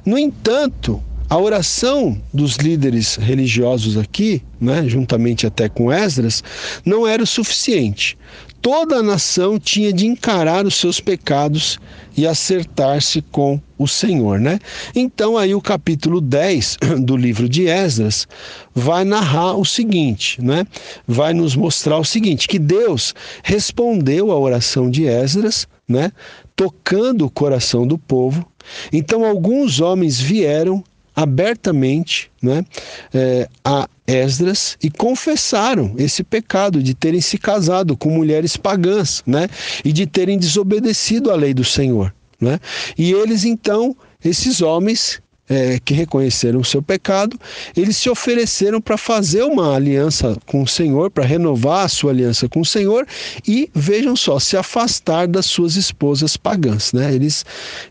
No 0.04 0.18
entanto, 0.18 1.02
a 1.30 1.36
oração 1.36 2.18
dos 2.32 2.56
líderes 2.56 3.16
religiosos 3.16 3.98
aqui, 3.98 4.42
né, 4.58 4.88
juntamente 4.88 5.46
até 5.46 5.68
com 5.68 5.92
Esdras, 5.92 6.42
não 6.86 7.06
era 7.06 7.22
o 7.22 7.26
suficiente 7.26 8.16
toda 8.60 8.96
a 8.96 9.02
nação 9.02 9.58
tinha 9.58 9.92
de 9.92 10.06
encarar 10.06 10.66
os 10.66 10.74
seus 10.74 11.00
pecados 11.00 11.78
e 12.16 12.26
acertar-se 12.26 13.22
com 13.22 13.60
o 13.78 13.86
Senhor, 13.86 14.40
né? 14.40 14.58
Então 14.94 15.38
aí 15.38 15.54
o 15.54 15.60
capítulo 15.60 16.20
10 16.20 16.78
do 17.00 17.16
livro 17.16 17.48
de 17.48 17.66
Esdras 17.68 18.26
vai 18.74 19.04
narrar 19.04 19.56
o 19.56 19.64
seguinte, 19.64 20.42
né? 20.42 20.66
Vai 21.06 21.32
nos 21.32 21.54
mostrar 21.54 21.98
o 21.98 22.04
seguinte, 22.04 22.48
que 22.48 22.58
Deus 22.58 23.14
respondeu 23.42 24.32
à 24.32 24.38
oração 24.38 24.90
de 24.90 25.06
Esdras, 25.06 25.68
né? 25.88 26.10
Tocando 26.56 27.24
o 27.24 27.30
coração 27.30 27.86
do 27.86 27.96
povo. 27.96 28.44
Então 28.92 29.24
alguns 29.24 29.80
homens 29.80 30.20
vieram 30.20 30.82
abertamente 31.18 32.30
né, 32.40 32.64
é, 33.12 33.48
a 33.64 33.88
Esdras 34.06 34.78
e 34.80 34.88
confessaram 34.88 35.96
esse 35.98 36.22
pecado 36.22 36.80
de 36.80 36.94
terem 36.94 37.20
se 37.20 37.36
casado 37.36 37.96
com 37.96 38.08
mulheres 38.08 38.56
pagãs 38.56 39.24
né, 39.26 39.48
e 39.84 39.92
de 39.92 40.06
terem 40.06 40.38
desobedecido 40.38 41.32
à 41.32 41.34
lei 41.34 41.52
do 41.52 41.64
Senhor. 41.64 42.14
Né? 42.40 42.60
E 42.96 43.10
eles 43.10 43.44
então, 43.44 43.96
esses 44.24 44.62
homens 44.62 45.20
é, 45.48 45.78
que 45.84 45.94
reconheceram 45.94 46.60
o 46.60 46.64
seu 46.64 46.82
pecado, 46.82 47.38
eles 47.76 47.96
se 47.96 48.10
ofereceram 48.10 48.80
para 48.80 48.96
fazer 48.96 49.42
uma 49.42 49.74
aliança 49.74 50.36
com 50.46 50.62
o 50.62 50.68
Senhor, 50.68 51.10
para 51.10 51.24
renovar 51.24 51.84
a 51.84 51.88
sua 51.88 52.10
aliança 52.10 52.48
com 52.48 52.60
o 52.60 52.64
Senhor 52.64 53.06
e, 53.46 53.70
vejam 53.74 54.14
só, 54.14 54.38
se 54.38 54.56
afastar 54.56 55.26
das 55.26 55.46
suas 55.46 55.76
esposas 55.76 56.36
pagãs. 56.36 56.92
Né? 56.92 57.14
Eles, 57.14 57.44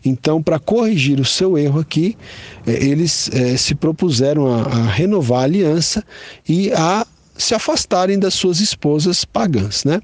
então, 0.04 0.42
para 0.42 0.58
corrigir 0.58 1.20
o 1.20 1.24
seu 1.24 1.58
erro 1.58 1.80
aqui, 1.80 2.16
é, 2.66 2.72
eles 2.72 3.30
é, 3.32 3.56
se 3.56 3.74
propuseram 3.74 4.46
a, 4.46 4.62
a 4.62 4.86
renovar 4.86 5.40
a 5.40 5.44
aliança 5.44 6.04
e 6.48 6.72
a 6.72 7.06
se 7.38 7.54
afastarem 7.54 8.18
das 8.18 8.34
suas 8.34 8.60
esposas 8.60 9.24
pagãs, 9.24 9.84
né? 9.84 10.02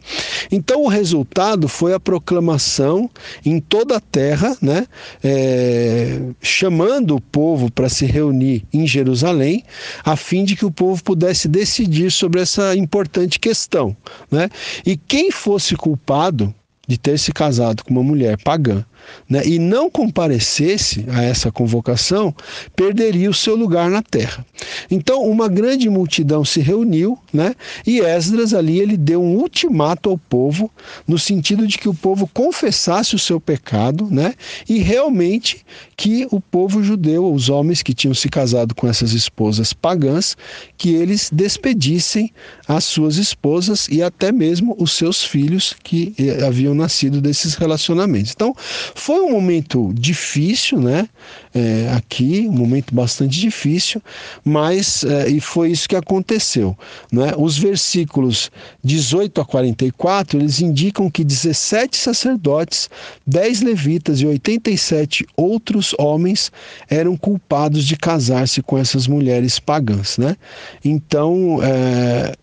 Então 0.51 0.85
o 0.85 0.89
resultado 0.89 1.69
foi 1.69 1.93
a 1.93 2.01
proclamação 2.01 3.11
em 3.45 3.61
toda 3.61 3.97
a 3.97 4.01
terra, 4.01 4.57
né? 4.63 4.87
É, 5.23 6.21
chamando 6.41 7.17
o 7.17 7.21
povo 7.21 7.71
para 7.71 7.89
se 7.89 8.07
reunir 8.07 8.65
em 8.73 8.87
Jerusalém, 8.87 9.65
a 10.05 10.17
fim 10.17 10.45
de 10.45 10.55
que 10.55 10.65
o 10.65 10.71
povo 10.71 11.03
pudesse 11.03 11.49
decidir 11.49 12.11
sobre 12.11 12.41
essa 12.41 12.75
importante 12.77 13.39
questão, 13.41 13.97
né? 14.31 14.49
E 14.87 14.97
quem 14.97 15.31
fosse 15.31 15.75
culpado 15.75 16.55
de 16.87 16.99
ter 16.99 17.19
se 17.19 17.33
casado 17.33 17.83
com 17.83 17.91
uma 17.91 18.03
mulher 18.03 18.37
pagã 18.43 18.85
né, 19.29 19.43
e 19.45 19.59
não 19.59 19.91
comparecesse 19.91 21.05
a 21.09 21.23
essa 21.23 21.51
convocação, 21.51 22.35
perderia 22.75 23.31
o 23.31 23.35
seu 23.35 23.55
lugar 23.57 23.91
na 23.91 24.03
terra. 24.03 24.45
Então, 24.91 25.23
uma 25.23 25.49
grande 25.49 25.89
multidão 25.89 26.45
se 26.45 26.61
reuniu, 26.61 27.19
né, 27.33 27.55
e 27.87 28.01
Esdras 28.01 28.55
ali 28.55 28.79
ele 28.81 28.97
deu 28.97 29.23
um 29.23 29.37
ultimato 29.37 30.11
ao 30.11 30.19
povo, 30.19 30.71
no 31.07 31.19
sentido 31.19 31.67
de 31.67 31.79
que 31.79 31.89
o 31.89 31.95
povo 31.95 32.29
confessasse 32.33 33.15
o 33.15 33.19
seu 33.19 33.41
pecado, 33.41 34.09
né, 34.11 34.35
e 34.69 34.79
realmente 34.79 35.65
que 35.97 36.27
o 36.31 36.41
povo 36.41 36.83
judeu, 36.83 37.33
os 37.33 37.49
homens 37.49 37.83
que 37.83 37.95
tinham 37.95 38.15
se 38.15 38.29
casado 38.29 38.75
com 38.75 38.89
essas 38.89 39.13
esposas 39.13 39.73
pagãs, 39.73 40.37
que 40.77 40.95
eles 40.95 41.31
despedissem 41.33 42.33
as 42.67 42.85
suas 42.85 43.17
esposas 43.17 43.89
e 43.89 44.03
até 44.03 44.33
mesmo 44.33 44.77
os 44.79 44.93
seus 44.93 45.23
filhos 45.23 45.75
que 45.83 46.15
eh, 46.19 46.45
haviam 46.45 46.75
nascido 46.75 47.21
desses 47.21 47.55
relacionamentos. 47.55 48.33
Então, 48.35 48.55
foi 48.95 49.21
um 49.21 49.31
momento 49.31 49.93
difícil, 49.95 50.81
né? 50.81 51.09
É, 51.53 51.93
aqui, 51.97 52.47
um 52.49 52.53
momento 52.53 52.95
bastante 52.95 53.41
difícil, 53.41 54.01
mas 54.45 55.05
é, 55.05 55.29
e 55.29 55.41
foi 55.41 55.71
isso 55.71 55.89
que 55.89 55.97
aconteceu. 55.97 56.77
Né? 57.13 57.33
Os 57.37 57.59
versículos 57.59 58.51
18 58.83 59.41
a 59.41 59.45
44 59.45 60.39
eles 60.39 60.61
indicam 60.61 61.11
que 61.11 61.25
17 61.25 61.97
sacerdotes, 61.97 62.89
10 63.27 63.63
levitas 63.63 64.21
e 64.21 64.27
87 64.27 65.27
outros 65.37 65.95
homens 65.99 66.53
eram 66.89 67.17
culpados 67.17 67.85
de 67.85 67.97
casar-se 67.97 68.63
com 68.63 68.79
essas 68.79 69.07
mulheres 69.07 69.59
pagãs. 69.59 70.19
Né? 70.19 70.37
Então, 70.85 71.59
é, 71.63 72.35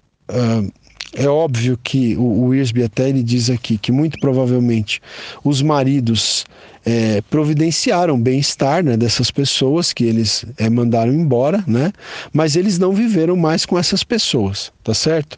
é 1.13 1.27
óbvio 1.27 1.77
que 1.81 2.15
o, 2.15 2.45
o 2.45 2.55
Irsby 2.55 2.83
até 2.83 3.09
ele 3.09 3.21
diz 3.21 3.49
aqui 3.49 3.77
que 3.77 3.91
muito 3.91 4.17
provavelmente 4.19 5.01
os 5.43 5.61
maridos 5.61 6.45
é, 6.85 7.21
providenciaram 7.29 8.19
bem-estar 8.19 8.83
né, 8.83 8.97
dessas 8.97 9.29
pessoas 9.29 9.93
que 9.93 10.03
eles 10.03 10.45
é, 10.57 10.69
mandaram 10.69 11.13
embora, 11.13 11.63
né? 11.67 11.91
Mas 12.33 12.55
eles 12.55 12.79
não 12.79 12.91
viveram 12.93 13.35
mais 13.35 13.65
com 13.65 13.77
essas 13.77 14.03
pessoas, 14.03 14.71
tá 14.83 14.93
certo? 14.93 15.37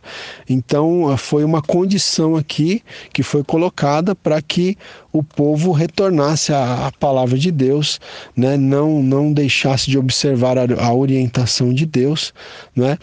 Então 0.50 1.16
foi 1.18 1.44
uma 1.44 1.62
condição 1.62 2.38
aqui 2.38 2.82
que 3.12 3.24
foi 3.24 3.44
colocada 3.44 4.16
para 4.16 4.42
que 4.42 4.78
o 5.12 5.22
povo 5.22 5.72
retornasse 5.72 6.54
à, 6.54 6.88
à, 6.88 6.92
palavra 6.92 7.38
de 7.38 7.52
Deus, 7.52 8.00
né? 8.36 8.56
Não 8.56 9.04
não 9.04 9.34
deixasse 9.34 9.90
de 9.90 9.98
observar 9.98 10.58
a, 10.58 10.66
a 10.82 10.94
orientação 10.94 11.74
de 11.74 11.86
Deus, 11.86 12.34
né? 12.76 12.98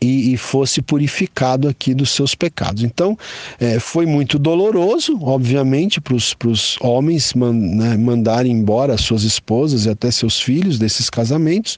E, 0.00 0.32
e, 0.32 0.36
fosse 0.36 0.80
purificado 0.80 1.68
aqui 1.68 1.94
dos 1.94 2.10
seus 2.10 2.34
pecados. 2.34 2.82
Então, 2.82 3.18
é, 3.58 3.78
foi 3.78 4.06
muito 4.06 4.38
doloroso, 4.38 5.18
obviamente, 5.22 6.00
para 6.00 6.14
os 6.14 6.76
homens 6.80 7.34
man, 7.34 7.52
né, 7.52 7.96
mandarem 7.96 8.52
embora 8.52 8.96
suas 8.96 9.22
esposas 9.22 9.86
e 9.86 9.90
até 9.90 10.10
seus 10.10 10.40
filhos 10.40 10.78
desses 10.78 11.10
casamentos, 11.10 11.76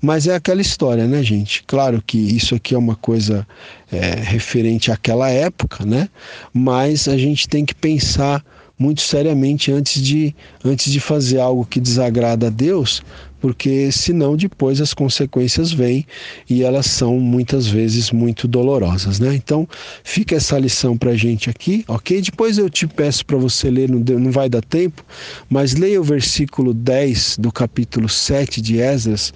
mas 0.00 0.26
é 0.26 0.34
aquela 0.34 0.60
história, 0.60 1.06
né, 1.06 1.22
gente? 1.22 1.62
Claro 1.66 2.02
que 2.06 2.18
isso 2.18 2.54
aqui 2.54 2.74
é 2.74 2.78
uma 2.78 2.96
coisa 2.96 3.46
é, 3.90 4.20
referente 4.20 4.90
àquela 4.90 5.30
época, 5.30 5.84
né? 5.84 6.08
Mas 6.52 7.08
a 7.08 7.16
gente 7.16 7.48
tem 7.48 7.64
que 7.64 7.74
pensar 7.74 8.44
muito 8.78 9.00
seriamente 9.00 9.70
antes 9.70 10.02
de, 10.02 10.34
antes 10.64 10.92
de 10.92 10.98
fazer 10.98 11.38
algo 11.38 11.64
que 11.64 11.80
desagrada 11.80 12.48
a 12.48 12.50
Deus, 12.50 13.02
porque 13.44 13.92
senão 13.92 14.38
depois 14.38 14.80
as 14.80 14.94
consequências 14.94 15.70
vêm 15.70 16.06
e 16.48 16.62
elas 16.62 16.86
são 16.86 17.20
muitas 17.20 17.66
vezes 17.66 18.10
muito 18.10 18.48
dolorosas, 18.48 19.20
né? 19.20 19.34
Então 19.34 19.68
fica 20.02 20.34
essa 20.34 20.58
lição 20.58 20.96
para 20.96 21.10
a 21.10 21.14
gente 21.14 21.50
aqui, 21.50 21.84
ok? 21.86 22.22
Depois 22.22 22.56
eu 22.56 22.70
te 22.70 22.86
peço 22.86 23.26
para 23.26 23.36
você 23.36 23.68
ler, 23.68 23.90
não, 23.90 23.98
não 24.18 24.32
vai 24.32 24.48
dar 24.48 24.62
tempo, 24.62 25.04
mas 25.50 25.74
leia 25.74 26.00
o 26.00 26.04
versículo 26.04 26.72
10 26.72 27.36
do 27.38 27.52
capítulo 27.52 28.08
7 28.08 28.62
de 28.62 28.78
Esdras, 28.78 29.34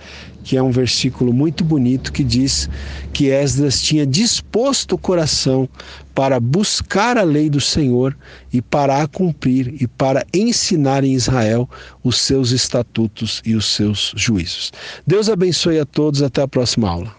que 0.49 0.57
é 0.57 0.63
um 0.63 0.71
versículo 0.71 1.31
muito 1.31 1.63
bonito 1.63 2.11
que 2.11 2.25
diz 2.25 2.71
que 3.13 3.27
Esdras 3.27 3.83
tinha 3.83 4.07
disposto 4.07 4.95
o 4.95 4.99
coração 4.99 5.69
para 6.15 6.41
buscar 6.41 7.19
a 7.19 7.23
lei 7.23 7.51
do 7.51 7.61
Senhor 7.61 8.17
e 8.51 8.63
para 8.63 9.03
a 9.03 9.07
cumprir 9.07 9.75
e 9.79 9.87
para 9.87 10.25
ensinar 10.33 11.05
em 11.05 11.13
Israel 11.13 11.69
os 12.03 12.19
seus 12.19 12.51
estatutos 12.51 13.43
e 13.45 13.55
os 13.55 13.67
seus 13.67 14.15
juízos. 14.17 14.73
Deus 15.07 15.29
abençoe 15.29 15.81
a 15.81 15.85
todos, 15.85 16.23
até 16.23 16.41
a 16.41 16.49
próxima 16.49 16.89
aula. 16.89 17.18